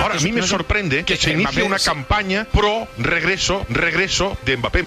Ahora, 0.00 0.16
a 0.16 0.20
mí 0.20 0.32
me 0.32 0.42
sorprende 0.42 1.04
que 1.04 1.16
se 1.16 1.32
inicie 1.32 1.62
una 1.62 1.78
campaña 1.78 2.46
pro 2.52 2.88
regreso, 2.98 3.64
regreso 3.68 4.36
de 4.44 4.56
Mbappé. 4.56 4.84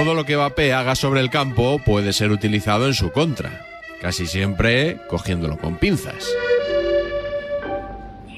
Todo 0.00 0.14
lo 0.14 0.24
que 0.24 0.34
Mbappé 0.34 0.72
haga 0.72 0.94
sobre 0.94 1.20
el 1.20 1.28
campo 1.28 1.78
puede 1.78 2.14
ser 2.14 2.30
utilizado 2.30 2.86
en 2.86 2.94
su 2.94 3.12
contra. 3.12 3.66
casi 4.00 4.26
siempre 4.26 4.96
cogiéndolo 5.08 5.58
con 5.58 5.76
pinzas. 5.76 6.26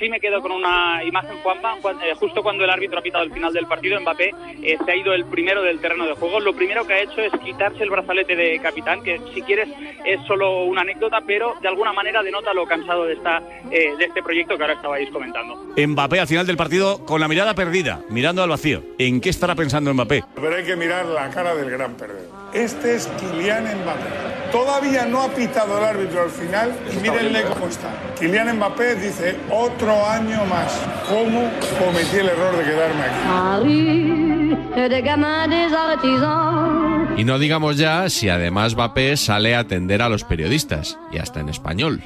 Sí 0.03 0.09
me 0.09 0.19
quedo 0.19 0.43
con 0.43 0.51
una 0.51 1.05
imagen, 1.05 1.37
Juanma, 1.45 1.77
eh, 2.03 2.15
justo 2.19 2.43
cuando 2.43 2.65
el 2.65 2.71
árbitro 2.71 2.99
ha 2.99 3.03
pitado 3.03 3.23
el 3.23 3.33
final 3.33 3.53
del 3.53 3.67
partido, 3.67 4.01
Mbappé 4.01 4.35
eh, 4.61 4.77
se 4.85 4.91
ha 4.91 4.97
ido 4.97 5.15
el 5.15 5.25
primero 5.27 5.63
del 5.63 5.79
terreno 5.79 6.07
de 6.07 6.15
juego. 6.15 6.41
Lo 6.41 6.53
primero 6.55 6.85
que 6.85 6.95
ha 6.95 7.03
hecho 7.03 7.21
es 7.21 7.31
quitarse 7.45 7.85
el 7.85 7.91
brazalete 7.91 8.35
de 8.35 8.59
capitán, 8.59 9.01
que 9.05 9.21
si 9.33 9.43
quieres 9.43 9.69
es 10.05 10.21
solo 10.27 10.65
una 10.65 10.81
anécdota, 10.81 11.21
pero 11.25 11.55
de 11.63 11.69
alguna 11.69 11.93
manera 11.93 12.21
denota 12.21 12.53
lo 12.53 12.67
cansado 12.67 13.05
de, 13.05 13.15
esta, 13.15 13.41
eh, 13.71 13.95
de 13.97 14.05
este 14.05 14.25
proyecto 14.25 14.57
que 14.57 14.65
ahora 14.65 14.75
estabais 14.75 15.09
comentando. 15.11 15.55
Mbappé 15.77 16.19
al 16.19 16.27
final 16.27 16.49
del 16.49 16.57
partido 16.57 17.07
con 17.07 17.21
la 17.21 17.29
mirada 17.29 17.55
perdida, 17.55 18.01
mirando 18.09 18.43
al 18.43 18.49
vacío. 18.49 18.83
¿En 18.99 19.21
qué 19.21 19.31
estará 19.31 19.55
pensando 19.55 19.95
Mbappé? 19.95 20.25
Pero 20.35 20.57
hay 20.57 20.65
que 20.65 20.75
mirar 20.75 21.07
la 21.07 21.31
cara 21.31 21.55
del 21.55 21.71
gran 21.71 21.95
perdedor. 21.97 22.29
Este 22.53 22.97
es 22.97 23.07
Kylian 23.21 23.83
Mbappé. 23.83 24.32
Todavía 24.53 25.07
no 25.07 25.23
ha 25.23 25.29
pitado 25.29 25.79
el 25.79 25.85
árbitro 25.85 26.23
al 26.23 26.31
final 26.31 26.73
y 26.93 26.97
mírenle 26.97 27.45
cómo 27.45 27.67
está. 27.69 27.89
Kylian 28.19 28.57
Mbappé 28.57 28.97
dice, 28.97 29.37
otro 29.51 30.07
año 30.07 30.45
más. 30.45 30.79
¿Cómo 31.09 31.51
cometí 31.79 32.19
el 32.19 32.29
error 32.29 32.57
de 32.57 32.65
quedarme 32.65 33.03
aquí? 33.03 33.21
Y 37.17 37.25
no 37.25 37.39
digamos 37.39 37.79
ya 37.79 38.09
si 38.11 38.29
además 38.29 38.75
Mbappé 38.75 39.17
sale 39.17 39.55
a 39.55 39.61
atender 39.61 40.03
a 40.03 40.09
los 40.09 40.25
periodistas, 40.25 40.99
y 41.11 41.19
hasta 41.19 41.41
en 41.41 41.49
español. 41.49 42.03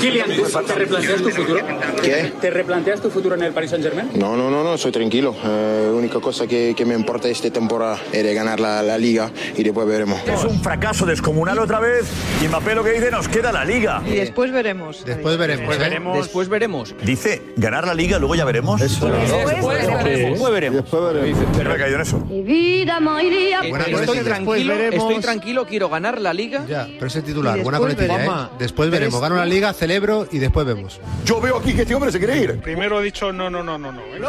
Kylian, 0.00 0.28
¿te 0.66 0.74
replanteas 0.74 1.22
tu 1.22 1.30
futuro? 1.30 1.60
¿Qué? 2.02 2.32
¿Te 2.40 2.50
replanteas 2.50 3.00
tu 3.00 3.10
futuro 3.10 3.34
en 3.36 3.42
el 3.42 3.52
Paris 3.52 3.70
Saint 3.70 3.84
Germain? 3.84 4.10
No, 4.14 4.36
no, 4.36 4.50
no, 4.50 4.64
no, 4.64 4.76
soy 4.76 4.90
tranquilo. 4.92 5.34
Eh, 5.44 5.88
la 5.90 5.96
única 5.96 6.20
cosa 6.20 6.46
que, 6.46 6.74
que 6.76 6.84
me 6.84 6.94
importa 6.94 7.28
esta 7.28 7.50
temporada 7.50 7.98
es 8.12 8.34
ganar 8.34 8.58
la, 8.58 8.82
la 8.82 8.98
liga 8.98 9.30
y 9.56 9.62
después 9.62 9.86
veremos. 9.86 10.20
Es 10.26 10.44
un 10.44 10.60
fracaso 10.60 11.06
descomunal 11.06 11.58
otra 11.58 11.78
vez. 11.80 12.06
Y 12.42 12.48
Mbappé 12.48 12.74
lo 12.74 12.84
que 12.84 12.92
dice, 12.92 13.10
nos 13.10 13.28
queda 13.28 13.52
la 13.52 13.64
liga. 13.64 14.02
Y 14.06 14.16
después 14.16 14.52
veremos. 14.52 15.04
Después 15.04 15.36
veremos. 15.38 15.60
Después 15.60 15.78
¿eh? 15.78 15.80
veremos. 15.80 16.16
Después 16.16 16.48
veremos. 16.48 16.94
Dice, 17.02 17.42
ganar 17.56 17.86
la 17.86 17.94
liga, 17.94 18.18
luego 18.18 18.34
ya 18.34 18.44
veremos. 18.44 18.80
Eso. 18.80 19.08
Después 19.08 20.52
veremos. 20.52 20.82
Después 20.82 21.02
veremos. 21.02 21.54
No 21.64 21.74
he 21.74 21.78
caído 21.78 21.96
en 21.96 22.02
eso. 22.02 22.22
Eh, 22.30 23.68
Buena 23.68 23.84
estoy, 23.84 24.18
tranquilo, 24.20 24.52
Después 24.52 24.66
veremos. 24.66 24.94
estoy 24.94 25.20
tranquilo, 25.20 25.66
quiero 25.66 25.88
ganar 25.88 26.20
la 26.20 26.32
liga. 26.32 26.64
Ya, 26.68 26.88
pero 26.94 27.06
ese 27.06 27.22
titular, 27.22 27.60
buena 27.62 27.78
después 27.78 27.96
coletilla, 27.96 28.14
¿eh? 28.14 28.28
veremos. 28.28 28.58
Después 28.58 28.90
veremos. 28.90 29.20
Gano 29.20 29.36
la 29.36 29.46
liga, 29.46 29.59
celebro 29.72 30.26
y 30.30 30.38
después 30.38 30.66
vemos. 30.66 31.00
Yo 31.24 31.40
veo 31.40 31.58
aquí 31.58 31.72
que 31.74 31.82
este 31.82 31.94
hombre 31.94 32.10
se 32.12 32.18
quiere 32.18 32.38
ir. 32.38 32.60
Primero 32.60 33.00
he 33.00 33.04
dicho 33.04 33.32
no, 33.32 33.48
no, 33.50 33.62
no, 33.62 33.78
no, 33.78 33.92
no. 33.92 34.00
¿eh? 34.00 34.20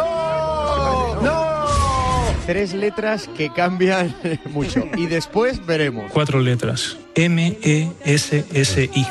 Tres 2.45 2.73
letras 2.73 3.29
que 3.37 3.51
cambian 3.53 4.15
mucho. 4.45 4.83
Y 4.97 5.05
después 5.07 5.65
veremos. 5.65 6.11
Cuatro 6.11 6.39
letras. 6.39 6.97
M-E-S-S-I. 7.15 9.07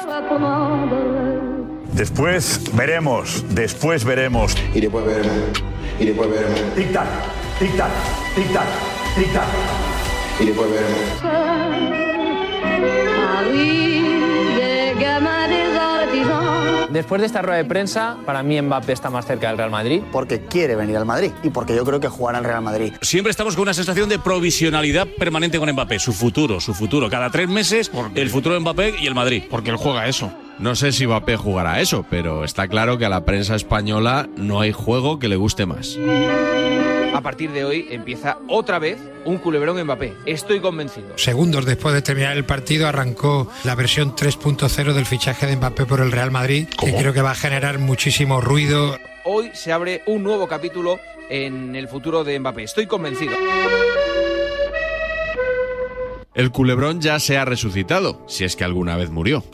Después 1.92 2.60
veremos, 2.74 3.44
después 3.50 4.04
veremos. 4.04 4.56
Y 4.74 4.80
después 4.80 5.04
veremos. 5.06 5.34
Y 5.98 6.06
después 6.06 6.30
veremos. 6.30 6.60
Tic 6.74 6.92
tac, 6.92 7.06
tic 7.58 7.76
tac, 7.76 7.90
tic 8.34 8.52
tac, 8.52 8.66
tic 9.16 9.32
tac. 9.32 9.48
Y 10.40 10.46
después 10.46 10.68
veremos. 10.70 12.20
Después 16.90 17.20
de 17.20 17.26
esta 17.26 17.40
rueda 17.40 17.58
de 17.58 17.64
prensa, 17.64 18.16
para 18.26 18.42
mí 18.42 18.60
Mbappé 18.60 18.92
está 18.92 19.10
más 19.10 19.24
cerca 19.26 19.48
del 19.48 19.58
Real 19.58 19.70
Madrid. 19.70 20.02
Porque 20.10 20.40
quiere 20.40 20.74
venir 20.74 20.96
al 20.96 21.06
Madrid 21.06 21.30
y 21.42 21.50
porque 21.50 21.74
yo 21.74 21.84
creo 21.84 22.00
que 22.00 22.08
jugará 22.08 22.38
en 22.38 22.44
Real 22.44 22.62
Madrid. 22.62 22.92
Siempre 23.00 23.30
estamos 23.30 23.54
con 23.54 23.62
una 23.62 23.74
sensación 23.74 24.08
de 24.08 24.18
provisionalidad 24.18 25.06
permanente 25.18 25.58
con 25.58 25.70
Mbappé. 25.70 25.98
Su 25.98 26.12
futuro, 26.12 26.60
su 26.60 26.74
futuro. 26.74 27.08
Cada 27.08 27.30
tres 27.30 27.48
meses, 27.48 27.90
el 28.14 28.30
futuro 28.30 28.54
de 28.54 28.60
Mbappé 28.60 28.94
y 29.00 29.06
el 29.06 29.14
Madrid. 29.14 29.44
Porque 29.48 29.70
él 29.70 29.76
juega 29.76 30.08
eso. 30.08 30.32
No 30.58 30.74
sé 30.74 30.92
si 30.92 31.06
Mbappé 31.06 31.36
jugará 31.36 31.74
a 31.74 31.80
eso, 31.80 32.04
pero 32.10 32.44
está 32.44 32.68
claro 32.68 32.98
que 32.98 33.06
a 33.06 33.08
la 33.08 33.24
prensa 33.24 33.54
española 33.54 34.28
no 34.36 34.60
hay 34.60 34.72
juego 34.72 35.18
que 35.18 35.28
le 35.28 35.36
guste 35.36 35.64
más. 35.66 35.96
A 37.20 37.22
partir 37.22 37.52
de 37.52 37.66
hoy 37.66 37.86
empieza 37.90 38.38
otra 38.48 38.78
vez 38.78 38.96
un 39.26 39.36
culebrón 39.36 39.78
Mbappé. 39.84 40.14
Estoy 40.24 40.58
convencido. 40.60 41.18
Segundos 41.18 41.66
después 41.66 41.94
de 41.94 42.00
terminar 42.00 42.34
el 42.34 42.46
partido 42.46 42.88
arrancó 42.88 43.46
la 43.62 43.74
versión 43.74 44.16
3.0 44.16 44.94
del 44.94 45.04
fichaje 45.04 45.46
de 45.46 45.54
Mbappé 45.56 45.84
por 45.84 46.00
el 46.00 46.12
Real 46.12 46.30
Madrid, 46.30 46.66
que 46.68 46.94
creo 46.94 47.12
que 47.12 47.20
va 47.20 47.32
a 47.32 47.34
generar 47.34 47.78
muchísimo 47.78 48.40
ruido. 48.40 48.96
Hoy 49.26 49.50
se 49.52 49.70
abre 49.70 50.02
un 50.06 50.22
nuevo 50.22 50.48
capítulo 50.48 50.98
en 51.28 51.76
el 51.76 51.88
futuro 51.88 52.24
de 52.24 52.40
Mbappé. 52.40 52.62
Estoy 52.62 52.86
convencido. 52.86 53.34
El 56.32 56.50
culebrón 56.52 57.02
ya 57.02 57.20
se 57.20 57.36
ha 57.36 57.44
resucitado, 57.44 58.24
si 58.28 58.44
es 58.44 58.56
que 58.56 58.64
alguna 58.64 58.96
vez 58.96 59.10
murió. 59.10 59.44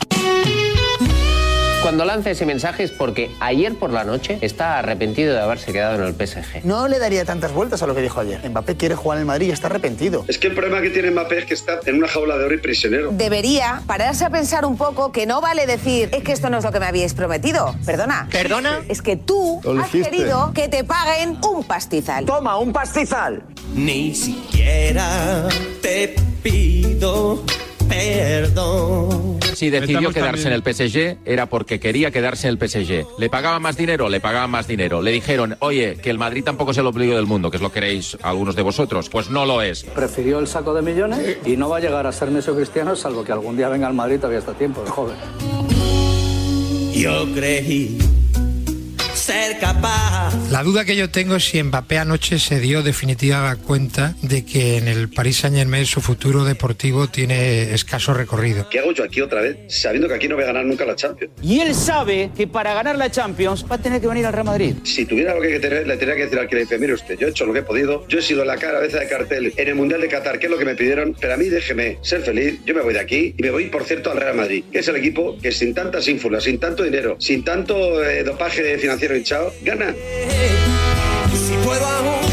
Cuando 1.87 2.05
lanza 2.05 2.33
ese 2.33 2.45
mensaje 2.47 2.83
es 2.83 2.91
porque 2.91 3.31
ayer 3.39 3.77
por 3.77 3.93
la 3.93 4.03
noche 4.03 4.39
está 4.41 4.81
arrepentido 4.81 5.33
de 5.33 5.41
haberse 5.41 5.73
quedado 5.73 5.95
en 5.95 6.03
el 6.03 6.15
PSG. 6.15 6.65
No 6.65 6.89
le 6.89 6.99
daría 6.99 7.25
tantas 7.25 7.53
vueltas 7.53 7.81
a 7.81 7.87
lo 7.87 7.95
que 7.95 8.03
dijo 8.03 8.19
ayer. 8.19 8.41
Mbappé 8.51 8.77
quiere 8.77 8.97
jugar 8.97 9.19
en 9.19 9.21
el 9.21 9.27
Madrid 9.27 9.47
y 9.47 9.51
está 9.53 9.69
arrepentido. 9.69 10.25
Es 10.27 10.37
que 10.39 10.49
el 10.49 10.55
problema 10.55 10.81
que 10.83 10.91
tiene 10.91 11.13
Mbappé 11.13 11.39
es 11.39 11.45
que 11.45 11.55
está 11.55 11.79
en 11.87 11.99
una 11.99 12.09
jaula 12.09 12.39
de 12.39 12.45
oro 12.45 12.55
y 12.57 12.59
prisionero. 12.59 13.13
Debería 13.13 13.83
pararse 13.87 14.25
a 14.25 14.31
pensar 14.31 14.65
un 14.65 14.77
poco 14.77 15.13
que 15.13 15.27
no 15.27 15.41
vale 15.41 15.65
decir 15.65 16.09
es 16.13 16.25
que 16.25 16.33
esto 16.33 16.51
no 16.51 16.59
es 16.59 16.65
lo 16.65 16.73
que 16.73 16.81
me 16.81 16.87
habíais 16.87 17.15
prometido. 17.15 17.77
Perdona. 17.87 18.27
¿Perdona? 18.33 18.83
Es 18.89 19.01
que 19.01 19.15
tú 19.17 19.61
has 19.81 19.91
querido 19.91 20.53
que 20.55 20.67
te 20.67 20.83
paguen 20.83 21.39
un 21.49 21.63
pastizal. 21.63 22.25
Toma, 22.25 22.59
un 22.59 22.73
pastizal. 22.73 23.45
Ni 23.77 24.13
siquiera 24.13 25.47
te 25.81 26.17
pido 26.43 27.45
perdón. 27.89 29.39
Si 29.55 29.71
decidió 29.71 30.11
Estamos 30.11 30.15
quedarse 30.15 30.49
en 30.49 30.53
el 30.53 30.63
PSG 30.63 31.19
era 31.25 31.47
porque 31.47 31.81
quería 31.81 32.11
quedarse 32.11 32.49
en 32.49 32.59
el 32.59 32.69
PSG. 32.69 33.07
¿Le 33.19 33.31
pagaban 33.31 33.63
más 33.63 33.77
dinero? 33.77 34.09
Le 34.09 34.21
pagaban 34.21 34.51
más 34.51 34.67
dinero. 34.67 35.01
Le 35.01 35.13
dijeron, 35.13 35.57
oye, 35.61 35.97
que 35.97 36.11
el 36.11 36.19
Madrid 36.19 36.45
tampoco 36.45 36.73
es 36.73 36.79
el 36.79 36.87
ombligo 36.87 37.17
del 37.17 37.27
mundo, 37.27 37.51
que 37.51 37.57
es 37.57 37.63
lo 37.63 37.71
que 37.71 37.81
queréis 37.81 38.19
algunos 38.23 38.57
de 38.57 38.63
vosotros. 38.63 39.09
Pues 39.09 39.31
no 39.31 39.47
lo 39.47 39.63
es. 39.63 39.85
Prefirió 39.85 40.39
el 40.39 40.47
saco 40.47 40.75
de 40.75 40.83
millones 40.83 41.39
y 41.45 41.57
no 41.57 41.69
va 41.69 41.79
a 41.79 41.81
llegar 41.81 42.07
a 42.07 42.13
ser 42.13 42.31
Messi 42.31 42.51
o 42.51 42.57
Cristiano, 42.57 42.97
salvo 42.97 43.25
que 43.25 43.33
algún 43.33 43.57
día 43.57 43.69
venga 43.69 43.87
al 43.87 43.95
Madrid 43.95 44.17
todavía 44.17 44.39
está 44.39 44.53
a 44.53 44.55
tiempo, 44.55 44.83
de 44.83 44.91
joven. 44.91 45.17
Yo 46.95 47.27
creí 47.35 47.99
ser 49.17 49.59
capaz. 49.59 50.35
La 50.51 50.63
duda 50.63 50.85
que 50.85 50.95
yo 50.95 51.11
tengo 51.11 51.37
es 51.37 51.45
si 51.45 51.63
Mbappé 51.63 51.99
anoche 51.99 52.39
se 52.39 52.61
dio 52.61 52.83
definitiva 52.83 53.57
cuenta 53.57 54.15
de 54.23 54.45
que 54.45 54.77
en 54.77 54.89
el 54.89 55.09
Paris 55.09 55.39
Saint 55.39 55.57
Germain 55.57 55.87
su 55.87 56.01
futuro 56.01 56.45
deportivo 56.45 57.09
tiene 57.09 57.73
escaso 57.73 58.13
recorrido. 58.13 58.69
¿Qué 58.69 58.79
hago 58.79 58.93
yo 58.93 59.05
aquí 59.05 59.23
otra 59.23 59.41
vez? 59.41 59.57
Sabiendo 59.69 60.07
que 60.09 60.15
aquí 60.15 60.29
no 60.29 60.35
voy 60.35 60.45
a 60.45 60.49
ganar 60.49 60.67
nunca 60.67 60.85
la 60.85 60.95
Champions. 60.95 61.33
Y 61.43 61.61
él 61.61 61.75
sabe 61.75 62.31
que 62.37 62.47
para 62.47 62.75
ganar 62.75 62.97
la 62.97 63.11
Champions 63.11 63.65
va 63.71 63.77
a 63.77 63.79
tener 63.79 64.01
que 64.01 64.07
venir 64.07 64.27
al 64.27 64.35
Real 64.35 64.45
Madrid. 64.45 64.75
Si 64.85 65.07
tuviera 65.07 65.33
algo 65.33 65.43
que 65.43 65.61
tener, 65.61 65.87
le 65.87 65.97
tendría 65.97 66.17
que 66.17 66.25
decir 66.25 66.39
al 66.39 66.49
que 66.49 66.57
le 66.57 66.61
dice, 66.63 66.79
mire 66.79 66.93
usted, 66.93 67.19
yo 67.19 67.27
he 67.27 67.31
hecho 67.31 67.47
lo 67.47 67.53
que 67.55 67.61
he 67.61 67.63
podido, 67.63 68.07
yo 68.09 68.19
he 68.19 68.23
sido 68.23 68.45
la 68.45 68.57
cabeza 68.57 68.99
de 68.99 69.09
cartel 69.09 69.53
en 69.57 69.69
el 69.69 69.75
Mundial 69.75 70.03
de 70.03 70.09
Qatar, 70.09 70.39
que 70.39 70.47
es 70.47 70.53
lo 70.53 70.59
que 70.59 70.67
me 70.67 70.75
pidieron, 70.75 71.17
pero 71.19 71.35
a 71.35 71.37
mí 71.39 71.47
déjeme 71.47 71.99
ser 72.03 72.23
feliz, 72.23 72.61
yo 72.67 72.75
me 72.75 72.83
voy 72.83 72.93
de 72.93 73.01
aquí 73.01 73.35
y 73.37 73.43
me 73.43 73.51
voy, 73.51 73.67
por 73.67 73.85
cierto, 73.85 74.11
al 74.11 74.19
Real 74.19 74.37
Madrid, 74.37 74.65
que 74.71 74.81
es 74.81 74.89
el 74.89 74.97
equipo 74.97 75.39
que 75.41 75.53
sin 75.53 75.75
tantas 75.75 76.07
ínfulas, 76.09 76.45
sin 76.45 76.59
tanto 76.59 76.83
dinero, 76.83 77.17
sin 77.19 77.45
tanto 77.45 78.05
eh, 78.05 78.23
dopaje 78.23 78.79
financiero 78.79 79.06
hinchado, 79.15 79.53
gana. 79.63 79.95
Si 81.33 81.55
puedo. 81.65 82.26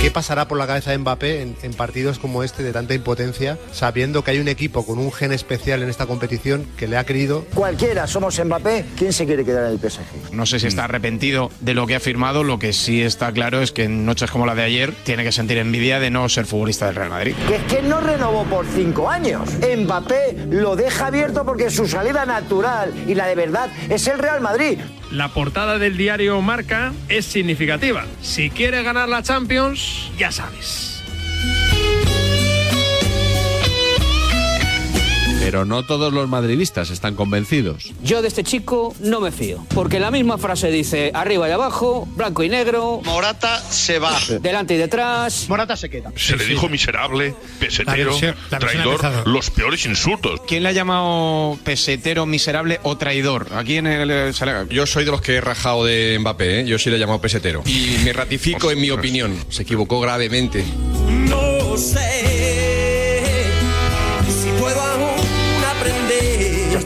¿Qué 0.00 0.10
pasará 0.10 0.48
por 0.48 0.56
la 0.56 0.66
cabeza 0.66 0.92
de 0.92 0.98
Mbappé 0.98 1.42
en, 1.42 1.56
en 1.62 1.74
partidos 1.74 2.18
como 2.18 2.42
este 2.42 2.62
de 2.62 2.72
tanta 2.72 2.94
impotencia, 2.94 3.58
sabiendo 3.70 4.24
que 4.24 4.30
hay 4.30 4.38
un 4.38 4.48
equipo 4.48 4.86
con 4.86 4.98
un 4.98 5.12
gen 5.12 5.30
especial 5.30 5.82
en 5.82 5.90
esta 5.90 6.06
competición 6.06 6.64
que 6.78 6.88
le 6.88 6.96
ha 6.96 7.04
querido? 7.04 7.44
Cualquiera, 7.52 8.06
somos 8.06 8.42
Mbappé. 8.42 8.86
¿Quién 8.96 9.12
se 9.12 9.26
quiere 9.26 9.44
quedar 9.44 9.66
en 9.66 9.72
el 9.72 9.78
PSG? 9.78 10.32
No 10.32 10.46
sé 10.46 10.58
si 10.58 10.68
está 10.68 10.84
arrepentido 10.84 11.50
de 11.60 11.74
lo 11.74 11.86
que 11.86 11.96
ha 11.96 12.00
firmado, 12.00 12.44
lo 12.44 12.58
que 12.58 12.72
sí 12.72 13.02
está 13.02 13.30
claro 13.32 13.60
es 13.60 13.72
que 13.72 13.84
en 13.84 14.06
noches 14.06 14.30
como 14.30 14.46
la 14.46 14.54
de 14.54 14.62
ayer 14.62 14.94
tiene 15.04 15.22
que 15.22 15.32
sentir 15.32 15.58
envidia 15.58 16.00
de 16.00 16.08
no 16.08 16.26
ser 16.30 16.46
futbolista 16.46 16.86
del 16.86 16.94
Real 16.94 17.10
Madrid. 17.10 17.34
Que 17.46 17.56
es 17.56 17.62
que 17.64 17.82
no 17.82 18.00
renovó 18.00 18.44
por 18.44 18.64
cinco 18.74 19.10
años. 19.10 19.50
Mbappé 19.76 20.46
lo 20.48 20.76
deja 20.76 21.08
abierto 21.08 21.44
porque 21.44 21.68
su 21.68 21.86
salida 21.86 22.24
natural 22.24 22.94
y 23.06 23.14
la 23.14 23.26
de 23.26 23.34
verdad 23.34 23.68
es 23.90 24.06
el 24.06 24.18
Real 24.18 24.40
Madrid. 24.40 24.78
La 25.10 25.28
portada 25.28 25.78
del 25.78 25.96
diario 25.96 26.40
Marca 26.40 26.92
es 27.08 27.26
significativa. 27.26 28.04
Si 28.22 28.48
quieres 28.50 28.84
ganar 28.84 29.08
la 29.08 29.22
Champions, 29.22 30.10
ya 30.16 30.30
sabes. 30.30 30.89
Pero 35.50 35.64
no 35.64 35.84
todos 35.84 36.12
los 36.12 36.28
madridistas 36.28 36.90
están 36.90 37.16
convencidos. 37.16 37.90
Yo 38.04 38.22
de 38.22 38.28
este 38.28 38.44
chico 38.44 38.94
no 39.00 39.18
me 39.20 39.32
fío, 39.32 39.66
porque 39.74 39.98
la 39.98 40.12
misma 40.12 40.38
frase 40.38 40.70
dice 40.70 41.10
arriba 41.12 41.48
y 41.48 41.50
abajo, 41.50 42.06
blanco 42.14 42.44
y 42.44 42.48
negro. 42.48 43.00
Morata 43.04 43.58
se 43.68 43.98
va. 43.98 44.16
Delante 44.40 44.74
y 44.74 44.76
detrás. 44.76 45.46
Morata 45.48 45.76
se 45.76 45.90
queda. 45.90 46.12
Se 46.14 46.36
le 46.36 46.44
dijo 46.44 46.68
miserable, 46.68 47.34
pesetero, 47.58 48.12
versión- 48.12 48.36
la 48.36 48.38
versión 48.40 48.54
ha 48.54 48.58
traidor, 48.60 48.94
empezado. 48.94 49.24
los 49.26 49.50
peores 49.50 49.84
insultos. 49.86 50.40
¿Quién 50.46 50.62
le 50.62 50.68
ha 50.68 50.72
llamado 50.72 51.58
pesetero, 51.64 52.26
miserable 52.26 52.78
o 52.84 52.96
traidor? 52.96 53.48
Aquí 53.56 53.74
en 53.78 53.88
el 53.88 54.32
Salega. 54.32 54.66
Yo 54.70 54.86
soy 54.86 55.04
de 55.04 55.10
los 55.10 55.20
que 55.20 55.34
he 55.34 55.40
rajado 55.40 55.84
de 55.84 56.16
Mbappé, 56.20 56.60
¿eh? 56.60 56.64
yo 56.64 56.78
sí 56.78 56.90
le 56.90 56.96
he 56.96 57.00
llamado 57.00 57.20
pesetero. 57.20 57.64
Y 57.66 57.96
me 58.04 58.12
ratifico 58.12 58.70
en 58.70 58.80
mi 58.80 58.90
opinión. 58.92 59.34
Se 59.48 59.62
equivocó 59.62 59.98
gravemente. 59.98 60.64
No 61.28 61.76
sé 61.76 62.29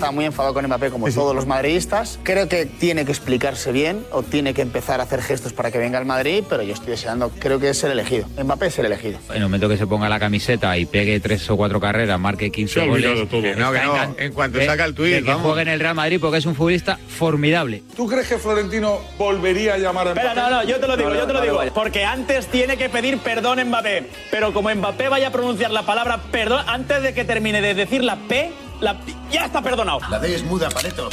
estaba 0.05 0.15
muy 0.17 0.27
enfadado 0.27 0.53
con 0.53 0.67
Mbappé, 0.67 0.91
como 0.91 1.11
todos 1.11 1.35
los 1.35 1.47
madridistas. 1.47 2.19
Creo 2.25 2.47
que 2.47 2.67
tiene 2.67 3.07
que 3.07 3.11
explicarse 3.13 3.73
bien 3.73 4.05
o 4.11 4.23
tiene 4.23 4.53
que 4.53 4.61
empezar 4.61 5.01
a 5.01 5.05
hacer 5.05 5.23
gestos 5.23 5.55
para 5.55 5.71
que 5.71 5.79
venga 5.79 5.97
al 5.99 6.05
Madrid, 6.05 6.45
pero 6.47 6.63
yo 6.63 6.75
estoy 6.75 6.91
deseando, 6.91 7.31
creo 7.39 7.59
que 7.59 7.71
es 7.71 7.83
el 7.85 7.93
elegido. 7.93 8.27
Mbappé 8.43 8.67
es 8.67 8.79
el 8.81 8.85
elegido. 8.85 9.19
En 9.31 9.37
el 9.37 9.43
momento 9.45 9.67
que 9.67 9.79
se 9.79 9.87
ponga 9.87 10.11
la 10.11 10.21
camiseta 10.21 10.77
y 10.77 10.85
pegue 10.85 11.19
tres 11.21 11.49
o 11.49 11.57
cuatro 11.57 11.81
carreras, 11.81 12.21
marque 12.21 12.53
15 12.53 12.75
Se 12.75 12.83
ha 12.83 12.87
goles. 12.87 13.29
todo. 13.31 13.41
que 13.41 13.57
No, 13.57 13.73
que 13.73 13.81
no. 13.81 14.15
En 14.19 14.33
cuanto 14.35 14.59
de- 14.59 14.67
saca 14.67 14.85
el 14.85 14.95
tuit, 14.95 15.11
de 15.15 15.23
que 15.23 15.29
vamos. 15.31 15.43
juegue 15.47 15.63
en 15.63 15.69
el 15.69 15.81
Real 15.81 15.95
Madrid 15.95 16.19
porque 16.21 16.37
es 16.37 16.45
un 16.45 16.55
futbolista 16.55 16.99
formidable. 17.09 17.83
¿Tú 17.97 18.07
crees 18.07 18.29
que 18.29 18.37
Florentino 18.37 18.99
volvería 19.17 19.73
a 19.75 19.79
llamar 19.79 20.09
a 20.09 20.11
Espera, 20.11 20.35
Mbappé? 20.35 20.51
no, 20.51 20.51
no, 20.51 20.65
yo 20.69 20.81
te 20.81 20.87
lo 20.87 20.97
digo, 20.99 21.09
Vale, 21.09 21.21
yo 21.23 21.27
te 21.27 21.33
lo 21.33 21.41
digo. 21.41 21.61
Porque 21.75 22.05
antes 22.05 22.47
tiene 22.49 22.77
que 22.77 22.91
pedir 22.91 23.17
perdón 23.21 23.59
Mbappé. 23.69 24.11
Pero 24.31 24.53
como 24.53 24.69
Mbappé 24.75 25.09
vaya 25.09 25.29
a 25.29 25.33
pronunciar 25.33 25.71
la 25.71 25.85
palabra 25.87 26.21
perdón, 26.31 26.61
antes 26.67 27.03
de 27.03 27.15
que 27.15 27.25
termine 27.25 27.63
de 27.63 27.73
decir 27.73 28.05
la 28.05 28.17
P, 28.17 28.51
la 28.85 28.97
ya 29.33 29.47
está 29.47 29.61
perdonado. 29.63 29.99
La 30.11 30.19
D 30.21 30.35
es 30.35 30.45
muda, 30.45 30.69
Pareto. 30.71 31.09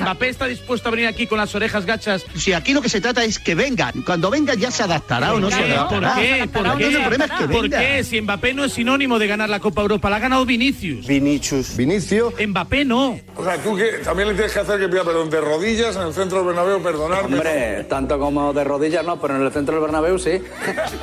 Mbappé 0.00 0.28
está 0.28 0.46
dispuesto 0.46 0.88
a 0.88 0.90
venir 0.90 1.06
aquí 1.06 1.28
con 1.28 1.38
las 1.38 1.54
orejas 1.54 1.86
gachas. 1.86 2.24
Si 2.34 2.52
aquí 2.52 2.72
lo 2.74 2.82
que 2.82 2.88
se 2.88 3.00
trata 3.00 3.22
es 3.22 3.38
que 3.38 3.54
venga. 3.54 3.92
Cuando 4.04 4.28
venga 4.28 4.54
ya 4.54 4.72
se 4.72 4.82
adaptará 4.82 5.32
o 5.34 5.38
no 5.40 5.50
se 5.52 5.56
¿Por 5.56 5.70
adaptará. 5.70 6.14
qué? 6.16 6.48
¿Por 6.52 6.66
No, 6.66 6.76
qué? 6.76 6.90
no, 6.90 6.98
el 6.98 7.02
problema 7.04 7.24
es 7.26 7.30
que 7.30 7.48
¿Por 7.48 7.70
qué? 7.70 8.02
Si 8.04 8.20
Mbappé 8.20 8.54
no 8.54 8.64
es 8.64 8.72
sinónimo 8.72 9.20
de 9.20 9.28
ganar 9.28 9.48
la 9.48 9.60
Copa 9.60 9.80
Europa, 9.82 10.10
la 10.10 10.16
ha 10.16 10.18
ganado 10.18 10.44
Vinicius. 10.44 11.06
Vinicius. 11.06 11.76
Vinicio. 11.76 12.32
Mbappé 12.44 12.84
no. 12.84 13.20
O 13.36 13.44
sea, 13.44 13.56
tú 13.62 13.76
que 13.76 13.84
también 14.04 14.28
le 14.28 14.34
tienes 14.34 14.52
que 14.52 14.58
hacer 14.58 14.80
que 14.80 14.88
pida 14.88 15.04
perdón 15.04 15.30
de 15.30 15.40
rodillas 15.40 15.94
en 15.94 16.02
el 16.02 16.12
centro 16.12 16.38
del 16.38 16.48
Bernabéu, 16.48 16.82
perdonarme. 16.82 17.36
Hombre, 17.36 17.84
tanto 17.84 18.18
como 18.18 18.52
de 18.52 18.64
rodillas 18.64 19.04
no, 19.06 19.20
pero 19.20 19.36
en 19.36 19.42
el 19.42 19.52
centro 19.52 19.76
del 19.76 19.82
Bernabéu 19.82 20.18
sí. 20.18 20.42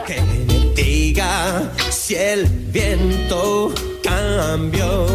Diga 0.76 1.72
si 1.90 2.16
el 2.16 2.46
viento 2.46 3.74
cambió. 4.04 5.08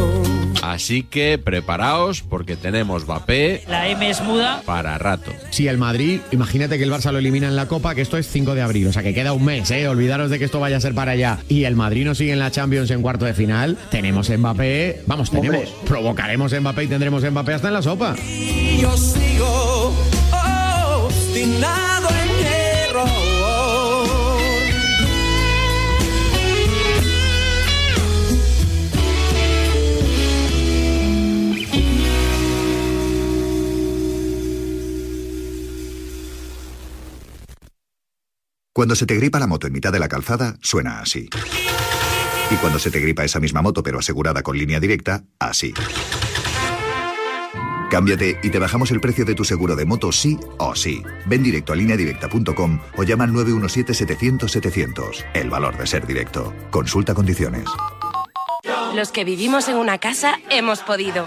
Así 0.63 1.03
que 1.03 1.39
preparaos 1.39 2.23
porque 2.23 2.57
tenemos 2.57 3.05
Mbappé 3.05 3.65
La 3.69 3.89
M 3.89 4.09
es 4.09 4.21
muda. 4.23 4.63
para 4.67 4.99
rato. 4.99 5.31
Si 5.51 5.69
el 5.69 5.79
Madrid, 5.79 6.21
imagínate 6.33 6.77
que 6.79 6.85
el 6.85 6.93
Barça 6.93 7.13
lo 7.13 7.19
elimina 7.19 7.49
en 7.49 7.57
la 7.57 7.67
Copa, 7.67 7.95
que 7.95 8.03
esto 8.03 8.17
es 8.19 8.29
5 8.29 8.55
de 8.55 8.63
abril, 8.63 8.87
o 8.89 8.93
sea 8.93 9.03
que 9.03 9.15
queda 9.15 9.33
un 9.33 9.45
mes, 9.45 9.71
¿eh? 9.71 9.89
Olvidaros 9.89 10.31
de 10.31 10.39
que 10.39 10.45
esto 10.45 10.61
vaya 10.61 10.77
a 10.77 10.81
ser 10.81 10.95
para 10.95 11.13
allá. 11.13 11.39
Y 11.49 11.65
el 11.65 11.77
Madrid 11.77 12.05
no 12.05 12.15
sigue 12.15 12.33
en 12.33 12.39
la 12.39 12.51
Champions 12.51 12.91
en 12.91 13.03
cuarto 13.03 13.25
de 13.25 13.35
final. 13.35 13.77
Tenemos 13.91 14.29
Mbappé, 14.31 15.03
vamos, 15.07 15.31
tenemos. 15.31 15.69
Provocaremos 15.87 16.53
Mbappé 16.53 16.85
y 16.85 16.89
tendremos 16.89 17.23
Mbappé 17.25 17.55
hasta 17.55 17.69
en 17.69 17.75
la 17.75 17.83
sopa. 17.83 18.15
Y 18.19 18.79
yo 18.81 18.97
sigo 18.97 19.95
obstinado 21.05 22.09
en 22.09 22.47
error. 22.47 22.60
Cuando 38.81 38.95
se 38.95 39.05
te 39.05 39.15
gripa 39.15 39.39
la 39.39 39.47
moto 39.47 39.67
en 39.67 39.75
mitad 39.75 39.93
de 39.93 39.99
la 39.99 40.09
calzada, 40.09 40.57
suena 40.63 41.01
así. 41.01 41.29
Y 42.51 42.55
cuando 42.63 42.79
se 42.79 42.91
te 42.91 42.99
gripa 42.99 43.23
esa 43.23 43.39
misma 43.39 43.61
moto 43.61 43.83
pero 43.83 43.99
asegurada 43.99 44.43
con 44.43 44.57
línea 44.57 44.81
directa, 44.81 45.23
así. 45.39 45.75
Cámbiate 47.91 48.39
y 48.43 48.49
te 48.49 48.59
bajamos 48.59 48.91
el 48.91 49.03
precio 49.03 49.27
de 49.27 49.35
tu 49.35 49.45
seguro 49.45 49.77
de 49.77 49.85
moto 49.85 50.13
sí 50.13 50.39
o 50.57 50.75
sí. 50.75 51.03
Ven 51.27 51.43
directo 51.43 51.75
a 51.75 51.77
lineadirecta.com 51.77 52.81
o 52.97 53.03
llama 53.03 53.25
al 53.25 53.33
917-700-700. 53.33 55.27
El 55.35 55.51
valor 55.51 55.77
de 55.77 55.87
ser 55.87 56.07
directo. 56.07 56.55
Consulta 56.71 57.13
condiciones. 57.13 57.67
Los 58.95 59.13
que 59.13 59.25
vivimos 59.25 59.69
en 59.69 59.77
una 59.77 59.99
casa 59.99 60.41
hemos 60.49 60.81
podido. 60.81 61.27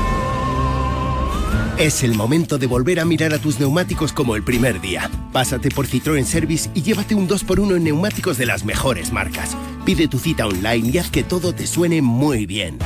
es 1.81 2.03
el 2.03 2.13
momento 2.13 2.59
de 2.59 2.67
volver 2.67 2.99
a 2.99 3.05
mirar 3.05 3.33
a 3.33 3.39
tus 3.39 3.59
neumáticos 3.59 4.13
como 4.13 4.35
el 4.35 4.43
primer 4.43 4.81
día. 4.81 5.09
Pásate 5.33 5.69
por 5.69 5.87
Citroën 5.87 6.25
Service 6.25 6.69
y 6.75 6.83
llévate 6.83 7.15
un 7.15 7.27
2x1 7.27 7.75
en 7.75 7.83
neumáticos 7.83 8.37
de 8.37 8.45
las 8.45 8.63
mejores 8.63 9.11
marcas. 9.11 9.57
Pide 9.83 10.07
tu 10.07 10.19
cita 10.19 10.45
online 10.45 10.89
y 10.89 10.99
haz 10.99 11.09
que 11.09 11.23
todo 11.23 11.55
te 11.55 11.65
suene 11.65 12.03
muy 12.03 12.45
bien. 12.45 12.77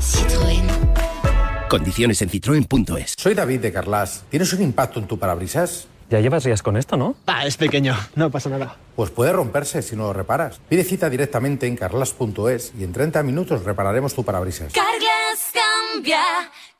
Citroën. 0.00 1.68
Condiciones 1.68 2.22
en 2.22 2.30
citroen.es. 2.30 3.16
Soy 3.18 3.34
David 3.34 3.60
de 3.60 3.70
Carlas. 3.70 4.24
¿Tienes 4.30 4.50
un 4.54 4.62
impacto 4.62 4.98
en 4.98 5.06
tu 5.06 5.18
parabrisas? 5.18 5.88
Ya 6.08 6.20
llevas 6.20 6.44
días 6.44 6.62
con 6.62 6.78
esto, 6.78 6.96
¿no? 6.96 7.14
Ah, 7.26 7.46
es 7.46 7.56
pequeño, 7.56 7.96
no 8.16 8.30
pasa 8.30 8.48
nada. 8.48 8.76
Pues 8.96 9.10
puede 9.10 9.32
romperse 9.32 9.80
si 9.82 9.96
no 9.96 10.04
lo 10.04 10.12
reparas. 10.12 10.60
Pide 10.68 10.84
cita 10.84 11.08
directamente 11.08 11.66
en 11.66 11.76
carlas.es 11.76 12.72
y 12.78 12.84
en 12.84 12.92
30 12.92 13.22
minutos 13.22 13.64
repararemos 13.64 14.14
tu 14.14 14.22
parabrisas. 14.22 14.72
Carglass 14.72 15.52
cambia, 15.54 16.20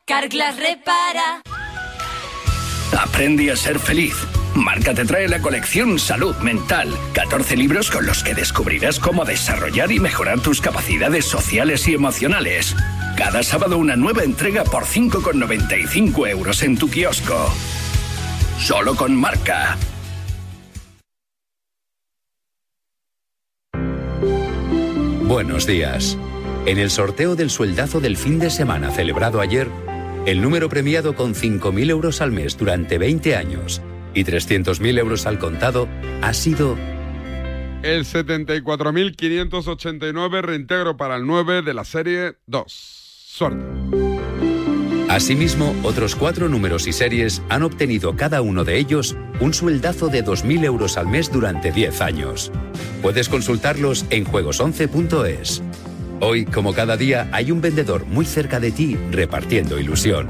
Carglass 0.05 0.57
repara. 0.57 1.41
Aprende 2.99 3.49
a 3.51 3.55
ser 3.55 3.79
feliz. 3.79 4.13
Marca 4.53 4.93
te 4.93 5.05
trae 5.05 5.29
la 5.29 5.41
colección 5.41 5.97
Salud 5.97 6.35
Mental. 6.39 6.93
14 7.13 7.55
libros 7.55 7.89
con 7.89 8.05
los 8.05 8.21
que 8.21 8.33
descubrirás 8.35 8.99
cómo 8.99 9.23
desarrollar 9.23 9.93
y 9.93 10.01
mejorar 10.01 10.41
tus 10.41 10.59
capacidades 10.59 11.23
sociales 11.23 11.87
y 11.87 11.93
emocionales. 11.93 12.75
Cada 13.15 13.43
sábado 13.43 13.77
una 13.77 13.95
nueva 13.95 14.23
entrega 14.23 14.65
por 14.65 14.83
5,95 14.83 16.27
euros 16.29 16.61
en 16.63 16.77
tu 16.77 16.89
kiosco. 16.89 17.53
Solo 18.59 18.95
con 18.95 19.15
Marca. 19.15 19.77
Buenos 25.23 25.65
días. 25.65 26.17
En 26.65 26.77
el 26.77 26.89
sorteo 26.89 27.35
del 27.35 27.49
sueldazo 27.49 27.99
del 27.99 28.15
fin 28.15 28.39
de 28.39 28.49
semana 28.49 28.89
celebrado 28.89 29.41
ayer, 29.41 29.69
el 30.25 30.41
número 30.41 30.69
premiado 30.69 31.15
con 31.15 31.35
5.000 31.35 31.89
euros 31.89 32.21
al 32.21 32.31
mes 32.31 32.57
durante 32.57 32.97
20 32.97 33.35
años 33.35 33.81
y 34.13 34.23
300.000 34.23 34.97
euros 34.99 35.25
al 35.25 35.37
contado 35.39 35.89
ha 36.21 36.33
sido 36.33 36.77
El 37.83 38.05
74.589 38.05 40.41
reintegro 40.41 40.95
para 40.95 41.17
el 41.17 41.25
9 41.25 41.63
de 41.63 41.73
la 41.73 41.83
serie 41.83 42.37
2. 42.47 42.63
Suerte. 42.67 43.65
Asimismo, 45.09 45.75
otros 45.83 46.15
cuatro 46.15 46.47
números 46.49 46.87
y 46.87 46.93
series 46.93 47.43
han 47.49 47.63
obtenido 47.63 48.15
cada 48.15 48.41
uno 48.41 48.63
de 48.63 48.79
ellos 48.79 49.15
un 49.41 49.53
sueldazo 49.53 50.07
de 50.07 50.23
2.000 50.25 50.63
euros 50.63 50.97
al 50.97 51.07
mes 51.07 51.29
durante 51.31 51.71
10 51.71 52.01
años. 52.01 52.51
Puedes 53.01 53.29
consultarlos 53.29 54.05
en 54.09 54.25
juegos11.es. 54.25 55.61
Hoy, 56.25 56.45
como 56.45 56.73
cada 56.73 56.95
día, 56.95 57.27
hay 57.33 57.51
un 57.51 57.59
vendedor 57.59 58.05
muy 58.05 58.23
cerca 58.23 58.61
de 58.61 58.71
ti 58.71 58.97
repartiendo 59.11 59.77
ilusión. 59.77 60.29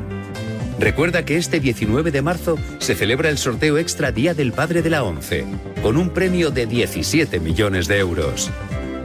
Recuerda 0.79 1.23
que 1.23 1.37
este 1.37 1.59
19 1.59 2.09
de 2.09 2.23
marzo 2.23 2.57
se 2.79 2.95
celebra 2.95 3.29
el 3.29 3.37
sorteo 3.37 3.77
extra 3.77 4.11
Día 4.11 4.33
del 4.33 4.53
Padre 4.53 4.81
de 4.81 4.89
la 4.89 5.03
ONCE, 5.03 5.45
con 5.83 5.97
un 5.97 6.09
premio 6.09 6.49
de 6.49 6.65
17 6.65 7.39
millones 7.39 7.87
de 7.87 7.99
euros. 7.99 8.49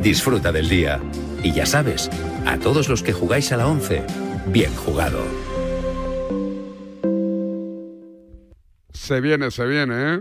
Disfruta 0.03 0.51
del 0.51 0.71
día. 0.71 0.99
Y 1.43 1.53
ya 1.53 1.67
sabes, 1.67 2.09
a 2.47 2.57
todos 2.57 2.89
los 2.89 3.03
que 3.03 3.13
jugáis 3.13 3.53
a 3.53 3.59
la 3.59 3.67
ONCE, 3.67 4.03
bien 4.47 4.75
jugado. 4.75 5.23
Se 8.95 9.21
viene, 9.21 9.51
se 9.51 9.67
viene, 9.67 10.15
¿eh? 10.15 10.21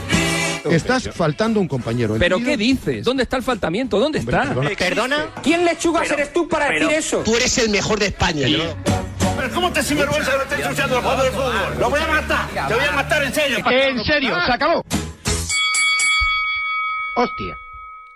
Estás 0.69 1.09
faltando 1.13 1.59
un 1.59 1.67
compañero. 1.67 2.15
¿Pero 2.19 2.37
qué 2.39 2.55
dices? 2.57 3.03
¿Dónde 3.03 3.23
está 3.23 3.37
el 3.37 3.43
faltamiento? 3.43 3.99
¿Dónde 3.99 4.19
está? 4.19 4.53
¿Perdona? 4.77 5.27
¿Quién 5.41 5.65
lechugas 5.65 6.09
eres 6.11 6.31
tú 6.33 6.47
para 6.47 6.69
decir 6.69 6.89
eso? 6.91 7.19
Tú 7.23 7.35
eres 7.35 7.57
el 7.57 7.69
mejor 7.69 7.99
de 7.99 8.07
España. 8.07 8.47
Pero 9.37 9.53
¿cómo 9.53 9.71
te 9.71 9.81
sinvergüenza 9.81 10.31
que 10.31 10.37
no 10.37 10.43
estés 10.43 10.59
ensuciando 10.59 10.97
el 10.97 11.03
juego 11.03 11.23
del 11.23 11.31
fútbol? 11.31 11.53
¡Lo 11.79 11.89
voy 11.89 11.99
a 11.99 12.07
matar! 12.07 12.67
¡Te 12.67 12.73
voy 12.75 12.83
a 12.85 12.91
matar 12.91 13.23
en 13.23 13.33
serio! 13.33 13.57
En 13.69 14.03
serio, 14.03 14.35
se 14.45 14.51
acabó. 14.51 14.83
Hostia. 17.15 17.57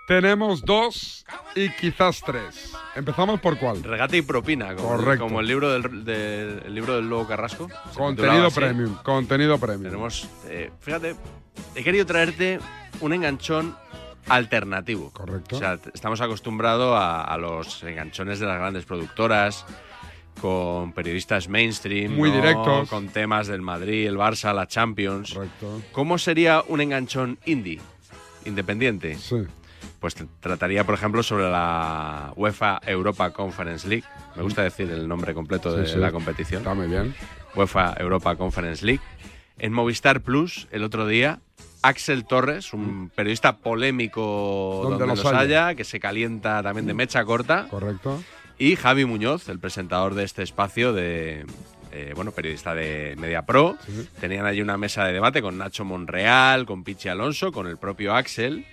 Tenemos 0.07 0.61
dos 0.63 1.25
y 1.55 1.69
quizás 1.71 2.21
tres. 2.23 2.71
Empezamos 2.95 3.39
por 3.39 3.57
cuál. 3.57 3.83
Regate 3.83 4.17
y 4.17 4.21
propina, 4.21 4.75
como, 4.75 4.89
Correcto. 4.89 5.23
como 5.25 5.39
el 5.39 5.47
libro 5.47 5.71
del, 5.73 6.05
del- 6.05 6.61
el 6.65 6.75
libro 6.75 6.95
del 6.95 7.09
Lobo 7.09 7.25
Carrasco. 7.27 7.67
Contenido 7.95 8.51
premium. 8.51 8.95
Contenido 9.01 9.57
premium. 9.57 9.83
Tenemos, 9.91 10.27
eh, 10.47 10.69
fíjate, 10.79 11.15
he 11.75 11.83
querido 11.83 12.05
traerte 12.05 12.59
un 13.01 13.13
enganchón 13.13 13.75
alternativo. 14.27 15.11
Correcto. 15.11 15.55
O 15.55 15.59
sea, 15.59 15.77
estamos 15.93 16.21
acostumbrados 16.21 16.97
a, 16.99 17.21
a 17.23 17.37
los 17.37 17.83
enganchones 17.83 18.39
de 18.39 18.45
las 18.47 18.57
grandes 18.57 18.85
productoras, 18.85 19.65
con 20.41 20.91
periodistas 20.93 21.47
mainstream, 21.47 22.13
Muy 22.15 22.29
¿no? 22.29 22.35
directos. 22.37 22.89
con 22.89 23.07
temas 23.09 23.47
del 23.47 23.61
Madrid, 23.61 24.07
el 24.07 24.17
Barça, 24.17 24.53
la 24.53 24.67
Champions. 24.67 25.33
Correcto. 25.33 25.81
¿Cómo 25.91 26.17
sería 26.17 26.63
un 26.67 26.81
enganchón 26.81 27.37
indie, 27.45 27.79
independiente? 28.45 29.15
Sí. 29.15 29.37
Pues 29.99 30.15
trataría, 30.39 30.83
por 30.83 30.95
ejemplo, 30.95 31.23
sobre 31.23 31.49
la 31.49 32.33
UEFA 32.35 32.81
Europa 32.85 33.31
Conference 33.31 33.87
League. 33.87 34.03
Me 34.35 34.43
gusta 34.43 34.61
decir 34.61 34.89
el 34.91 35.07
nombre 35.07 35.33
completo 35.33 35.71
Sí, 35.73 35.81
de 35.81 35.87
sí. 35.87 35.97
la 35.97 36.11
competición. 36.11 36.61
Está 36.61 36.73
muy 36.73 36.87
bien. 36.87 37.15
UEFA 37.55 37.95
Europa 37.97 38.35
Conference 38.35 38.85
League. 38.85 39.01
En 39.57 39.73
Movistar 39.73 40.21
Plus, 40.21 40.67
el 40.71 40.83
otro 40.83 41.07
día, 41.07 41.39
Axel 41.81 42.25
Torres, 42.25 42.73
un 42.73 43.09
periodista 43.13 43.57
polémico 43.57 44.81
Donde 44.89 45.07
los 45.07 45.25
haya. 45.25 45.39
haya, 45.39 45.75
que 45.75 45.83
se 45.83 45.99
calienta 45.99 46.61
también 46.63 46.87
de 46.87 46.93
mecha 46.93 47.23
corta. 47.23 47.67
Correcto. 47.69 48.21
Y 48.57 48.75
Javi 48.75 49.05
Muñoz, 49.05 49.49
el 49.49 49.59
presentador 49.59 50.15
de 50.15 50.23
este 50.23 50.43
espacio 50.43 50.93
de. 50.93 51.45
eh, 51.91 52.13
bueno, 52.15 52.31
periodista 52.31 52.73
de 52.73 53.15
Media 53.17 53.45
Pro. 53.45 53.77
Tenían 54.19 54.45
allí 54.45 54.61
una 54.61 54.77
mesa 54.77 55.05
de 55.05 55.13
debate 55.13 55.41
con 55.41 55.57
Nacho 55.57 55.85
Monreal, 55.85 56.65
con 56.65 56.83
Pichi 56.83 57.09
Alonso, 57.09 57.51
con 57.51 57.67
el 57.67 57.77
propio 57.77 58.15
Axel. 58.15 58.65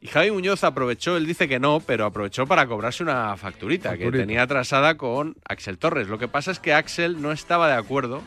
Y 0.00 0.06
Javi 0.06 0.30
Muñoz 0.30 0.62
aprovechó, 0.62 1.16
él 1.16 1.26
dice 1.26 1.48
que 1.48 1.58
no, 1.58 1.80
pero 1.80 2.06
aprovechó 2.06 2.46
para 2.46 2.66
cobrarse 2.68 3.02
una 3.02 3.36
facturita, 3.36 3.98
que 3.98 4.12
tenía 4.12 4.42
atrasada 4.42 4.96
con 4.96 5.36
Axel 5.44 5.76
Torres. 5.78 6.08
Lo 6.08 6.18
que 6.18 6.28
pasa 6.28 6.52
es 6.52 6.60
que 6.60 6.72
Axel 6.72 7.20
no 7.20 7.32
estaba 7.32 7.68
de 7.68 7.74
acuerdo. 7.74 8.22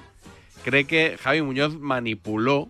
Cree 0.63 0.85
que 0.85 1.17
Javi 1.21 1.41
Muñoz 1.41 1.77
manipuló 1.79 2.69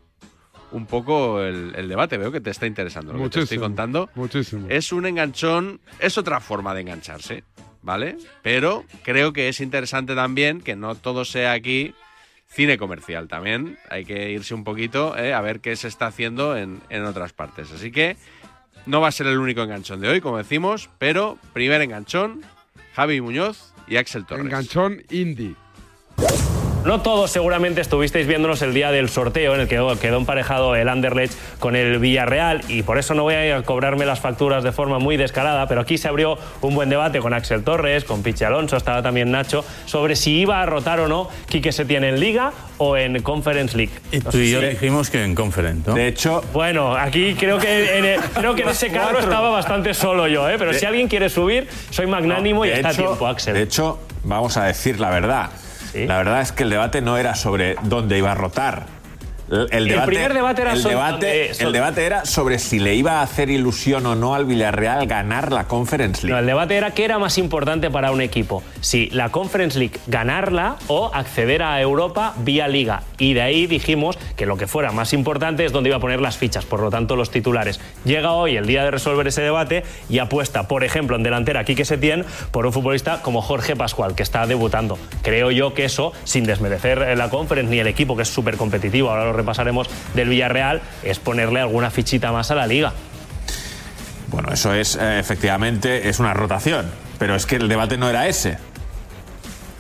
un 0.72 0.86
poco 0.86 1.42
el, 1.42 1.74
el 1.76 1.90
debate. 1.90 2.18
Veo 2.18 2.32
que 2.32 2.40
te 2.42 2.50
está 2.50 2.66
interesando 2.66 3.14
lo 3.14 3.24
que 3.24 3.30
te 3.30 3.42
estoy 3.42 3.58
contando. 3.58 4.10
Muchísimo. 4.16 4.68
Es 4.70 4.92
un 4.92 5.06
enganchón, 5.06 5.82
es 6.00 6.18
otra 6.18 6.40
forma 6.40 6.74
de 6.74 6.82
engancharse, 6.82 7.44
¿vale? 7.82 8.18
Pero 8.42 8.86
creo 9.04 9.34
que 9.34 9.50
es 9.50 9.60
interesante 9.60 10.16
también 10.16 10.62
que 10.62 10.76
no 10.76 10.96
todo 10.96 11.26
sea 11.26 11.52
aquí 11.52 11.94
cine 12.48 12.78
comercial. 12.78 13.28
También 13.28 13.78
hay 13.90 14.06
que 14.06 14.32
irse 14.32 14.54
un 14.54 14.64
poquito 14.64 15.18
eh, 15.18 15.34
a 15.34 15.42
ver 15.42 15.60
qué 15.60 15.76
se 15.76 15.88
está 15.90 16.08
haciendo 16.08 16.56
en, 16.58 16.82
en 16.90 17.04
otras 17.04 17.34
partes. 17.34 17.72
Así 17.72 17.92
que 17.92 18.16
no 18.86 19.02
va 19.02 19.10
a 19.10 19.12
ser 19.12 19.28
el 19.28 19.38
único 19.38 19.62
enganchón 19.62 20.00
de 20.02 20.08
hoy, 20.08 20.22
como 20.22 20.38
decimos, 20.38 20.90
pero 20.98 21.38
primer 21.54 21.82
enganchón, 21.82 22.42
Javi 22.96 23.22
Muñoz 23.22 23.74
y 23.88 23.98
Axel 23.98 24.26
Torres. 24.26 24.46
Enganchón 24.46 25.04
indie. 25.10 25.56
No 26.86 27.00
todos 27.02 27.30
seguramente 27.30 27.80
estuvisteis 27.80 28.26
viéndonos 28.26 28.64
el 28.64 28.74
día 28.74 28.92
del 28.92 29.08
sorteo 29.08 29.54
en 29.54 29.62
el 29.62 29.68
que 29.68 29.76
quedó 30.02 30.18
emparejado 30.18 30.76
el 30.76 30.90
Anderlecht 30.90 31.34
con 31.60 31.76
el 31.76 32.00
Villarreal 32.00 32.62
y 32.70 32.82
por 32.82 32.98
eso 32.98 33.14
no 33.14 33.22
voy 33.22 33.36
a 33.36 33.62
cobrarme 33.62 34.04
las 34.08 34.20
facturas 34.20 34.64
de 34.64 34.72
forma 34.72 34.98
muy 34.98 35.16
descarada, 35.16 35.68
pero 35.68 35.82
aquí 35.82 36.00
se 36.00 36.08
abrió 36.08 36.40
un 36.62 36.74
buen 36.74 36.90
debate 36.90 37.20
con 37.20 37.36
Axel 37.36 37.64
Torres, 37.64 38.04
con 38.04 38.24
Pichi 38.24 38.46
Alonso, 38.46 38.78
estaba 38.78 39.04
también 39.04 39.30
Nacho, 39.30 39.64
sobre 39.86 40.16
si 40.16 40.40
iba 40.40 40.60
a 40.60 40.66
rotar 40.66 41.00
o 41.02 41.08
no 41.08 41.30
Quique 41.48 41.72
Setién 41.72 42.04
en 42.04 42.20
Liga 42.20 42.52
o 42.80 42.98
en 42.98 43.22
Conference 43.22 43.78
League. 43.78 43.94
Y 44.12 44.20
tú 44.20 44.38
y 44.40 44.50
yo 44.52 44.60
dijimos 44.60 45.12
que 45.12 45.24
en 45.24 45.36
Conference, 45.36 45.88
¿no? 45.88 45.94
De 45.96 46.08
hecho, 46.08 46.44
bueno, 46.52 46.96
aquí 46.96 47.36
creo 47.36 47.60
que 47.60 48.00
en, 48.00 48.06
el- 48.06 48.20
creo 48.22 48.56
que 48.56 48.64
en 48.64 48.70
ese 48.70 48.90
carro 48.90 49.20
estaba 49.20 49.52
bastante 49.52 49.94
solo 49.94 50.28
yo, 50.28 50.50
¿eh? 50.50 50.56
pero 50.58 50.72
De- 50.72 50.80
si 50.80 50.86
alguien 50.88 51.08
quiere 51.08 51.30
subir, 51.30 51.68
soy 51.92 52.08
magnánimo 52.08 52.66
y 52.66 52.70
está 52.72 52.88
a 52.88 52.92
hecho- 52.92 53.04
tiempo, 53.04 53.28
Axel. 53.28 53.54
De 53.54 53.62
hecho, 53.62 54.00
vamos 54.24 54.58
a 54.58 54.64
decir 54.64 55.00
la 55.00 55.12
verdad. 55.12 55.52
La 55.94 56.18
verdad 56.18 56.42
es 56.42 56.52
que 56.52 56.64
el 56.64 56.70
debate 56.70 57.02
no 57.02 57.18
era 57.18 57.36
sobre 57.36 57.76
dónde 57.84 58.18
iba 58.18 58.32
a 58.32 58.36
rotar. 58.36 58.86
El, 59.52 59.58
el 59.60 59.68
El 59.72 59.88
debate, 59.90 60.08
primer 60.08 60.34
debate 60.34 60.62
era 60.62 60.72
el 60.72 60.80
sobre 60.80 60.96
debate, 60.96 61.12
dónde- 61.12 61.50
el 61.50 61.56
sobre- 61.56 61.72
debate 61.74 62.06
era 62.06 62.26
sobre 62.26 62.58
si 62.58 62.80
le 62.80 62.96
iba 62.96 63.20
a 63.20 63.22
hacer 63.22 63.50
ilusión 63.50 64.06
o 64.06 64.16
no 64.16 64.34
al 64.34 64.46
Villarreal 64.46 65.06
ganar 65.08 65.52
la 65.52 65.68
Conference 65.68 66.22
No, 66.26 66.30
League. 66.30 66.40
el 66.40 66.46
debate 66.48 66.76
era 66.78 66.92
qué 66.92 67.04
era 67.04 67.20
más 67.20 67.38
importante 67.38 67.92
para 67.92 68.12
un 68.12 68.22
equipo, 68.22 68.64
si 68.80 69.10
la 69.10 69.28
Conference 69.30 69.78
League 69.78 70.00
ganarla 70.08 70.78
o 70.88 71.12
acceder 71.14 71.64
a 71.64 71.82
Europa 71.82 72.34
vía 72.40 72.70
liga. 72.70 73.04
Y 73.18 73.34
de 73.34 73.42
ahí 73.42 73.68
dijimos 73.68 74.18
que 74.38 74.46
lo 74.46 74.56
que 74.56 74.68
fuera 74.68 74.92
más 74.94 75.12
importante 75.12 75.66
es 75.66 75.74
donde 75.74 75.90
iba 75.90 75.98
a 75.98 76.00
poner 76.02 76.22
las 76.22 76.38
fichas, 76.38 76.64
por 76.66 76.80
lo 76.80 76.90
tanto 76.90 77.18
los 77.18 77.30
titulares. 77.30 77.82
Llega 78.06 78.32
hoy 78.32 78.56
el 78.56 78.66
día 78.68 78.86
de 78.86 78.92
resolver 78.92 79.28
ese 79.28 79.42
debate 79.42 79.84
y 80.10 80.20
apuesta, 80.20 80.70
por 80.70 80.86
ejemplo, 80.86 81.18
en 81.18 81.24
delantera 81.24 81.66
Quique 81.66 81.84
Setién 81.84 82.26
por 82.52 82.66
un 82.66 82.72
futbolista 82.72 83.22
como 83.22 83.42
Jorge 83.42 83.76
Pascual, 83.76 84.16
que 84.16 84.24
está 84.24 84.48
debutando. 84.48 84.98
Creo 85.24 85.52
yo 85.52 85.74
que 85.74 85.84
eso, 85.84 86.14
sin 86.24 86.46
desmerecer 86.46 87.00
eh, 87.02 87.16
la 87.18 87.30
Conference 87.30 87.70
ni 87.70 87.80
el 87.80 87.88
equipo, 87.88 88.16
que 88.16 88.22
es 88.24 88.30
súper 88.30 88.56
competitivo, 88.56 89.10
ahora 89.10 89.26
lo 89.26 89.34
repasaremos, 89.42 89.90
del 90.14 90.30
Villarreal, 90.30 90.82
es 91.04 91.20
ponerle 91.20 91.60
alguna 91.60 91.92
fichita 91.92 92.32
más 92.32 92.52
a 92.52 92.56
la 92.56 92.68
liga. 92.68 92.94
Bueno, 94.28 94.50
eso 94.54 94.74
es, 94.74 94.96
eh, 94.96 95.20
efectivamente, 95.20 96.08
es 96.10 96.20
una 96.20 96.34
rotación. 96.34 96.90
Pero 97.20 97.36
es 97.36 97.46
que 97.46 97.58
el 97.58 97.68
debate 97.68 97.98
no 97.98 98.10
era 98.10 98.28
ese. 98.28 98.58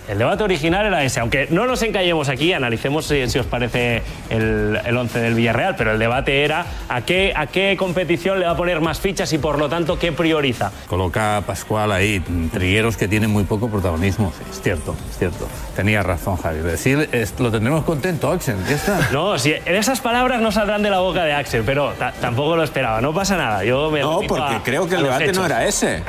El 0.07 0.17
debate 0.17 0.43
original 0.43 0.85
era 0.85 1.03
ese, 1.03 1.19
aunque 1.19 1.47
no 1.51 1.65
nos 1.67 1.81
encallemos 1.83 2.27
aquí, 2.27 2.51
analicemos 2.53 3.05
si, 3.05 3.29
si 3.29 3.39
os 3.39 3.45
parece 3.45 4.01
el, 4.29 4.77
el 4.83 4.97
11 4.97 5.19
del 5.19 5.35
Villarreal, 5.35 5.75
pero 5.77 5.91
el 5.93 5.99
debate 5.99 6.43
era 6.43 6.65
a 6.89 7.01
qué, 7.01 7.31
a 7.35 7.47
qué 7.47 7.75
competición 7.77 8.39
le 8.39 8.45
va 8.45 8.51
a 8.51 8.57
poner 8.57 8.81
más 8.81 8.99
fichas 8.99 9.31
y 9.31 9.37
por 9.37 9.57
lo 9.57 9.69
tanto 9.69 9.97
qué 9.99 10.11
prioriza. 10.11 10.71
Coloca 10.87 11.37
a 11.37 11.41
Pascual 11.41 11.91
ahí, 11.91 12.19
trigueros 12.51 12.97
que 12.97 13.07
tienen 13.07 13.29
muy 13.29 13.43
poco 13.45 13.69
protagonismo. 13.69 14.33
Sí, 14.37 14.43
es 14.51 14.61
cierto, 14.61 14.95
es 15.09 15.17
cierto. 15.17 15.47
Tenía 15.75 16.03
razón, 16.03 16.35
Javi. 16.35 16.59
Decir, 16.59 17.07
es- 17.11 17.39
lo 17.39 17.51
tendremos 17.51 17.85
contento, 17.85 18.31
Axel. 18.31 18.57
Ya 18.67 18.75
está. 18.75 18.99
No, 19.13 19.37
si 19.39 19.53
en 19.53 19.75
esas 19.75 20.01
palabras 20.01 20.41
no 20.41 20.51
saldrán 20.51 20.81
de 20.83 20.89
la 20.89 20.99
boca 20.99 21.23
de 21.23 21.33
Axel, 21.33 21.63
pero 21.65 21.91
ta- 21.93 22.11
tampoco 22.19 22.55
lo 22.57 22.63
esperaba, 22.63 22.99
no 23.01 23.13
pasa 23.13 23.37
nada. 23.37 23.63
Yo 23.63 23.89
me 23.91 24.01
No, 24.01 24.19
porque 24.27 24.55
a- 24.55 24.61
creo 24.63 24.87
que 24.89 24.95
el 24.95 25.03
debate 25.03 25.31
no 25.31 25.45
era 25.45 25.65
ese. 25.65 26.03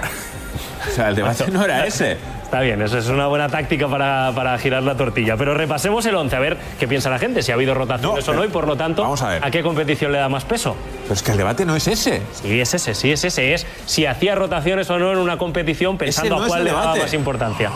O 0.90 0.95
sea, 0.95 1.09
el 1.11 1.14
debate 1.14 1.47
no 1.53 1.62
era 1.64 1.86
ese. 1.86 2.16
Está 2.53 2.61
bien, 2.61 2.82
eso 2.82 2.98
es 2.98 3.09
una 3.09 3.28
buena 3.28 3.48
táctica 3.48 3.88
para, 3.88 4.30
para 4.34 4.59
girar 4.59 4.82
la 4.82 4.94
tortilla. 4.94 5.38
Pero 5.38 5.55
repasemos 5.55 6.05
el 6.05 6.14
11, 6.14 6.36
a 6.36 6.38
ver 6.38 6.59
qué 6.78 6.86
piensa 6.86 7.09
la 7.09 7.18
gente, 7.18 7.42
si 7.42 7.50
ha 7.50 7.55
habido 7.55 7.72
rotaciones 7.72 8.28
o 8.28 8.34
no 8.34 8.44
y 8.44 8.48
por 8.48 8.66
lo 8.66 8.76
tanto, 8.76 9.14
a, 9.14 9.50
qué 9.50 9.62
competición 9.62 10.12
le 10.12 10.18
da 10.18 10.28
más 10.28 10.44
peso. 10.44 10.76
Pero 11.05 11.14
es 11.14 11.22
que 11.22 11.30
el 11.30 11.38
debate 11.38 11.64
no 11.64 11.74
es 11.74 11.88
ese. 11.88 12.20
Sí, 12.34 12.61
es 12.61 12.74
ese, 12.74 12.94
sí, 12.94 13.11
es 13.11 13.24
ese. 13.24 13.55
Es 13.55 13.66
si 13.86 14.05
hacía 14.05 14.34
rotaciones 14.34 14.90
o 14.90 14.98
no 14.98 15.12
en 15.12 15.16
una 15.16 15.38
competición 15.38 15.96
pensando 15.96 16.36
no 16.36 16.44
a 16.44 16.46
cuál 16.46 16.64
le 16.64 16.72
daba 16.72 16.94
más 16.94 17.14
importancia. 17.14 17.70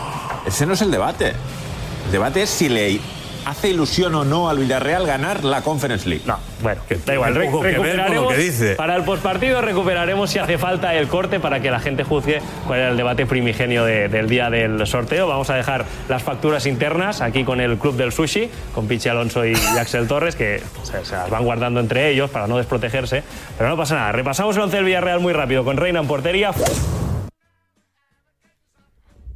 Ese 0.45 0.67
no 0.67 0.73
es 0.73 0.81
el 0.83 0.91
debate. 0.91 1.33
El 2.05 2.11
debate 2.11 2.43
es 2.43 2.49
si 2.51 2.69
le 2.69 2.99
hace 3.49 3.69
ilusión 3.69 4.13
o 4.15 4.25
no 4.25 4.49
al 4.49 4.57
Villarreal 4.59 5.05
ganar 5.07 5.43
la 5.43 5.61
Conference 5.61 6.07
League. 6.07 6.23
No, 6.25 6.37
bueno, 6.61 6.81
da 7.05 7.13
igual. 7.13 7.33
re- 7.35 7.49
recuperaremos, 7.49 8.33
Para 8.75 8.95
el 8.95 9.03
postpartido 9.03 9.61
recuperaremos 9.61 10.29
si 10.29 10.39
hace 10.39 10.57
falta 10.57 10.93
el 10.95 11.07
corte 11.07 11.39
para 11.39 11.61
que 11.61 11.71
la 11.71 11.79
gente 11.79 12.03
juzgue 12.03 12.41
cuál 12.65 12.79
era 12.79 12.89
el 12.89 12.97
debate 12.97 13.25
primigenio 13.25 13.85
de- 13.85 14.09
del 14.09 14.27
día 14.27 14.49
del 14.49 14.85
sorteo. 14.85 15.27
Vamos 15.27 15.49
a 15.49 15.55
dejar 15.55 15.85
las 16.09 16.23
facturas 16.23 16.65
internas 16.65 17.21
aquí 17.21 17.43
con 17.45 17.61
el 17.61 17.77
Club 17.77 17.95
del 17.95 18.11
Sushi, 18.11 18.49
con 18.75 18.87
Pichi 18.87 19.07
Alonso 19.09 19.45
y, 19.45 19.53
y 19.53 19.55
Axel 19.79 20.07
Torres, 20.07 20.35
que 20.35 20.61
se, 20.83 21.05
se 21.05 21.15
las 21.15 21.29
van 21.29 21.43
guardando 21.45 21.79
entre 21.79 22.09
ellos 22.09 22.29
para 22.29 22.47
no 22.47 22.57
desprotegerse. 22.57 23.23
Pero 23.57 23.69
no 23.69 23.77
pasa 23.77 23.95
nada. 23.95 24.11
Repasamos 24.11 24.55
el 24.57 24.63
11 24.63 24.75
del 24.75 24.85
Villarreal 24.85 25.19
muy 25.21 25.31
rápido, 25.33 25.63
con 25.63 25.77
Reina 25.77 25.99
en 26.01 26.07
portería. 26.07 26.51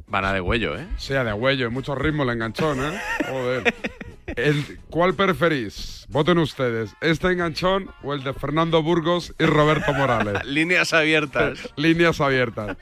Van 0.06 0.26
a 0.26 0.32
de 0.34 0.42
huello, 0.42 0.76
¿eh? 0.76 0.86
Sea 0.98 1.24
de 1.24 1.30
agüello, 1.30 1.64
hay 1.66 1.72
mucho 1.72 1.94
ritmo 1.94 2.24
el 2.24 2.28
enganchón, 2.28 2.78
¿eh? 2.84 3.00
Joder. 3.30 3.74
El- 4.36 4.78
¿Cuál 4.90 5.14
preferís? 5.14 6.06
Voten 6.08 6.38
ustedes, 6.38 6.94
¿este 7.00 7.28
enganchón 7.32 7.90
o 8.02 8.14
el 8.14 8.22
de 8.22 8.32
Fernando 8.32 8.82
Burgos 8.82 9.34
y 9.38 9.44
Roberto 9.44 9.92
Morales? 9.92 10.42
Líneas 10.44 10.92
abiertas. 10.92 11.72
Líneas 11.76 12.20
abiertas. 12.20 12.76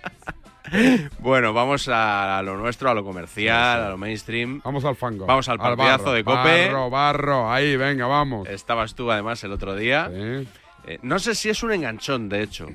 Bueno, 1.18 1.52
vamos 1.52 1.88
a 1.90 2.40
lo 2.44 2.56
nuestro, 2.56 2.90
a 2.90 2.94
lo 2.94 3.02
comercial, 3.02 3.82
a 3.82 3.88
lo 3.90 3.96
mainstream. 3.98 4.60
Vamos 4.64 4.84
al 4.84 4.94
fango. 4.94 5.26
Vamos 5.26 5.48
al 5.48 5.54
Al 5.60 5.76
partidazo 5.76 6.04
barro, 6.04 6.12
de 6.12 6.24
Cope. 6.24 6.66
Barro, 6.68 6.90
barro, 6.90 7.52
ahí, 7.52 7.76
venga, 7.76 8.06
vamos. 8.06 8.48
Estabas 8.48 8.94
tú 8.94 9.10
además 9.10 9.42
el 9.42 9.52
otro 9.52 9.74
día. 9.74 10.08
Eh, 10.12 10.98
no 11.02 11.18
sé 11.18 11.34
si 11.34 11.48
es 11.50 11.62
un 11.62 11.72
enganchón, 11.72 12.28
de 12.28 12.42
hecho, 12.42 12.68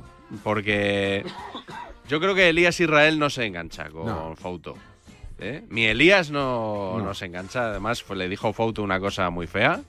porque 0.44 1.24
yo 2.10 2.20
creo 2.20 2.36
que 2.36 2.50
Elías 2.50 2.80
Israel 2.80 3.18
no 3.18 3.30
se 3.30 3.46
engancha 3.46 3.90
con 3.90 4.06
No. 4.08 4.36
Fouto. 4.36 4.76
¿eh? 5.40 5.64
Mi 5.70 5.86
Elías 5.86 6.32
no, 6.32 7.00
no. 7.00 7.14
se 7.14 7.26
engancha. 7.26 7.70
Además, 7.70 8.04
fue, 8.04 8.16
le 8.16 8.30
dijo 8.30 8.54
Fouto 8.54 8.84
una 8.84 9.00
cosa 9.00 9.30
muy 9.30 9.48
fea. 9.48 9.82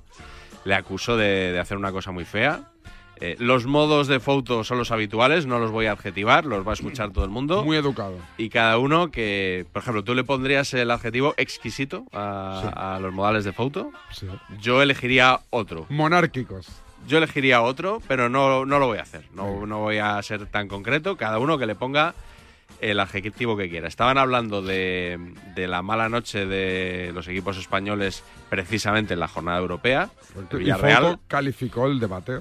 Le 0.65 0.75
acusó 0.75 1.17
de, 1.17 1.53
de 1.53 1.59
hacer 1.59 1.77
una 1.77 1.93
cosa 1.93 2.11
muy 2.11 2.25
fea. 2.25 2.73
Eh, 3.21 3.37
los 3.39 3.67
modos 3.67 4.09
de 4.09 4.21
Fouto 4.21 4.63
son 4.63 4.79
los 4.79 4.91
habituales, 4.91 5.47
no 5.47 5.59
los 5.59 5.71
voy 5.71 5.87
a 5.87 5.93
adjetivar, 5.93 6.45
los 6.45 6.67
va 6.67 6.73
a 6.73 6.75
escuchar 6.75 7.13
todo 7.13 7.25
el 7.25 7.31
mundo. 7.31 7.65
Muy 7.65 7.77
educado. 7.77 8.19
Y 8.37 8.51
cada 8.51 8.77
uno 8.79 9.11
que, 9.11 9.67
por 9.73 9.83
ejemplo, 9.83 10.05
tú 10.05 10.15
le 10.15 10.23
pondrías 10.25 10.75
el 10.75 10.91
adjetivo 10.91 11.35
exquisito 11.39 12.05
a, 12.13 12.99
los 13.01 13.13
modales 13.13 13.45
de 13.45 13.53
Fouto. 13.53 13.91
Yo 14.61 14.83
elegiría 14.83 15.41
otro. 15.51 15.87
Monárquicos. 15.89 16.69
Yo 17.09 17.19
elegiría 17.19 17.63
otro, 17.63 18.03
pero 18.07 18.29
no, 18.29 18.67
no 18.67 18.79
lo 18.79 18.87
voy 18.87 18.99
a 18.99 19.03
hacer. 19.03 19.25
No, 19.33 19.65
no 19.65 19.79
voy 19.79 19.99
a 19.99 20.21
ser 20.23 20.47
tan 20.47 20.69
concreto. 20.69 21.17
Cada 21.17 21.39
uno 21.39 21.57
que 21.57 21.67
le 21.67 21.75
ponga 21.75 22.15
el 22.81 23.01
adjetivo 23.01 23.57
que 23.57 23.69
quiera. 23.69 23.89
Estaban 23.89 24.19
hablando 24.19 24.63
de, 24.63 25.19
de, 25.55 25.67
la 25.67 25.83
mala 25.83 26.09
noche 26.09 26.47
de 26.47 27.13
los 27.15 27.29
equipos 27.29 27.57
españoles 27.57 28.23
precisamente 28.49 29.15
en 29.15 29.21
la 29.21 29.29
jornada 29.29 29.59
europea. 29.59 30.11
El 30.51 30.69
y 30.69 30.73
Foco 30.73 31.21
calificó 31.29 31.87
el 31.87 32.01
debate. 32.01 32.41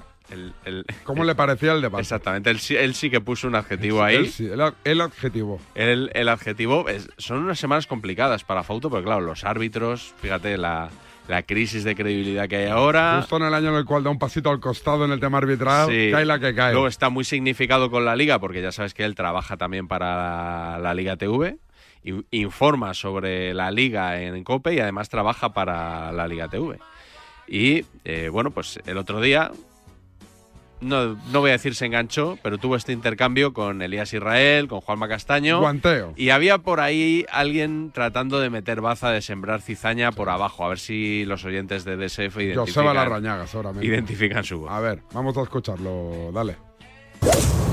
¿Cómo 1.03 1.23
le 1.23 1.35
parecía 1.35 1.73
el 1.73 1.81
debate? 1.81 2.01
Exactamente, 2.01 2.49
él, 2.49 2.59
él 2.69 2.95
sí 2.95 3.09
que 3.09 3.21
puso 3.21 3.47
un 3.47 3.55
adjetivo 3.55 4.01
ahí. 4.01 4.15
Él 4.15 4.31
sí, 4.31 4.47
el, 4.47 5.01
adjetivo. 5.01 5.59
El, 5.75 6.29
adjetivo. 6.29 6.85
Son 7.17 7.39
unas 7.39 7.59
semanas 7.59 7.85
complicadas 7.85 8.43
para 8.43 8.63
Fauto, 8.63 8.89
porque 8.89 9.05
claro, 9.05 9.21
los 9.21 9.43
árbitros, 9.43 10.13
fíjate, 10.21 10.57
la, 10.57 10.89
la 11.27 11.43
crisis 11.43 11.83
de 11.83 11.95
credibilidad 11.95 12.47
que 12.47 12.57
hay 12.57 12.67
ahora. 12.67 13.17
Justo 13.21 13.37
en 13.37 13.43
el 13.43 13.53
año 13.53 13.69
en 13.69 13.75
el 13.75 13.85
cual 13.85 14.03
da 14.03 14.09
un 14.09 14.19
pasito 14.19 14.49
al 14.49 14.59
costado 14.59 15.05
en 15.05 15.11
el 15.11 15.19
tema 15.19 15.39
arbitral, 15.39 15.87
cae 15.87 16.25
la 16.25 16.39
que 16.39 16.53
cae. 16.53 16.73
Luego 16.73 16.87
está 16.87 17.09
muy 17.09 17.23
significado 17.23 17.89
con 17.89 18.05
la 18.05 18.15
liga, 18.15 18.39
porque 18.39 18.61
ya 18.61 18.71
sabes 18.71 18.93
que 18.93 19.03
él 19.03 19.15
trabaja 19.15 19.57
también 19.57 19.87
para 19.87 20.79
la 20.79 20.93
Liga 20.93 21.17
TV, 21.17 21.57
informa 22.31 22.93
sobre 22.93 23.53
la 23.53 23.71
liga 23.71 24.21
en 24.21 24.43
COPE 24.43 24.75
y 24.75 24.79
además 24.79 25.09
trabaja 25.09 25.53
para 25.53 26.11
la 26.11 26.27
Liga 26.27 26.47
TV. 26.47 26.79
Y 27.47 27.85
eh, 28.03 28.29
bueno, 28.31 28.51
pues 28.51 28.79
el 28.85 28.97
otro 28.97 29.21
día 29.21 29.51
no, 30.85 31.17
no 31.31 31.39
voy 31.39 31.49
a 31.49 31.53
decir 31.53 31.75
se 31.75 31.85
enganchó, 31.85 32.37
pero 32.41 32.57
tuvo 32.57 32.75
este 32.75 32.93
intercambio 32.93 33.53
con 33.53 33.81
Elías 33.81 34.13
Israel, 34.13 34.67
con 34.67 34.81
Juanma 34.81 35.07
Castaño. 35.07 35.59
Guanteo. 35.59 36.13
Y 36.15 36.29
había 36.29 36.59
por 36.59 36.79
ahí 36.79 37.25
alguien 37.31 37.91
tratando 37.93 38.39
de 38.39 38.49
meter 38.49 38.81
baza, 38.81 39.11
de 39.11 39.21
sembrar 39.21 39.61
cizaña 39.61 40.11
por 40.11 40.29
abajo. 40.29 40.65
A 40.65 40.69
ver 40.69 40.79
si 40.79 41.25
los 41.25 41.43
oyentes 41.45 41.85
de 41.85 41.97
DSF 41.97 42.37
identifican, 42.37 42.65
Joseba 42.65 43.73
identifican 43.81 44.43
su 44.43 44.59
voz. 44.59 44.71
A 44.71 44.79
ver, 44.79 45.01
vamos 45.13 45.37
a 45.37 45.41
escucharlo. 45.41 46.31
Dale 46.33 46.74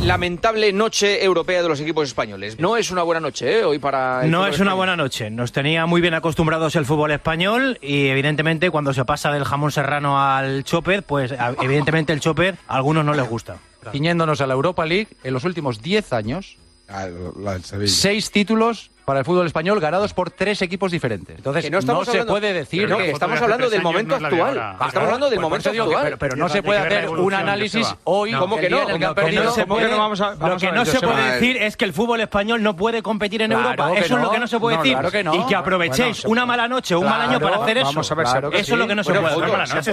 lamentable 0.02 0.72
noche 0.72 1.24
europea 1.24 1.62
de 1.62 1.68
los 1.68 1.80
equipos 1.80 2.08
españoles. 2.08 2.58
No 2.58 2.76
es 2.76 2.90
una 2.90 3.02
buena 3.02 3.20
noche 3.20 3.60
¿eh? 3.60 3.64
hoy 3.64 3.78
para... 3.78 4.24
No 4.24 4.46
es 4.46 4.58
una 4.60 4.74
buena 4.74 4.96
noche. 4.96 5.30
Nos 5.30 5.52
tenía 5.52 5.86
muy 5.86 6.00
bien 6.00 6.14
acostumbrados 6.14 6.76
el 6.76 6.84
fútbol 6.84 7.12
español 7.12 7.78
y 7.80 8.08
evidentemente 8.08 8.70
cuando 8.70 8.92
se 8.92 9.04
pasa 9.04 9.32
del 9.32 9.44
jamón 9.44 9.70
serrano 9.70 10.22
al 10.22 10.64
chopper, 10.64 11.02
pues 11.02 11.34
evidentemente 11.60 12.12
el 12.12 12.20
chopper 12.20 12.56
a 12.66 12.76
algunos 12.76 13.04
no 13.04 13.14
les 13.14 13.28
gusta. 13.28 13.58
Ciñéndonos 13.90 14.40
a 14.40 14.46
la 14.46 14.54
Europa 14.54 14.86
League, 14.86 15.08
en 15.24 15.34
los 15.34 15.44
últimos 15.44 15.82
10 15.82 16.12
años, 16.12 16.56
la 16.88 17.58
seis 17.86 18.30
títulos 18.30 18.91
para 19.04 19.20
el 19.20 19.24
fútbol 19.24 19.46
español 19.46 19.80
ganados 19.80 20.14
por 20.14 20.30
tres 20.30 20.62
equipos 20.62 20.92
diferentes. 20.92 21.36
Entonces, 21.36 21.70
no, 21.70 22.04
se 22.04 22.24
puede 22.24 22.52
decir 22.52 22.88
que 22.88 23.10
estamos 23.10 23.40
hablando 23.40 23.68
del 23.68 23.82
momento 23.82 24.14
actual. 24.14 24.76
Estamos 24.86 24.96
hablando 24.96 25.30
del 25.30 25.40
momento 25.40 25.70
actual. 25.70 26.16
Pero, 26.18 26.36
no 26.36 26.48
se 26.48 26.62
puede 26.62 26.80
hacer 26.80 27.08
un 27.08 27.34
análisis 27.34 27.94
hoy. 28.04 28.32
¿Cómo 28.32 28.56
que 28.56 28.70
no? 28.70 28.88
Lo 28.88 30.58
que 30.58 30.72
no 30.72 30.84
se 30.84 31.00
puede 31.00 31.32
decir 31.32 31.56
es 31.56 31.76
que 31.76 31.84
el 31.84 31.92
fútbol 31.92 32.20
español 32.20 32.62
no 32.62 32.76
puede 32.76 33.02
competir 33.02 33.42
en 33.42 33.52
Europa. 33.52 33.92
Eso 33.96 34.16
es 34.16 34.22
lo 34.22 34.30
que 34.30 34.38
no 34.38 34.46
se 34.46 34.58
puede 34.58 34.78
pues, 34.78 35.12
decir. 35.12 35.30
Y 35.32 35.46
que 35.46 35.54
aprovechéis 35.54 36.24
una 36.24 36.46
mala 36.46 36.68
noche 36.68 36.94
o 36.94 37.00
un 37.00 37.06
mal 37.06 37.20
año 37.20 37.40
para 37.40 37.56
hacer 37.56 37.78
eso. 37.78 38.00
Eso 38.00 38.52
es 38.52 38.78
lo 38.78 38.86
que 38.86 38.94
no 38.94 39.04
se 39.04 39.12
puede 39.12 39.62
hacer. 39.62 39.78
Es 39.78 39.84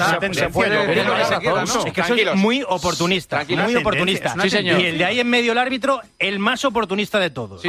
que 1.93 2.35
muy 2.35 2.63
oportunista. 2.67 3.43
Muy 3.47 3.75
oportunista. 3.75 4.35
Y 4.47 4.85
el 4.85 4.97
de 4.97 5.05
ahí 5.05 5.19
en 5.19 5.29
medio 5.29 5.51
el 5.51 5.57
árbitro, 5.57 6.01
el 6.17 6.39
más 6.39 6.65
oportunista 6.65 7.19
de 7.19 7.29
todos. 7.29 7.61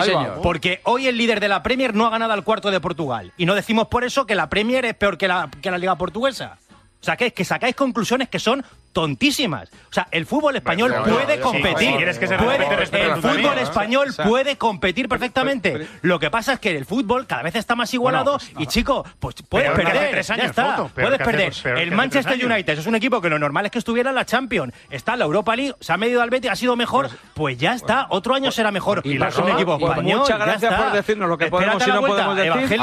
Porque 0.43 0.81
hoy 0.85 1.07
el 1.07 1.17
líder 1.17 1.30
de 1.39 1.49
la 1.49 1.63
Premier 1.63 1.95
no 1.95 2.07
ha 2.07 2.11
ganado 2.11 2.33
al 2.33 2.43
cuarto 2.43 2.71
de 2.73 2.81
Portugal. 2.81 3.33
Y 3.37 3.47
no 3.47 3.55
decimos 3.55 3.87
por 3.87 4.03
eso 4.03 4.27
que 4.27 4.35
la 4.35 4.49
Premier 4.49 4.85
es 4.87 4.95
peor 4.95 5.17
que 5.17 5.29
la, 5.29 5.49
que 5.63 5.71
la 5.71 5.79
Liga 5.79 5.95
Portuguesa. 5.97 6.59
O 7.01 7.05
sea, 7.05 7.17
que, 7.17 7.33
que 7.33 7.45
sacáis 7.45 7.77
conclusiones 7.77 8.29
que 8.29 8.39
son 8.39 8.65
tontísimas. 8.93 9.69
O 9.91 9.93
sea, 9.93 10.09
el 10.11 10.27
fútbol 10.27 10.57
español 10.57 10.95
puede 11.05 11.41
competir. 11.41 12.01
El 12.01 13.23
fútbol 13.23 13.59
español 13.59 14.15
puede 14.25 14.57
competir 14.57 15.09
perfectamente. 15.09 15.89
Lo 16.03 16.19
que 16.19 16.31
pasa 16.31 16.55
es 16.55 16.61
que 16.61 16.77
el 16.77 16.85
fútbol 16.85 17.27
cada 17.27 17.43
vez 17.43 17.55
está 17.55 17.75
más 17.77 17.93
igualado 17.95 18.39
y, 18.59 18.67
chico, 18.67 19.05
pues 19.19 19.37
puedes 19.49 19.71
perder. 19.73 20.11
Tres 20.11 20.31
Años, 20.31 20.45
ya 20.45 20.51
está. 20.51 20.89
Puedes 20.95 21.19
perder. 21.19 21.53
El 21.79 21.93
Manchester 21.93 22.45
United 22.45 22.79
es 22.79 22.87
un 22.87 22.95
equipo 22.95 23.21
que 23.21 23.29
lo 23.29 23.39
normal 23.39 23.67
es 23.67 23.73
que 23.73 23.79
estuviera 23.79 24.11
en 24.11 24.17
la 24.17 24.25
Champions. 24.25 24.73
Está 24.91 25.15
en 25.15 25.21
la 25.21 25.25
Europa 25.25 25.57
League, 25.57 25.75
se 25.81 25.93
ha 25.93 25.97
medido 25.97 26.23
al 26.23 26.31
Betis, 26.31 26.51
ha 26.51 26.57
sido 26.57 26.77
mejor. 26.77 27.11
Pues 27.35 27.59
ya 27.59 27.75
está. 27.75 28.07
Otro 28.11 28.35
año 28.35 28.51
será 28.51 28.71
mejor. 28.71 29.03
Y 29.05 29.19
para 29.19 29.37
un 29.37 29.51
equipo 29.51 29.77
español. 29.77 30.21
Muchas 30.21 30.39
gracias 30.39 30.75
por 30.75 30.93
decirnos 30.93 31.29
lo 31.29 31.39
que 31.39 31.47
podemos 31.47 31.87
y 31.87 31.91
no 31.91 32.01
podemos 32.03 32.37
decir. 32.37 32.81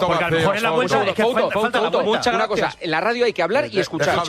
Porque 0.00 0.24
a 0.24 0.30
lo 0.30 0.36
mejor 0.36 0.56
en 0.56 0.62
la 0.62 0.70
vuelta 0.70 1.04
es 1.04 1.14
que 1.14 1.24
falta 1.24 1.80
la 1.80 2.02
Muchas 2.02 2.34
gracias. 2.34 2.78
La 2.84 3.00
radio 3.00 3.24
hay 3.24 3.32
que 3.32 3.42
hablar 3.42 3.66
y 3.70 3.78
escuchar. 3.78 4.22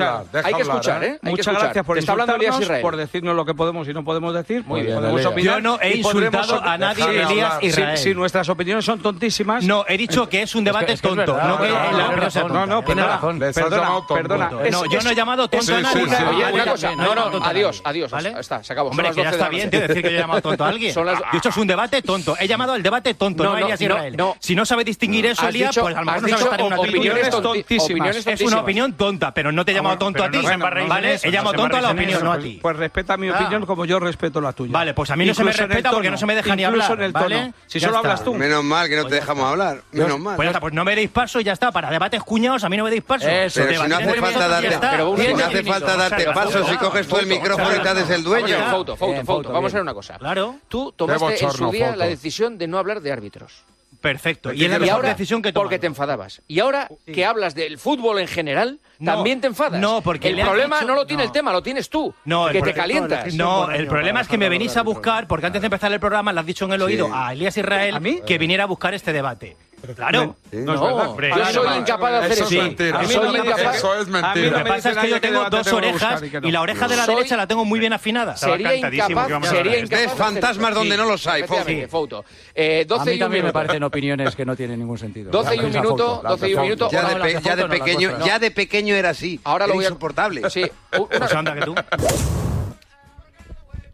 Hay 0.44 0.54
que 0.54 0.62
escuchar, 0.62 1.04
¿eh? 1.04 1.13
¿eh? 1.14 1.20
Muchas 1.22 1.54
gracias 1.54 1.86
por 1.86 1.98
insultarnos, 1.98 2.70
por 2.82 2.96
decirnos 2.98 3.36
lo 3.36 3.46
que 3.46 3.54
podemos 3.54 3.88
y 3.88 3.94
no 3.94 4.04
podemos 4.04 4.34
decir. 4.34 4.64
Muy 4.66 4.82
bien, 4.84 4.96
podemos 4.96 5.26
opinar 5.26 5.56
Yo 5.56 5.62
no 5.62 5.80
he 5.82 5.98
insultado 5.98 6.62
a 6.64 6.78
nadie 6.78 7.22
Elías 7.22 7.58
Israel. 7.62 7.98
Si, 7.98 8.04
si, 8.04 8.14
nuestras 8.14 8.48
opiniones 8.50 8.86
son 8.86 9.00
tontísimas... 9.00 9.64
No, 9.64 9.86
he 9.88 9.98
dicho 9.98 10.28
que 10.28 10.42
es 10.42 10.56
un 10.56 10.64
debate 10.64 10.94
es 10.94 11.02
que, 11.02 11.08
es 11.08 11.14
que 11.14 11.26
tonto. 11.26 11.38
Es 11.40 11.48
no, 11.48 11.58
que 11.58 11.70
no, 11.70 12.66
no, 12.66 12.84
perdona, 12.84 13.22
perdona, 13.54 14.08
perdona. 14.08 14.52
No, 14.72 14.86
yo 14.86 15.02
no 15.02 15.10
he 15.10 15.16
llamado 15.16 15.48
tonto 15.48 15.76
a 15.76 15.82
nadie. 15.82 16.04
Oye, 16.04 16.54
una 16.54 16.66
cosa, 16.66 16.96
no, 16.96 17.16
no, 17.16 17.46
adiós, 17.46 17.82
adiós. 17.84 18.12
Está, 18.40 18.64
se 18.64 18.74
acabó. 18.74 18.90
Hombre, 18.90 19.12
que 19.12 19.24
ya 19.24 19.30
está 19.30 19.50
bien, 19.50 19.70
tío, 19.70 19.82
decir 19.82 20.02
que 20.02 20.12
yo 20.12 20.18
he 20.18 20.20
llamado 20.20 20.42
tonto 20.42 20.64
a 20.64 20.68
alguien. 20.70 20.94
De 20.94 21.38
hecho, 21.38 21.50
es 21.50 21.58
un 21.58 21.68
debate 21.68 22.02
tonto. 22.02 22.36
He 22.40 22.48
llamado 22.48 22.74
al 22.74 22.84
debate 22.84 23.14
tonto, 23.14 23.44
no 23.44 23.54
a 23.54 23.62
Elías 23.62 23.82
Israel. 23.82 24.16
Si 24.40 24.56
no 24.56 24.66
sabe 24.66 24.84
distinguir 24.84 25.28
ah. 25.28 25.32
eso, 25.32 25.48
Elías, 25.48 25.78
pues 25.78 25.96
a 25.96 26.00
lo 26.00 26.06
mejor 26.06 26.22
no 26.22 26.28
sabe 26.30 26.44
estar 26.44 26.60
en 26.60 26.66
una 26.66 26.80
opiniones 26.80 27.30
tontísimas. 27.30 28.28
Es 28.28 28.42
una 28.42 28.60
opinión 28.60 28.94
tonta, 28.94 29.34
pero 29.34 29.52
no 29.52 29.66
te 29.66 29.72
he 29.72 29.76
llamado 29.76 29.98
tonto 29.98 30.24
a 30.24 30.32
ti. 30.32 30.40
Vale, 30.88 31.03
vale, 31.08 31.16
eso, 31.16 31.54
tonto 31.54 31.78
a 31.78 31.82
la 31.82 31.92
opinión, 31.92 32.24
no 32.24 32.32
a 32.32 32.40
ti. 32.40 32.60
Pues, 32.62 32.62
pues 32.62 32.78
respeta 32.78 33.18
mi 33.18 33.30
opinión 33.30 33.66
como 33.66 33.86
yo 33.86 34.00
respeto 34.00 34.42
la 34.42 34.54
tuya. 34.54 34.72
Vale, 34.72 34.94
pues 34.94 35.10
a 35.12 35.16
mí 35.16 35.26
no 35.26 35.34
se 35.34 35.44
me 35.44 35.52
respeta 35.52 35.92
porque 35.92 36.10
no 36.10 36.18
se 36.18 36.26
me 36.26 36.36
deja 36.36 36.56
ni 36.56 36.64
hablar. 36.64 37.54
Si 37.68 37.80
solo 37.80 37.98
hablas 37.98 38.24
tú. 38.24 38.34
Menos 38.34 38.64
mal 38.64 38.88
que 38.90 38.96
no 38.96 39.04
pues 39.04 39.14
te 39.14 39.20
dejamos 39.20 39.46
hablar. 39.46 39.82
Menos 39.92 40.20
mal. 40.20 40.36
Pues, 40.36 40.58
pues 40.60 40.74
no 40.74 40.84
me 40.84 40.96
deis 40.96 41.10
paso 41.10 41.40
y 41.40 41.44
ya 41.44 41.54
está. 41.54 41.72
Para 41.72 41.90
debates 41.90 42.22
cuñados, 42.24 42.64
a 42.64 42.70
mí 42.70 42.78
no 42.78 42.84
me 42.84 42.90
deis 42.90 43.04
paso. 43.04 43.28
Eso, 43.28 43.62
pero 43.66 43.84
si 43.84 43.90
no 43.90 43.96
hace 43.98 44.14
falta 44.14 44.48
darte, 44.48 44.78
no 44.80 45.46
hace 45.46 45.64
falta 45.64 45.98
darte 45.98 46.26
paso 46.26 46.68
si 46.68 46.78
coges 46.78 47.08
tú 47.08 47.18
el 47.18 47.28
micrófono 47.28 47.76
y 47.76 47.80
te 47.80 47.90
haces 47.90 48.10
el 48.10 48.24
dueño. 48.24 48.58
Foto, 48.72 48.96
foto, 48.96 49.26
foto. 49.26 49.52
Vamos 49.52 49.72
a 49.74 49.76
ver 49.76 49.82
una 49.84 49.94
cosa. 49.94 50.18
Claro. 50.18 50.56
Tú 50.68 50.92
tomaste 50.96 51.44
en 51.44 51.52
su 51.52 51.72
día 51.72 51.96
la 51.96 52.06
decisión 52.06 52.58
de 52.58 52.68
no 52.68 52.78
hablar 52.78 53.02
de 53.02 53.12
árbitros. 53.12 53.64
Perfecto. 54.04 54.52
Y, 54.52 54.66
era 54.66 54.78
la 54.78 54.86
mejor 54.86 55.06
decisión 55.06 55.42
que. 55.42 55.54
Porque 55.54 55.80
te 55.80 55.88
enfadabas. 55.88 56.42
Y 56.50 56.60
ahora 56.60 56.90
que 57.06 57.24
hablas 57.24 57.56
del 57.56 57.78
fútbol 57.78 58.20
en 58.20 58.28
general, 58.28 58.82
también 59.04 59.40
te 59.40 59.48
enfadas. 59.48 59.80
No, 59.80 60.02
porque 60.02 60.28
el 60.28 60.42
problema 60.42 60.82
no 60.82 60.94
lo 60.94 61.08
tiene 61.08 61.24
el 61.24 61.32
tema, 61.32 61.54
lo 61.54 61.64
tienes 61.64 61.90
tú. 61.90 62.14
No, 62.26 62.50
que 62.50 62.58
el 62.58 62.66
te 62.66 62.74
calientas. 62.74 63.34
No, 63.34 63.72
el 63.72 63.88
problema 63.88 64.20
es 64.20 64.28
que 64.28 64.38
me 64.38 64.50
venís 64.50 64.76
a 64.76 64.82
buscar, 64.82 65.26
porque 65.26 65.46
antes 65.46 65.62
de 65.62 65.68
empezar 65.68 65.90
el 65.94 66.02
programa 66.02 66.34
le 66.34 66.42
has 66.42 66.46
dicho 66.46 66.66
en 66.66 66.74
el 66.74 66.82
oído 66.82 67.10
a 67.14 67.32
Elías 67.32 67.56
Israel 67.56 67.96
¿A 67.96 68.00
mí? 68.02 68.20
que 68.28 68.38
viniera 68.38 68.66
a 68.66 68.68
buscar 68.68 68.94
este 68.94 69.14
debate. 69.14 69.56
Claro. 69.96 70.36
Sí, 70.50 70.58
no, 70.58 70.76
no 70.76 71.18
yo 71.18 71.64
soy 71.64 71.78
incapaz 71.78 72.12
de 72.12 72.18
hacer 72.18 72.32
eso. 72.32 72.44
Eso 72.46 72.54
es 72.54 72.64
mentira. 72.64 73.02
Eso 73.02 73.96
es 74.00 74.08
mentira. 74.08 74.32
A 74.32 74.36
mí 74.36 74.50
lo 74.50 74.58
que 74.58 74.64
pasa 74.66 74.92
es 74.92 74.98
que 74.98 75.10
yo 75.10 75.22
tengo 75.22 75.50
dos 75.50 75.74
orejas 75.74 76.24
y 76.42 76.52
la 76.52 76.62
oreja 76.62 76.88
de 76.88 76.96
la 76.96 77.06
derecha 77.06 77.36
la 77.36 77.48
tengo 77.48 77.66
muy 77.66 77.80
bien 77.80 77.94
afinada. 77.94 78.38
Sería 78.38 78.76
incapaz. 78.76 79.50
Sería 79.50 80.10
fantasmas 80.10 80.74
donde 80.74 80.98
no 80.98 81.06
los 81.06 81.28
hay. 81.28 81.44
Foto. 81.90 82.24
Eh, 82.56 82.88
a 82.90 83.06
mí 83.06 83.20
también 83.20 83.46
me 83.46 83.52
parecen 83.52 83.84
opiniones 83.84 84.36
que 84.36 84.46
no 84.46 84.56
tienen 84.56 84.80
ningún 84.80 84.98
sentido. 84.98 85.32
12 85.32 85.56
y 85.56 85.60
un 85.60 85.72
minuto. 85.72 86.22
12 86.24 86.50
y 86.50 86.56
un 86.56 86.62
minuto. 86.62 86.90
Ya 86.90 88.40
de 88.40 88.52
pequeño 88.52 88.96
era 88.96 89.10
así. 89.10 89.40
Ahora 89.44 89.68
lo 89.68 89.74
voy 89.74 89.86
a... 89.86 89.90
insoportable. 89.90 90.50
Sí. 90.50 90.70
Pues 90.92 91.34
anda 91.34 91.56
que 91.56 91.62
tú. 91.62 91.76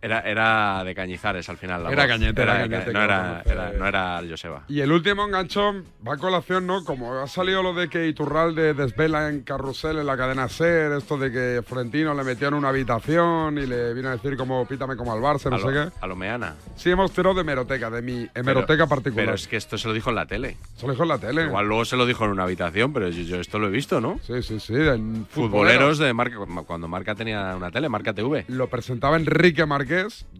Era, 0.02 0.22
era 0.22 0.84
de 0.84 0.96
Cañizares 0.96 1.50
al 1.50 1.58
final. 1.58 1.84
La 1.84 1.92
era. 1.92 2.08
Cañete, 2.08 2.42
era, 2.42 2.60
Cañete. 2.60 2.94
No, 2.94 3.04
era, 3.04 3.44
era, 3.46 3.72
pues, 3.72 3.80
no 3.80 3.88
eh. 3.88 4.28
Joseba. 4.30 4.64
Y 4.70 4.80
el 4.80 4.92
último 4.92 5.26
enganchón 5.26 5.84
va 6.08 6.14
a 6.14 6.18
colación, 6.18 6.66
¿no? 6.66 6.86
Como 6.86 7.16
ha 7.16 7.28
salido 7.28 7.62
lo 7.62 7.74
de 7.74 7.90
que 7.90 8.08
Iturralde 8.08 8.74
desvela 8.74 9.30
en 9.30 9.42
carrusel 9.42 10.00
en 10.00 10.06
la 10.06 10.16
cadena 10.16 10.48
SER, 10.48 10.94
esto 10.94 11.18
de 11.18 11.32
que 11.32 11.62
Florentino 11.64 12.14
le 12.14 12.24
metió 12.24 12.48
en 12.48 12.54
una 12.54 12.70
habitación 12.70 13.58
y 13.58 13.66
le 13.66 13.94
vino 13.94 14.08
a 14.10 14.12
decir 14.12 14.38
como 14.38 14.66
pítame 14.66 14.96
como 14.96 15.12
al 15.12 15.20
Barça, 15.20 15.50
no 15.50 15.60
sé 15.60 15.68
qué. 15.68 15.92
A 16.00 16.08
lo 16.08 16.16
meana. 16.16 16.56
Sí, 16.78 16.90
hemos 16.90 17.12
tirado 17.12 17.36
de 17.36 17.42
hemeroteca, 17.42 17.90
de 17.90 18.02
mi 18.02 18.28
hemeroteca 18.34 18.88
particular. 18.88 19.26
Pero 19.26 19.36
es 19.36 19.48
que 19.48 19.58
esto 19.58 19.78
se 19.78 19.88
lo 19.88 19.94
dijo 19.94 20.12
en 20.12 20.16
la 20.16 20.26
tele. 20.26 20.56
Se 20.78 20.86
lo 20.86 20.94
dijo 20.94 21.04
en 21.04 21.10
la 21.10 21.18
tele. 21.18 21.44
Igual 21.44 21.68
luego 21.68 21.84
se 21.84 21.98
lo 21.98 22.06
dijo 22.06 22.24
en 22.24 22.32
una 22.32 22.44
habitación, 22.44 22.94
pero 22.94 23.10
yo, 23.10 23.42
esto 23.42 23.60
lo 23.60 23.68
he 23.68 23.72
visto, 23.72 24.00
¿no? 24.00 24.20
Sí, 24.26 24.42
sí, 24.44 24.60
sí. 24.60 24.76
En 24.76 25.26
futboleros, 25.26 25.28
futboleros 25.30 25.98
de 25.98 26.14
marca, 26.14 26.38
cuando 26.66 26.88
Marca 26.88 27.16
tenía 27.16 27.54
una 27.56 27.70
tele, 27.70 27.90
Marca 27.90 28.14
TV. 28.14 28.46
Lo 28.48 28.68
presentaba 28.68 29.18
Enrique 29.18 29.66
Marqués 29.66 29.89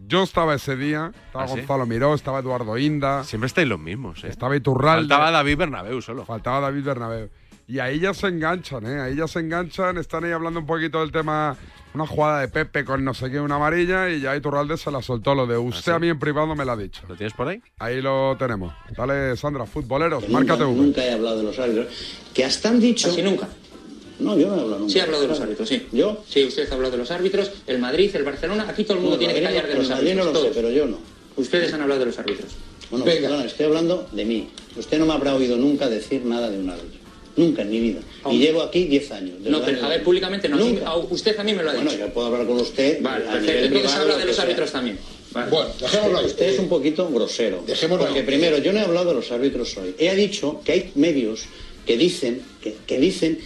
yo 0.06 0.22
estaba 0.22 0.54
ese 0.54 0.76
día, 0.76 1.12
estaba 1.26 1.44
¿Ah, 1.44 1.48
Gonzalo 1.48 1.86
Miró, 1.86 2.14
estaba 2.14 2.40
Eduardo 2.40 2.76
Inda. 2.78 3.24
Siempre 3.24 3.46
estáis 3.46 3.68
los 3.68 3.78
mismos, 3.78 4.24
¿eh? 4.24 4.28
Estaba 4.28 4.56
Iturralde. 4.56 5.08
Faltaba 5.08 5.30
David 5.30 5.56
Bernabeu 5.56 6.02
solo. 6.02 6.24
Faltaba 6.24 6.60
David 6.60 6.84
Bernabeu. 6.84 7.28
Y 7.68 7.78
ahí 7.78 8.00
ya 8.00 8.12
se 8.12 8.26
enganchan, 8.26 8.84
¿eh? 8.86 9.00
Ahí 9.00 9.14
ya 9.14 9.28
se 9.28 9.38
enganchan, 9.38 9.96
están 9.98 10.24
ahí 10.24 10.32
hablando 10.32 10.58
un 10.58 10.66
poquito 10.66 10.98
del 10.98 11.12
tema, 11.12 11.56
una 11.94 12.04
jugada 12.04 12.40
de 12.40 12.48
Pepe 12.48 12.84
con 12.84 13.04
no 13.04 13.14
sé 13.14 13.30
qué, 13.30 13.38
una 13.38 13.54
amarilla, 13.56 14.10
y 14.10 14.20
ya 14.20 14.34
Iturralde 14.34 14.76
se 14.76 14.90
la 14.90 15.00
soltó, 15.00 15.36
lo 15.36 15.46
de 15.46 15.54
¿Ah, 15.54 15.60
usted 15.60 15.92
a 15.92 16.00
mí 16.00 16.08
en 16.08 16.18
privado 16.18 16.56
me 16.56 16.64
la 16.64 16.72
ha 16.72 16.76
dicho. 16.76 17.02
¿Lo 17.08 17.14
tienes 17.14 17.32
por 17.32 17.46
ahí? 17.46 17.62
Ahí 17.78 18.02
lo 18.02 18.36
tenemos. 18.36 18.74
Dale, 18.96 19.36
Sandra, 19.36 19.66
futboleros, 19.66 20.28
márcate 20.28 20.64
uno. 20.64 20.82
Nunca 20.82 21.04
he 21.04 21.12
hablado 21.12 21.38
de 21.38 21.42
los 21.44 21.58
árbitros, 21.60 21.86
que 22.34 22.44
hasta 22.44 22.70
han 22.70 22.80
dicho... 22.80 23.08
Casi 23.08 23.22
nunca 23.22 23.48
no, 24.20 24.38
yo 24.38 24.48
no 24.48 24.56
he 24.56 24.60
hablado 24.60 24.78
nunca. 24.80 24.92
Sí, 24.92 24.98
ha 25.00 25.04
hablado 25.04 25.22
de 25.22 25.28
los 25.28 25.40
árbitros, 25.40 25.68
sí. 25.68 25.86
¿Yo? 25.92 26.22
Sí, 26.28 26.44
usted 26.44 26.70
ha 26.70 26.74
hablado 26.74 26.92
de 26.92 26.98
los 26.98 27.10
árbitros, 27.10 27.50
el 27.66 27.78
Madrid, 27.78 28.10
el 28.14 28.22
Barcelona, 28.24 28.66
aquí 28.68 28.84
todo 28.84 28.94
el 28.94 29.00
mundo 29.00 29.16
No, 29.16 29.18
tiene 29.18 29.34
que 29.34 29.42
callar 29.42 29.66
de 29.68 29.74
los 29.74 29.88
Madrid 29.88 30.08
árbitros. 30.10 30.26
no 30.26 30.32
lo 30.32 30.38
sé, 30.38 30.42
todos. 30.44 30.56
pero 30.56 30.70
yo 30.70 30.86
no. 30.86 30.98
Ustedes 31.36 31.72
han 31.72 31.80
hablado 31.82 32.00
de 32.00 32.06
los 32.06 32.18
árbitros. 32.18 32.52
Bueno, 32.90 33.04
perdona, 33.04 33.44
estoy 33.44 33.66
hablando 33.66 34.08
de 34.12 34.24
mí. 34.24 34.48
Usted 34.76 34.98
no 34.98 35.06
me 35.06 35.12
habrá 35.12 35.34
oído 35.34 35.56
nunca 35.56 35.88
decir 35.88 36.24
nada 36.24 36.50
de 36.50 36.58
un 36.58 36.68
árbitro. 36.70 36.98
Nunca 37.36 37.62
en 37.62 37.70
mi 37.70 37.80
vida. 37.80 38.00
Y 38.30 38.38
llevo 38.38 38.60
aquí 38.62 38.84
10 38.86 39.12
años. 39.12 39.34
No, 39.40 39.62
pero 39.64 39.84
a 39.84 39.88
ver, 39.88 40.02
públicamente 40.02 40.48
no. 40.48 40.56
Nunca. 40.56 40.94
usted 40.96 41.38
a 41.38 41.44
mí 41.44 41.54
me 41.54 41.62
lo 41.62 41.70
ha 41.70 41.72
dicho. 41.72 41.84
Bueno, 41.84 41.98
yo 42.06 42.12
puedo 42.12 42.26
hablar 42.26 42.46
con 42.46 42.56
usted. 42.58 43.00
Vale, 43.00 43.24
a 43.28 43.32
perfecto. 43.32 43.52
nivel 43.52 43.76
Entonces 43.76 43.98
habla 44.00 44.16
de 44.18 44.24
los 44.26 44.34
sea. 44.36 44.44
árbitros 44.44 44.72
también. 44.72 44.98
Vale. 45.32 45.50
Bueno, 45.50 45.70
dejémoslo 45.80 46.18
ahí. 46.18 46.26
Usted 46.26 46.46
es 46.48 46.58
un 46.58 46.68
poquito 46.68 47.08
grosero. 47.08 47.62
Dejémoslo 47.64 48.04
Porque 48.06 48.20
ahí. 48.20 48.26
primero, 48.26 48.58
yo 48.58 48.72
no 48.72 48.80
he 48.80 48.82
hablado 48.82 49.10
de 49.10 49.14
los 49.14 49.30
árbitros 49.30 49.76
hoy. 49.78 49.94
He 49.96 50.14
dicho 50.16 50.60
que 50.64 50.72
hay 50.72 50.90
medios 50.96 51.44
que 51.86 51.96
dicen 51.96 52.42
que, 52.60 52.74
que 52.86 52.98
dicen 52.98 53.38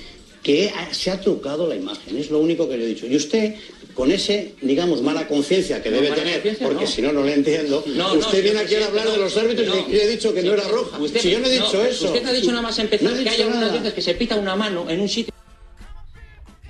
que 0.44 0.68
ha- 0.70 0.92
se 0.94 1.10
ha 1.10 1.20
trucado 1.20 1.66
la 1.66 1.74
imagen. 1.74 2.16
Es 2.16 2.30
lo 2.30 2.38
único 2.38 2.68
que 2.68 2.78
yo 2.78 2.84
he 2.84 2.86
dicho. 2.86 3.06
Y 3.06 3.16
usted, 3.16 3.54
con 3.94 4.12
ese, 4.12 4.52
digamos, 4.60 5.00
mala 5.02 5.26
conciencia 5.26 5.82
que 5.82 5.90
No, 5.90 5.96
debe 6.00 6.10
tener, 6.14 6.42
porque 6.62 6.84
no. 6.84 6.86
si 6.86 7.00
no, 7.02 7.12
no 7.12 7.24
le 7.24 7.32
entiendo, 7.34 7.82
No, 7.86 8.14
usted 8.14 8.42
viene 8.42 8.60
aquí 8.60 8.74
a 8.76 8.86
hablar 8.86 9.10
de 9.10 9.16
los 9.16 9.36
árbitros 9.36 9.66
y 9.88 9.92
yo 9.92 10.00
he 10.02 10.08
dicho 10.08 10.32
que 10.34 10.42
no 10.42 10.52
era 10.52 10.68
roja. 10.68 10.98
Usted- 11.00 11.20
si 11.20 11.30
yo 11.30 11.40
no 11.40 11.46
he 11.46 11.50
dicho 11.50 11.82
eso. 11.84 12.06
Usted 12.12 12.24
ha 12.26 12.32
dicho 12.32 12.50
nada 12.50 12.62
más 12.62 12.78
empezar 12.78 13.08
que 13.12 13.18
hay 13.18 13.24
dicho 13.24 13.42
algunas 13.44 13.60
nada. 13.62 13.72
veces 13.78 13.94
que 13.94 14.02
se 14.02 14.14
pita 14.14 14.36
una 14.36 14.54
mano 14.54 14.88
en 14.90 15.00
un 15.00 15.08
sitio. 15.08 15.33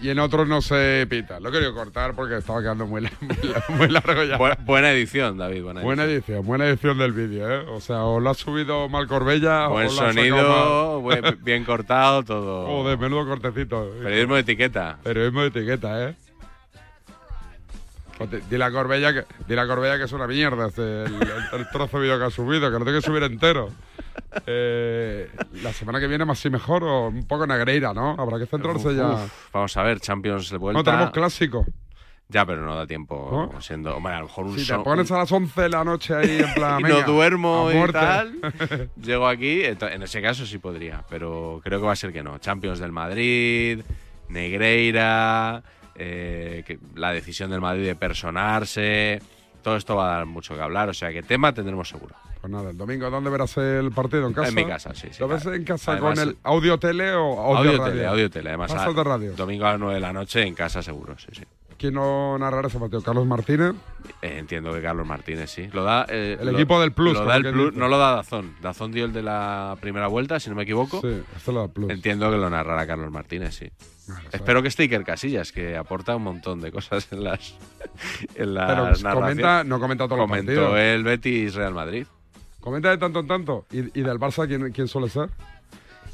Y 0.05 0.11
en 0.11 0.19
otros 0.19 0.47
no 0.47 0.61
se 0.61 1.07
pita. 1.09 1.41
Lo 1.41 1.49
he 1.49 1.53
querido 1.53 1.73
cortar 1.75 2.15
porque 2.15 2.37
estaba 2.37 2.61
quedando 2.61 2.87
muy, 2.87 3.01
la- 3.01 3.13
muy 3.21 3.37
la- 3.43 3.65
muy 3.77 3.89
largo 3.89 4.23
ya. 4.25 4.37
Bu- 4.39 4.57
buena 4.67 4.91
edición, 4.93 5.39
David. 5.39 5.63
Buena, 5.63 5.81
Buena 5.81 6.05
edición, 6.05 6.45
buena 6.45 6.67
edición 6.69 6.99
del 6.99 7.13
vídeo, 7.13 7.51
¿eh? 7.51 7.65
O 7.71 7.81
sea, 7.81 8.03
o 8.05 8.21
lo 8.21 8.29
ha 8.29 8.35
subido 8.35 8.87
mal 8.91 9.07
Corbella 9.07 9.69
Buen 9.69 9.87
o 9.87 9.91
sonido, 9.91 11.01
buen- 11.01 11.39
bien 11.43 11.65
cortado, 11.65 12.23
todo. 12.23 12.67
Joder, 12.83 12.99
menudo 12.99 13.27
cortecito. 13.27 13.91
Periodismo 14.03 14.35
de 14.35 14.41
etiqueta. 14.43 14.99
Periodismo 15.03 15.41
de 15.41 15.47
etiqueta, 15.49 16.09
¿eh? 16.11 16.15
Pues 18.19 18.31
di- 18.31 18.41
Dile 18.49 18.65
a 18.65 18.71
Corbella 18.71 19.13
que, 19.13 19.25
dile 19.49 19.61
a 19.61 19.67
Corbella 19.67 19.99
que 19.99 20.05
es 20.05 20.13
una 20.13 20.27
mierda 20.27 20.69
este, 20.69 21.05
el, 21.05 21.69
trozo 21.73 21.99
de 21.99 22.05
vídeo 22.05 22.19
que 22.19 22.25
ha 22.27 22.31
subido, 22.31 22.71
que 22.71 22.79
lo 22.79 22.85
tiene 22.85 23.01
que 23.01 23.07
subir 23.07 23.23
entero. 23.25 23.71
Eh, 24.47 25.31
la 25.63 25.73
semana 25.73 25.99
que 25.99 26.07
viene 26.07 26.25
más 26.25 26.45
y 26.45 26.51
mejor 26.51 26.85
o 26.85 27.09
un 27.09 27.27
poco 27.27 27.47
negreira, 27.47 27.93
¿no? 27.93 28.15
Habrá 28.19 28.39
que 28.39 28.47
centrarse 28.47 28.89
Uf, 28.89 28.97
ya. 28.97 29.09
uf, 29.11 29.53
vamos 29.53 29.77
a 29.77 29.83
ver, 29.83 30.01
Champions 30.01 30.51
de 30.51 30.59
vuelta. 30.59 30.79
No, 30.79 30.85
tenemos 30.85 31.11
clásico. 31.11 31.67
Ya, 32.29 32.47
pero 32.47 32.65
no 32.65 32.75
da 32.75 32.87
tiempo 32.87 33.51
¿No? 33.53 33.61
siendo. 33.61 33.95
Hombre, 33.97 34.15
a 34.15 34.21
lo 34.21 34.25
mejor 34.27 34.47
un 34.47 34.59
Si 34.59 34.67
te 34.67 34.79
pones 34.79 35.11
a 35.13 35.19
las 35.19 35.31
11 35.31 35.61
de 35.63 35.69
la 35.69 35.85
noche 35.85 36.15
ahí 36.15 36.39
en 36.39 36.55
plan. 36.55 36.81
y 36.81 36.85
no 36.85 37.03
duermo 37.03 37.71
y 37.71 37.93
tal, 37.93 38.41
llego 39.03 39.29
aquí, 39.29 39.63
en 39.65 40.03
ese 40.03 40.23
caso 40.23 40.47
sí 40.47 40.59
podría, 40.59 41.05
pero 41.11 41.61
creo 41.63 41.81
que 41.81 41.87
va 41.87 41.93
a 41.93 41.97
ser 41.97 42.13
que 42.13 42.23
no. 42.23 42.39
Champions 42.39 42.79
del 42.79 42.93
Madrid, 42.93 43.83
Negreira, 44.31 45.63
eh, 45.97 46.63
que 46.67 46.79
la 46.95 47.13
decisión 47.13 47.51
del 47.51 47.61
Madrid 47.61 47.87
de 47.87 47.97
personarse, 47.97 49.21
todo 49.63 49.77
esto 49.77 49.97
va 49.97 50.13
a 50.13 50.17
dar 50.17 50.27
mucho 50.27 50.55
que 50.55 50.61
hablar, 50.63 50.89
o 50.89 50.95
sea 50.95 51.13
que 51.13 51.23
tema 51.23 51.53
tendremos 51.55 51.89
seguro. 51.89 52.15
Pues 52.41 52.53
nada, 52.53 52.71
el 52.71 52.77
domingo, 52.77 53.09
¿dónde 53.09 53.31
verás 53.31 53.57
el 53.57 53.91
partido? 53.91 54.27
¿En 54.27 54.35
casa? 54.35 54.49
En 54.49 54.55
mi 54.55 54.67
casa, 54.67 54.95
sí, 54.95 55.09
sí, 55.11 55.17
¿Lo 55.21 55.29
ves 55.29 55.43
claro. 55.43 55.57
en 55.57 55.65
casa 55.65 55.93
Además, 55.93 56.19
con 56.19 56.29
el 56.29 56.37
audio 56.43 56.79
tele 56.79 57.13
o 57.15 57.41
audio, 57.41 57.57
Audio, 57.71 57.79
radio? 57.79 57.85
tele, 57.93 58.07
audio 58.07 58.31
tele, 58.31 58.49
además. 58.51 58.71
A- 58.75 58.93
de 58.93 59.05
radio. 59.05 59.33
Domingo 59.33 59.65
a 59.65 59.71
las 59.71 59.81
9 59.81 59.95
de 59.95 60.01
la 60.01 60.13
noche 60.13 60.43
en 60.43 60.55
casa 60.55 60.83
seguro, 60.83 61.17
sí, 61.19 61.29
sí. 61.33 61.43
¿Quién 61.85 61.93
no 61.97 62.39
narrará 62.39 62.69
ese 62.69 62.79
partido? 62.79 63.03
¿Carlos 63.03 63.27
Martínez? 63.27 63.75
Eh, 64.23 64.39
entiendo 64.39 64.73
que 64.73 64.81
Carlos 64.81 65.07
Martínez, 65.07 65.51
sí. 65.51 65.69
Lo 65.71 65.85
da, 65.85 66.07
eh, 66.09 66.39
El 66.41 66.47
lo- 66.47 66.53
equipo 66.53 66.81
del 66.81 66.93
Plus, 66.93 67.13
Lo 67.13 67.27
da 67.27 67.37
el 67.37 67.53
Plus, 67.53 67.75
no 67.75 67.89
lo 67.89 67.99
da 67.99 68.13
Dazón. 68.17 68.55
Dazón 68.63 68.91
dio 68.91 69.05
el 69.05 69.13
de 69.13 69.21
la 69.23 69.77
primera 69.83 70.07
vuelta, 70.07 70.41
si 70.41 70.49
no 70.49 70.57
me 70.57 70.63
equivoco. 70.63 71.03
Sí, 71.03 71.23
este 71.37 71.53
lo 71.53 71.61
da 71.61 71.69
Plus. 71.69 71.91
Entiendo 71.91 72.31
que 72.31 72.39
lo 72.39 72.49
narrará 72.49 72.87
Carlos 72.87 73.11
Martínez, 73.11 73.55
sí. 73.55 73.71
Espero 74.33 74.63
que 74.63 74.69
esté 74.69 74.85
Iker 74.85 75.05
Casillas, 75.05 75.53
que 75.53 75.77
aporta 75.77 76.17
un 76.17 76.23
montón 76.23 76.63
de 76.63 76.73
cosas 76.73 77.07
en 77.13 77.23
las, 77.23 77.55
en 78.35 78.55
las 78.55 78.67
Pero 78.71 78.83
narraciones. 78.85 79.15
comenta, 79.15 79.65
no 79.65 79.79
comenta 79.79 80.05
todos 80.07 80.19
los 80.21 80.27
Comentó 80.27 80.53
partidos. 80.55 80.79
el 80.79 81.05
Betis 81.05 81.55
Real 81.55 81.75
Madrid. 81.75 82.07
Comenta 82.61 82.89
de 82.89 82.97
tanto 82.97 83.21
en 83.21 83.27
tanto. 83.27 83.67
¿Y, 83.71 83.81
y 84.01 84.03
del 84.03 84.19
Barça 84.19 84.47
quién, 84.49 84.73
quién 84.73 84.89
suele 84.89 85.11
ser? 85.11 85.29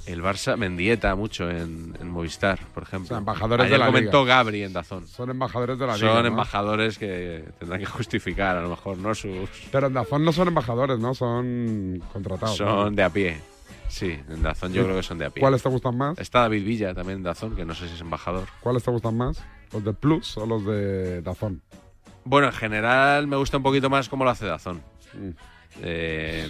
El 0.06 0.22
Barça 0.22 0.56
mendieta 0.56 1.14
mucho 1.14 1.50
en, 1.50 1.96
en 2.00 2.10
Movistar, 2.10 2.58
por 2.74 2.82
ejemplo. 2.84 3.08
Sea, 3.08 3.18
embajadores 3.18 3.66
Ayer 3.66 3.72
de 3.72 3.78
la 3.78 3.86
comentó 3.86 4.22
liga. 4.22 4.36
Gabri 4.36 4.62
en 4.62 4.72
Dazón. 4.72 5.06
Son 5.06 5.30
embajadores 5.30 5.78
de 5.78 5.86
la 5.86 5.96
Son 5.96 6.08
liga, 6.08 6.22
¿no? 6.22 6.28
embajadores 6.28 6.98
que 6.98 7.44
tendrán 7.58 7.80
que 7.80 7.86
justificar, 7.86 8.56
a 8.56 8.62
lo 8.62 8.70
mejor, 8.70 8.98
¿no? 8.98 9.14
Sus, 9.14 9.48
Pero 9.70 9.86
en 9.88 9.92
Dazón 9.92 10.24
no 10.24 10.32
son 10.32 10.48
embajadores, 10.48 10.98
¿no? 10.98 11.14
Son 11.14 12.02
contratados. 12.12 12.60
¿no? 12.60 12.84
son 12.84 12.96
de 12.96 13.02
a 13.02 13.10
pie. 13.10 13.40
Sí, 13.88 14.18
en 14.28 14.42
Dazón 14.42 14.72
yo 14.72 14.82
¿Y 14.82 14.84
creo 14.84 14.96
que 14.96 15.02
son 15.02 15.18
de 15.18 15.26
a 15.26 15.30
pie. 15.30 15.40
¿Cuáles 15.40 15.62
te 15.62 15.68
gustan 15.68 15.96
más? 15.96 16.18
Está 16.18 16.40
David 16.40 16.64
Villa 16.64 16.94
también 16.94 17.18
en 17.18 17.24
Dazón, 17.24 17.54
que 17.54 17.64
no 17.64 17.74
sé 17.74 17.88
si 17.88 17.94
es 17.94 18.00
embajador. 18.00 18.48
¿Cuáles 18.60 18.82
te 18.82 18.90
gustan 18.90 19.16
más? 19.16 19.44
¿Los 19.72 19.84
de 19.84 19.92
Plus 19.92 20.36
o 20.36 20.46
los 20.46 20.64
de 20.64 21.22
Dazón? 21.22 21.62
Bueno, 22.24 22.46
en 22.48 22.52
general 22.52 23.26
me 23.26 23.36
gusta 23.36 23.56
un 23.56 23.62
poquito 23.62 23.90
más 23.90 24.08
cómo 24.08 24.24
lo 24.24 24.30
hace 24.30 24.46
Dazón. 24.46 24.82
Mm. 25.14 25.30
Eh, 25.82 26.48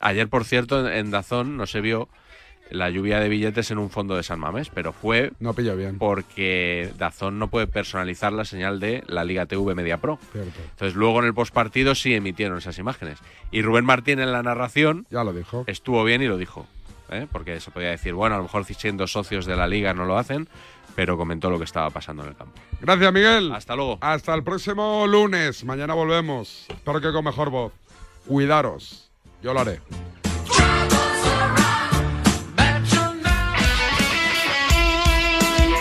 ayer, 0.00 0.28
por 0.28 0.44
cierto, 0.44 0.88
en 0.88 1.10
Dazón 1.10 1.56
no 1.56 1.66
se 1.66 1.80
vio 1.80 2.08
la 2.70 2.90
lluvia 2.90 3.20
de 3.20 3.28
billetes 3.28 3.70
en 3.70 3.78
un 3.78 3.90
fondo 3.90 4.16
de 4.16 4.22
San 4.22 4.40
Mamés, 4.40 4.70
pero 4.70 4.92
fue 4.92 5.32
No 5.40 5.54
pillo 5.54 5.76
bien. 5.76 5.98
porque 5.98 6.92
Dazón 6.98 7.38
no 7.38 7.48
puede 7.48 7.66
personalizar 7.66 8.32
la 8.32 8.44
señal 8.44 8.80
de 8.80 9.04
la 9.06 9.24
Liga 9.24 9.46
TV 9.46 9.74
Media 9.74 9.98
Pro. 9.98 10.18
Cierto. 10.32 10.60
Entonces 10.70 10.94
luego 10.96 11.20
en 11.20 11.26
el 11.26 11.34
postpartido 11.34 11.94
sí 11.94 12.14
emitieron 12.14 12.58
esas 12.58 12.78
imágenes. 12.78 13.18
Y 13.50 13.62
Rubén 13.62 13.84
Martín 13.84 14.18
en 14.18 14.32
la 14.32 14.42
narración 14.42 15.06
Ya 15.10 15.22
lo 15.24 15.32
dijo. 15.32 15.64
estuvo 15.66 16.02
bien 16.04 16.22
y 16.22 16.26
lo 16.26 16.36
dijo. 16.38 16.66
¿eh? 17.10 17.26
Porque 17.30 17.60
se 17.60 17.70
podía 17.70 17.90
decir, 17.90 18.14
bueno, 18.14 18.34
a 18.34 18.38
lo 18.38 18.44
mejor 18.44 18.64
siendo 18.64 19.06
socios 19.06 19.46
de 19.46 19.54
la 19.56 19.68
liga 19.68 19.94
no 19.94 20.04
lo 20.04 20.18
hacen, 20.18 20.48
pero 20.96 21.16
comentó 21.16 21.50
lo 21.50 21.58
que 21.58 21.64
estaba 21.64 21.90
pasando 21.90 22.24
en 22.24 22.30
el 22.30 22.36
campo. 22.36 22.54
Gracias, 22.80 23.12
Miguel. 23.12 23.52
Hasta 23.52 23.76
luego. 23.76 23.98
Hasta 24.00 24.34
el 24.34 24.42
próximo 24.42 25.06
lunes. 25.06 25.62
Mañana 25.64 25.94
volvemos. 25.94 26.66
Espero 26.68 27.00
que 27.00 27.12
con 27.12 27.24
mejor 27.24 27.50
voz. 27.50 27.72
Cuidaros. 28.26 29.08
Yo 29.42 29.54
lo 29.54 29.60
haré. 29.60 29.80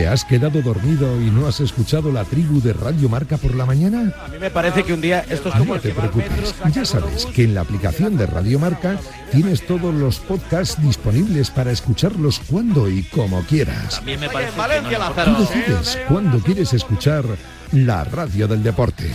¿Te 0.00 0.08
has 0.08 0.24
quedado 0.24 0.62
dormido 0.62 1.20
y 1.20 1.30
no 1.30 1.46
has 1.46 1.60
escuchado 1.60 2.10
la 2.10 2.24
tribu 2.24 2.62
de 2.62 2.72
Radio 2.72 3.10
Marca 3.10 3.36
por 3.36 3.54
la 3.54 3.66
mañana? 3.66 4.14
A 4.24 4.28
mí 4.28 4.38
me 4.38 4.48
parece 4.48 4.82
que 4.82 4.94
un 4.94 5.02
día 5.02 5.26
esto 5.28 5.50
es 5.50 5.54
como 5.56 5.74
No 5.74 5.80
te 5.82 5.90
preocupes, 5.90 6.54
ya 6.72 6.86
sabes 6.86 7.26
que 7.26 7.44
en 7.44 7.54
la 7.54 7.60
aplicación 7.60 8.16
de 8.16 8.24
Radio 8.24 8.58
Marca 8.58 8.98
tienes 9.30 9.66
todos 9.66 9.94
los 9.94 10.18
podcasts 10.20 10.80
disponibles 10.82 11.50
para 11.50 11.70
escucharlos 11.70 12.40
cuando 12.48 12.88
y 12.88 13.02
como 13.02 13.42
quieras. 13.42 13.96
También 13.96 14.20
me 14.20 14.30
parece 14.30 14.56
que 14.88 14.98
no 14.98 15.36
Tú 15.36 15.42
decides 15.42 15.98
cuándo 16.08 16.38
quieres 16.38 16.72
escuchar 16.72 17.26
la 17.72 18.02
radio 18.04 18.48
del 18.48 18.62
deporte. 18.62 19.10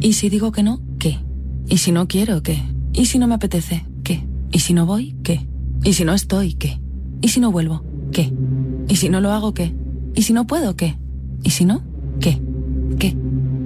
¿Y 0.00 0.14
si 0.14 0.28
digo 0.30 0.50
que 0.50 0.64
no? 0.64 0.80
¿Qué? 0.98 1.20
¿Y 1.68 1.78
si 1.78 1.92
no 1.92 2.08
quiero? 2.08 2.42
¿Qué? 2.42 2.60
¿Y 2.92 3.06
si 3.06 3.20
no 3.20 3.28
me 3.28 3.36
apetece? 3.36 3.86
¿Qué? 4.02 4.26
¿Y 4.50 4.58
si 4.58 4.74
no 4.74 4.84
voy? 4.84 5.14
¿Qué? 5.22 5.46
¿Y 5.84 5.94
si 5.94 6.04
no 6.04 6.14
estoy? 6.14 6.54
¿Qué? 6.54 6.80
¿Y 7.20 7.28
si 7.28 7.40
no 7.40 7.50
vuelvo? 7.50 7.84
¿Qué? 8.12 8.32
¿Y 8.88 8.96
si 8.96 9.08
no 9.08 9.20
lo 9.20 9.32
hago? 9.32 9.52
¿Qué? 9.52 9.74
¿Y 10.14 10.22
si 10.22 10.32
no 10.32 10.46
puedo? 10.46 10.76
¿Qué? 10.76 10.96
¿Y 11.42 11.50
si 11.50 11.64
no? 11.64 11.82
¿Qué? 12.20 12.40
¿Qué? 13.00 13.16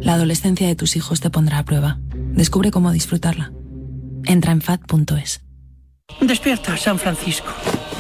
La 0.01 0.15
adolescencia 0.15 0.67
de 0.67 0.75
tus 0.77 0.97
hijos 0.97 1.21
te 1.21 1.29
pondrá 1.29 1.59
a 1.59 1.65
prueba. 1.65 1.99
Descubre 2.33 2.71
cómo 2.71 2.91
disfrutarla. 2.93 3.53
Entra 4.25 4.53
en 4.53 4.63
fat.es. 4.63 5.43
Despierta, 6.21 6.77
San 6.79 6.99
Francisco. 6.99 7.49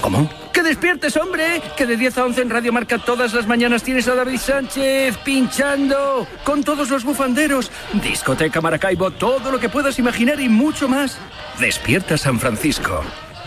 ¿Cómo? 0.01 0.31
¡Que 0.53 0.63
despiertes, 0.63 1.15
hombre! 1.19 1.61
Que 1.77 1.85
de 1.85 1.99
10 1.99 2.19
a 2.19 2.25
11 2.25 2.43
en 2.43 2.51
Radio 2.51 2.73
Marca 2.73 2.99
todas 2.99 3.35
las 3.35 3.47
mañanas 3.47 3.83
tienes 3.83 4.09
a 4.09 4.15
David 4.15 4.39
Sánchez 4.39 5.19
pinchando 5.25 6.27
con 6.45 6.65
todos 6.65 6.89
los 6.89 7.05
bufanderos. 7.05 7.71
Discoteca 8.03 8.63
Maracaibo, 8.63 9.11
todo 9.11 9.51
lo 9.51 9.61
que 9.61 9.69
puedas 9.69 9.99
imaginar 9.99 10.41
y 10.41 10.49
mucho 10.49 10.89
más. 10.89 11.19
Despierta 11.61 12.17
San 12.17 12.39
Francisco. 12.41 13.03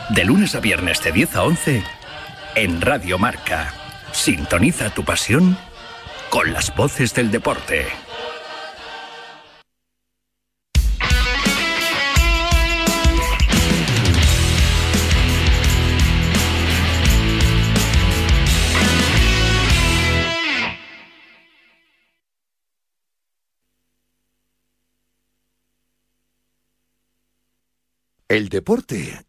De 0.09 0.25
lunes 0.25 0.55
a 0.55 0.59
viernes 0.59 1.03
de 1.03 1.11
10 1.11 1.35
a 1.35 1.43
11 1.43 1.83
en 2.55 2.81
Radio 2.81 3.19
Marca. 3.19 3.71
Sintoniza 4.11 4.89
tu 4.89 5.03
pasión 5.03 5.55
con 6.31 6.51
las 6.51 6.75
voces 6.75 7.13
del 7.13 7.29
deporte. 7.29 7.85
El 28.27 28.49
deporte 28.49 29.28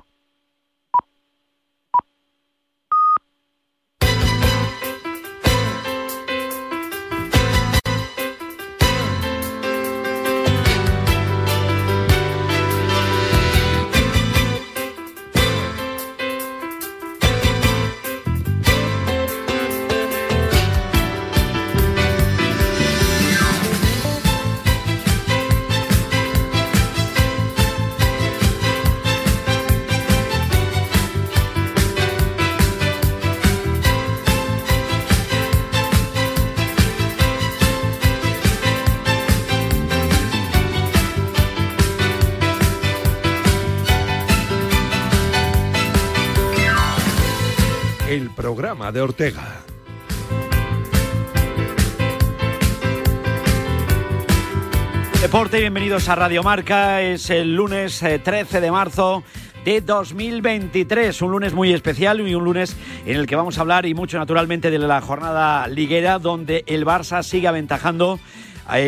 Programa 48.53 48.91
de 48.91 48.99
Ortega. 48.99 49.61
Deporte, 55.21 55.61
bienvenidos 55.61 56.09
a 56.09 56.15
Radio 56.15 56.43
Marca. 56.43 57.01
Es 57.01 57.29
el 57.29 57.55
lunes 57.55 58.03
eh, 58.03 58.19
13 58.19 58.59
de 58.59 58.69
marzo 58.69 59.23
de 59.63 59.79
2023, 59.79 61.21
un 61.21 61.31
lunes 61.31 61.53
muy 61.53 61.71
especial 61.71 62.19
y 62.27 62.35
un 62.35 62.43
lunes 62.43 62.75
en 63.05 63.15
el 63.15 63.25
que 63.25 63.37
vamos 63.37 63.57
a 63.57 63.61
hablar 63.61 63.85
y 63.85 63.93
mucho 63.93 64.17
naturalmente 64.17 64.69
de 64.69 64.79
la 64.79 64.99
jornada 64.99 65.65
liguera 65.69 66.19
donde 66.19 66.65
el 66.67 66.85
Barça 66.85 67.23
sigue 67.23 67.47
aventajando 67.47 68.19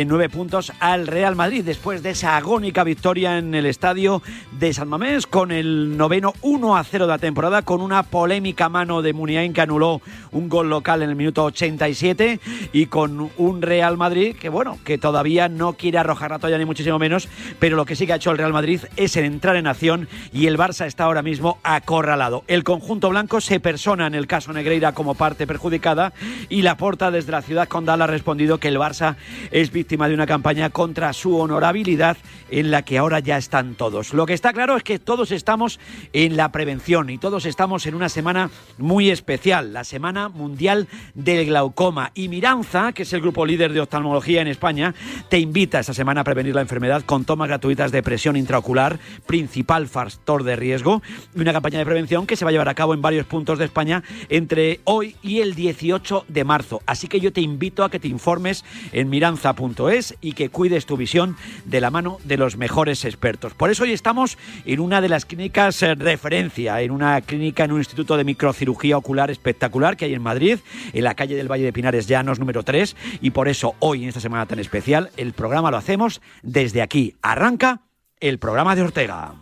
nueve 0.05 0.29
puntos 0.29 0.71
al 0.79 1.07
Real 1.07 1.35
Madrid 1.35 1.63
después 1.63 2.03
de 2.03 2.11
esa 2.11 2.37
agónica 2.37 2.83
victoria 2.83 3.37
en 3.37 3.53
el 3.55 3.65
estadio 3.65 4.21
de 4.51 4.73
San 4.73 4.87
Mamés 4.87 5.27
con 5.27 5.51
el 5.51 5.97
noveno 5.97 6.33
1 6.41 6.77
a 6.77 6.83
0 6.83 7.05
de 7.05 7.11
la 7.11 7.17
temporada 7.17 7.61
con 7.61 7.81
una 7.81 8.03
polémica 8.03 8.69
mano 8.69 9.01
de 9.01 9.13
Muniain 9.13 9.53
que 9.53 9.61
anuló 9.61 10.01
un 10.31 10.49
gol 10.49 10.69
local 10.69 11.01
en 11.01 11.09
el 11.09 11.15
minuto 11.15 11.43
87 11.43 12.39
y 12.71 12.85
con 12.87 13.31
un 13.37 13.61
Real 13.61 13.97
Madrid 13.97 14.35
que 14.35 14.49
bueno, 14.49 14.79
que 14.83 14.97
todavía 14.97 15.49
no 15.49 15.73
quiere 15.73 15.97
arrojar 15.97 16.31
la 16.31 16.39
toalla 16.39 16.57
ni 16.57 16.65
muchísimo 16.65 16.99
menos, 16.99 17.27
pero 17.59 17.75
lo 17.75 17.85
que 17.85 17.95
sí 17.95 18.05
que 18.05 18.13
ha 18.13 18.17
hecho 18.17 18.31
el 18.31 18.37
Real 18.37 18.53
Madrid 18.53 18.81
es 18.95 19.15
entrar 19.17 19.55
en 19.55 19.67
acción 19.67 20.07
y 20.31 20.47
el 20.47 20.57
Barça 20.57 20.85
está 20.85 21.05
ahora 21.05 21.21
mismo 21.21 21.59
acorralado. 21.63 22.43
El 22.47 22.63
conjunto 22.63 23.09
blanco 23.09 23.41
se 23.41 23.59
persona 23.59 24.07
en 24.07 24.15
el 24.15 24.27
caso 24.27 24.53
Negreira 24.53 24.93
como 24.93 25.15
parte 25.15 25.47
perjudicada 25.47 26.13
y 26.49 26.61
la 26.61 26.77
porta 26.77 27.11
desde 27.11 27.31
la 27.31 27.41
ciudad 27.41 27.67
condal 27.67 28.01
ha 28.01 28.07
respondido 28.07 28.59
que 28.59 28.67
el 28.67 28.77
Barça 28.77 29.15
es 29.51 29.62
víctima 29.71 30.07
de 30.07 30.13
una 30.13 30.25
campaña 30.25 30.69
contra 30.69 31.13
su 31.13 31.37
honorabilidad 31.37 32.17
en 32.49 32.71
la 32.71 32.83
que 32.83 32.97
ahora 32.97 33.19
ya 33.19 33.37
están 33.37 33.75
todos. 33.75 34.13
Lo 34.13 34.25
que 34.25 34.33
está 34.33 34.53
claro 34.53 34.75
es 34.75 34.83
que 34.83 34.99
todos 34.99 35.31
estamos 35.31 35.79
en 36.13 36.37
la 36.37 36.51
prevención 36.51 37.09
y 37.09 37.17
todos 37.17 37.45
estamos 37.45 37.85
en 37.85 37.95
una 37.95 38.09
semana 38.09 38.49
muy 38.77 39.09
especial, 39.09 39.73
la 39.73 39.83
Semana 39.83 40.29
Mundial 40.29 40.87
del 41.13 41.45
Glaucoma. 41.45 42.11
Y 42.13 42.27
Miranza, 42.27 42.93
que 42.93 43.03
es 43.03 43.13
el 43.13 43.21
grupo 43.21 43.45
líder 43.45 43.73
de 43.73 43.81
oftalmología 43.81 44.41
en 44.41 44.47
España, 44.47 44.93
te 45.29 45.39
invita 45.39 45.79
esta 45.79 45.93
semana 45.93 46.21
a 46.21 46.23
prevenir 46.23 46.55
la 46.55 46.61
enfermedad 46.61 47.03
con 47.03 47.25
tomas 47.25 47.47
gratuitas 47.47 47.91
de 47.91 48.03
presión 48.03 48.35
intraocular, 48.35 48.99
principal 49.25 49.87
factor 49.87 50.43
de 50.43 50.55
riesgo, 50.55 51.01
y 51.35 51.41
una 51.41 51.53
campaña 51.53 51.79
de 51.79 51.85
prevención 51.85 52.25
que 52.25 52.35
se 52.35 52.45
va 52.45 52.49
a 52.49 52.51
llevar 52.51 52.69
a 52.69 52.75
cabo 52.75 52.93
en 52.93 53.01
varios 53.01 53.25
puntos 53.25 53.59
de 53.59 53.65
España 53.65 54.03
entre 54.29 54.79
hoy 54.83 55.15
y 55.21 55.41
el 55.41 55.55
18 55.55 56.25
de 56.27 56.43
marzo. 56.43 56.81
Así 56.85 57.07
que 57.07 57.19
yo 57.19 57.33
te 57.33 57.41
invito 57.41 57.83
a 57.83 57.89
que 57.89 57.99
te 57.99 58.07
informes 58.07 58.63
en 58.91 59.09
miranza.es 59.53 60.15
y 60.21 60.33
que 60.33 60.49
cuides 60.49 60.85
tu 60.85 60.97
visión 60.97 61.35
de 61.65 61.81
la 61.81 61.91
mano 61.91 62.17
de 62.23 62.37
los 62.37 62.57
mejores 62.57 63.05
expertos. 63.05 63.53
Por 63.53 63.69
eso 63.69 63.83
hoy 63.83 63.91
estamos 63.91 64.37
en 64.65 64.79
una 64.79 65.01
de 65.01 65.09
las 65.09 65.25
clínicas 65.25 65.81
eh, 65.83 65.95
referencia, 65.95 66.81
en 66.81 66.91
una 66.91 67.21
clínica, 67.21 67.63
en 67.63 67.71
un 67.71 67.79
instituto 67.79 68.17
de 68.17 68.23
microcirugía 68.23 68.97
ocular 68.97 69.31
espectacular 69.31 69.97
que 69.97 70.05
hay 70.05 70.13
en 70.13 70.21
Madrid, 70.21 70.59
en 70.93 71.03
la 71.03 71.15
calle 71.15 71.35
del 71.35 71.51
Valle 71.51 71.65
de 71.65 71.73
Pinares 71.73 72.07
Llanos 72.07 72.39
número 72.39 72.63
3, 72.63 72.95
y 73.21 73.31
por 73.31 73.47
eso 73.47 73.75
hoy, 73.79 74.03
en 74.03 74.09
esta 74.09 74.19
semana 74.19 74.45
tan 74.45 74.59
especial, 74.59 75.11
el 75.17 75.33
programa 75.33 75.71
lo 75.71 75.77
hacemos 75.77 76.21
desde 76.41 76.81
aquí. 76.81 77.15
Arranca 77.21 77.81
el 78.19 78.39
programa 78.39 78.75
de 78.75 78.81
Ortega. 78.83 79.35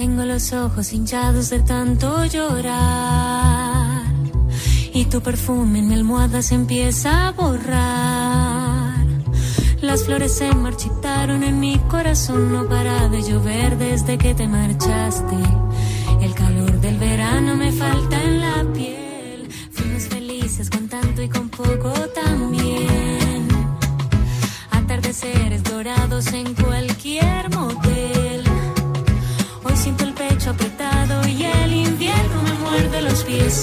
Tengo 0.00 0.24
los 0.24 0.54
ojos 0.54 0.94
hinchados 0.94 1.50
de 1.50 1.60
tanto 1.60 2.24
llorar 2.24 3.89
y 4.92 5.04
tu 5.06 5.20
perfume 5.20 5.78
en 5.78 5.88
mi 5.88 5.94
almohada 5.94 6.42
se 6.42 6.54
empieza 6.54 7.28
a 7.28 7.32
borrar. 7.32 8.90
Las 9.80 10.04
flores 10.04 10.36
se 10.36 10.54
marchitaron 10.54 11.42
en 11.42 11.58
mi 11.58 11.78
corazón, 11.78 12.52
no 12.52 12.68
para 12.68 13.08
de 13.08 13.22
llover 13.22 13.78
desde 13.78 14.18
que 14.18 14.34
te 14.34 14.46
marchaste. 14.46 15.36
El 16.20 16.34
calor 16.34 16.80
del 16.80 16.98
verano 16.98 17.56
me 17.56 17.72
falta 17.72 18.22
en 18.22 18.40
la 18.40 18.72
piel. 18.72 19.48
Fuimos 19.72 20.02
felices 20.04 20.68
con 20.68 20.88
tanto 20.88 21.22
y 21.22 21.28
con 21.28 21.48
poco 21.48 21.92
también. 22.14 23.48
Atardeceres 24.70 25.62
dorados 25.62 26.26
en 26.32 26.54
cualquier 26.54 27.48
motel. 27.50 28.44
Hoy 29.64 29.76
siento 29.76 30.04
el 30.04 30.12
pecho 30.12 30.50
apretado 30.50 31.26
y 31.26 31.44
el 31.44 31.72
invierno 31.72 32.42
me 32.42 32.52
muerde 32.54 33.02
los 33.02 33.24
pies 33.24 33.54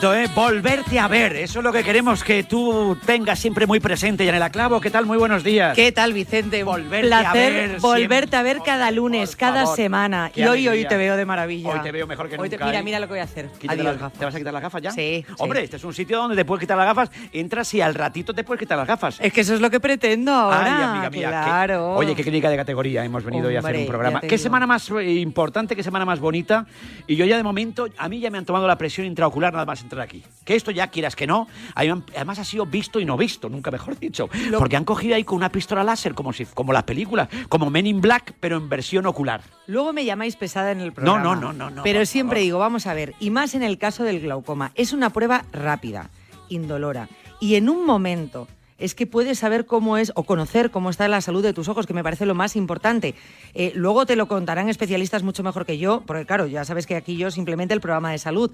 bonito, 0.00 0.14
¿eh? 0.14 0.30
Volverte 0.32 0.98
a 1.00 1.08
ver. 1.08 1.34
Eso 1.34 1.58
es 1.58 1.64
lo 1.64 1.72
que 1.72 1.82
queremos 1.82 2.22
que 2.22 2.44
tú 2.44 2.96
tengas 3.04 3.38
siempre 3.38 3.66
muy 3.66 3.80
presente. 3.80 4.24
Yanela 4.24 4.50
Clavo, 4.50 4.80
¿qué 4.80 4.90
tal? 4.90 5.06
Muy 5.06 5.18
buenos 5.18 5.42
días. 5.42 5.74
¿Qué 5.74 5.90
tal, 5.90 6.12
Vicente? 6.12 6.62
Volverte 6.62 7.12
a 7.12 7.32
ver 7.32 7.80
volverte 7.80 8.36
a 8.36 8.42
ver 8.42 8.60
cada 8.64 8.92
lunes, 8.92 9.34
cada 9.34 9.66
semana. 9.66 10.30
Qué 10.32 10.42
Y 10.42 10.46
hoy, 10.46 10.68
hoy 10.68 10.84
te 10.86 10.96
veo 10.96 11.16
de 11.16 11.24
maravilla. 11.24 11.70
Hoy 11.70 11.80
te 11.80 11.90
veo 11.90 12.06
mejor 12.06 12.28
que 12.28 12.36
Hoy 12.38 12.48
te- 12.48 12.56
nunca, 12.56 12.66
mira, 12.66 12.78
¿eh? 12.78 12.82
mira 12.84 13.00
lo 13.00 13.06
que 13.06 13.14
voy 13.14 13.20
a 13.20 13.24
hacer. 13.24 13.46
Quítate 13.58 13.80
Adiós, 13.80 13.84
las- 13.86 14.00
gafas. 14.00 14.18
¿Te 14.18 14.24
vas 14.24 14.34
a 14.34 14.38
quitar 14.38 14.52
las 14.52 14.62
gafas 14.62 14.82
ya? 14.82 14.90
Sí, 14.92 15.24
sí. 15.26 15.34
Hombre, 15.38 15.64
este 15.64 15.76
es 15.76 15.84
un 15.84 15.94
sitio 15.94 16.18
donde 16.18 16.36
te 16.36 16.44
puedes 16.44 16.60
quitar 16.60 16.76
las 16.76 16.86
gafas, 16.86 17.10
entras 17.32 17.74
y 17.74 17.80
al 17.80 17.94
ratito 17.94 18.32
te 18.32 18.44
puedes 18.44 18.60
quitar 18.60 18.78
las 18.78 18.86
gafas. 18.86 19.18
Es 19.20 19.32
que 19.32 19.40
eso 19.40 19.54
es 19.54 19.60
lo 19.60 19.68
que 19.68 19.80
pretendo 19.80 20.32
ahora. 20.32 20.64
Ay, 20.64 20.82
amiga 20.84 21.10
mía. 21.10 21.28
claro. 21.42 21.94
oye, 21.96 22.14
qué 22.14 22.22
clínica 22.22 22.48
de 22.50 22.56
categoría 22.56 23.04
hemos 23.04 23.24
venido 23.24 23.48
hoy 23.48 23.56
a 23.56 23.58
hacer 23.60 23.70
Hombre, 23.70 23.82
un 23.82 23.88
programa. 23.88 24.20
Qué 24.20 24.38
semana 24.38 24.66
más 24.66 24.88
eh, 24.90 25.12
importante, 25.14 25.74
qué 25.74 25.82
semana 25.82 26.04
más 26.04 26.20
bonita. 26.20 26.66
Y 27.08 27.16
yo 27.16 27.24
ya 27.24 27.36
de 27.36 27.42
momento, 27.42 27.88
a 27.96 28.08
mí 28.08 28.20
ya 28.20 28.30
me 28.30 28.38
han 28.38 28.44
tomado 28.44 28.68
la 28.68 28.78
presión 28.78 29.04
intraocular 29.06 29.52
nada 29.52 29.64
más 29.66 29.82
entrar 29.88 30.02
aquí. 30.02 30.22
Que 30.44 30.54
esto 30.54 30.70
ya 30.70 30.88
quieras 30.88 31.16
que 31.16 31.26
no, 31.26 31.48
además 31.74 32.38
ha 32.38 32.44
sido 32.44 32.66
visto 32.66 33.00
y 33.00 33.04
no 33.04 33.16
visto, 33.16 33.48
nunca 33.48 33.70
mejor 33.70 33.98
dicho. 34.00 34.28
Porque 34.56 34.76
han 34.76 34.84
cogido 34.84 35.16
ahí 35.16 35.24
con 35.24 35.36
una 35.36 35.50
pistola 35.50 35.82
láser, 35.82 36.14
como, 36.14 36.32
si, 36.32 36.44
como 36.46 36.72
las 36.72 36.84
películas, 36.84 37.28
como 37.48 37.70
Men 37.70 37.86
in 37.86 38.00
Black, 38.00 38.34
pero 38.38 38.56
en 38.56 38.68
versión 38.68 39.06
ocular. 39.06 39.42
Luego 39.66 39.92
me 39.92 40.04
llamáis 40.04 40.36
pesada 40.36 40.72
en 40.72 40.80
el 40.80 40.92
programa. 40.92 41.22
no, 41.22 41.34
no, 41.34 41.52
no, 41.52 41.70
no, 41.70 41.82
Pero 41.82 42.00
por 42.00 42.06
siempre 42.06 42.40
digo, 42.40 42.58
vamos 42.58 42.86
a 42.86 42.94
ver, 42.94 43.14
y 43.18 43.30
más 43.30 43.54
en 43.54 43.62
el 43.62 43.78
caso 43.78 44.04
del 44.04 44.20
glaucoma, 44.20 44.72
es 44.74 44.92
una 44.92 45.10
prueba 45.10 45.44
rápida, 45.52 46.10
indolora, 46.48 47.08
y 47.40 47.54
en 47.54 47.68
un 47.68 47.84
momento 47.84 48.48
es 48.78 48.94
que 48.94 49.06
puedes 49.06 49.38
saber 49.38 49.66
cómo 49.66 49.98
es 49.98 50.12
o 50.14 50.22
conocer 50.22 50.70
cómo 50.70 50.90
está 50.90 51.08
la 51.08 51.20
salud 51.20 51.42
de 51.42 51.52
tus 51.52 51.68
ojos, 51.68 51.86
que 51.86 51.94
me 51.94 52.02
parece 52.02 52.26
lo 52.26 52.34
más 52.34 52.56
importante. 52.56 53.14
Eh, 53.54 53.72
luego 53.74 54.06
te 54.06 54.16
lo 54.16 54.28
contarán 54.28 54.68
especialistas 54.68 55.22
mucho 55.22 55.42
mejor 55.42 55.66
que 55.66 55.78
yo, 55.78 56.02
porque 56.06 56.24
claro, 56.24 56.46
ya 56.46 56.64
sabes 56.64 56.86
que 56.86 56.96
aquí 56.96 57.16
yo 57.16 57.30
simplemente 57.30 57.74
el 57.74 57.80
programa 57.80 58.12
de 58.12 58.18
salud, 58.18 58.50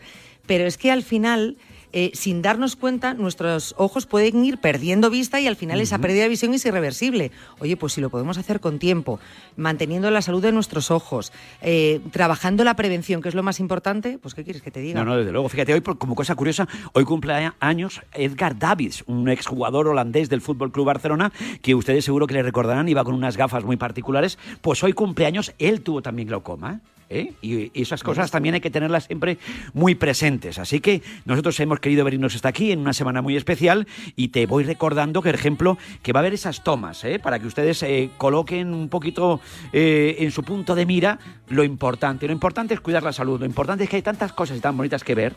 pero 0.46 0.64
es 0.64 0.78
que 0.78 0.90
al 0.90 1.02
final 1.02 1.56
eh, 1.96 2.10
sin 2.12 2.42
darnos 2.42 2.74
cuenta, 2.74 3.14
nuestros 3.14 3.72
ojos 3.78 4.04
pueden 4.06 4.44
ir 4.44 4.58
perdiendo 4.58 5.10
vista 5.10 5.40
y 5.40 5.46
al 5.46 5.54
final 5.54 5.80
esa 5.80 5.98
pérdida 5.98 6.24
de 6.24 6.28
visión 6.28 6.52
es 6.52 6.66
irreversible. 6.66 7.30
Oye, 7.60 7.76
pues 7.76 7.92
si 7.92 8.00
lo 8.00 8.10
podemos 8.10 8.36
hacer 8.36 8.58
con 8.58 8.80
tiempo, 8.80 9.20
manteniendo 9.56 10.10
la 10.10 10.20
salud 10.20 10.42
de 10.42 10.50
nuestros 10.50 10.90
ojos, 10.90 11.32
eh, 11.62 12.00
trabajando 12.10 12.64
la 12.64 12.74
prevención, 12.74 13.22
que 13.22 13.28
es 13.28 13.36
lo 13.36 13.44
más 13.44 13.60
importante, 13.60 14.18
pues 14.20 14.34
¿qué 14.34 14.42
quieres 14.42 14.60
que 14.60 14.72
te 14.72 14.80
diga? 14.80 14.98
No, 14.98 15.04
no, 15.04 15.16
desde 15.16 15.30
luego. 15.30 15.48
Fíjate, 15.48 15.72
hoy 15.72 15.82
como 15.82 16.16
cosa 16.16 16.34
curiosa, 16.34 16.66
hoy 16.94 17.04
cumple 17.04 17.52
años 17.60 18.02
Edgar 18.12 18.58
Davids, 18.58 19.04
un 19.06 19.28
exjugador 19.28 19.86
holandés 19.86 20.28
del 20.28 20.40
Fútbol 20.40 20.72
Club 20.72 20.86
Barcelona, 20.86 21.32
que 21.62 21.76
ustedes 21.76 22.04
seguro 22.04 22.26
que 22.26 22.34
le 22.34 22.42
recordarán, 22.42 22.88
iba 22.88 23.04
con 23.04 23.14
unas 23.14 23.36
gafas 23.36 23.62
muy 23.62 23.76
particulares. 23.76 24.36
Pues 24.62 24.82
hoy 24.82 24.94
cumpleaños, 24.94 25.54
él 25.60 25.82
tuvo 25.82 26.02
también 26.02 26.26
glaucoma. 26.26 26.72
¿eh? 26.72 26.93
Y, 27.10 27.70
y 27.74 27.82
esas 27.82 28.02
cosas 28.02 28.30
también 28.30 28.54
hay 28.54 28.60
que 28.60 28.70
tenerlas 28.70 29.04
siempre 29.04 29.38
muy 29.72 29.94
presentes. 29.94 30.58
Así 30.58 30.80
que 30.80 31.02
nosotros 31.24 31.58
hemos 31.60 31.80
querido 31.80 32.04
venirnos 32.04 32.34
hasta 32.34 32.48
aquí 32.48 32.72
en 32.72 32.80
una 32.80 32.92
semana 32.92 33.22
muy 33.22 33.36
especial 33.36 33.86
y 34.16 34.28
te 34.28 34.46
voy 34.46 34.64
recordando, 34.64 35.22
que, 35.22 35.30
por 35.30 35.34
ejemplo, 35.34 35.78
que 36.02 36.12
va 36.12 36.20
a 36.20 36.22
haber 36.22 36.34
esas 36.34 36.62
tomas, 36.62 37.04
¿eh? 37.04 37.18
para 37.18 37.38
que 37.38 37.46
ustedes 37.46 37.82
eh, 37.82 38.10
coloquen 38.16 38.72
un 38.72 38.88
poquito 38.88 39.40
eh, 39.72 40.16
en 40.20 40.30
su 40.30 40.42
punto 40.42 40.74
de 40.74 40.86
mira 40.86 41.18
lo 41.48 41.64
importante. 41.64 42.26
Lo 42.26 42.32
importante 42.32 42.74
es 42.74 42.80
cuidar 42.80 43.02
la 43.02 43.12
salud, 43.12 43.40
lo 43.40 43.46
importante 43.46 43.84
es 43.84 43.90
que 43.90 43.96
hay 43.96 44.02
tantas 44.02 44.32
cosas 44.32 44.60
tan 44.60 44.76
bonitas 44.76 45.04
que 45.04 45.14
ver 45.14 45.34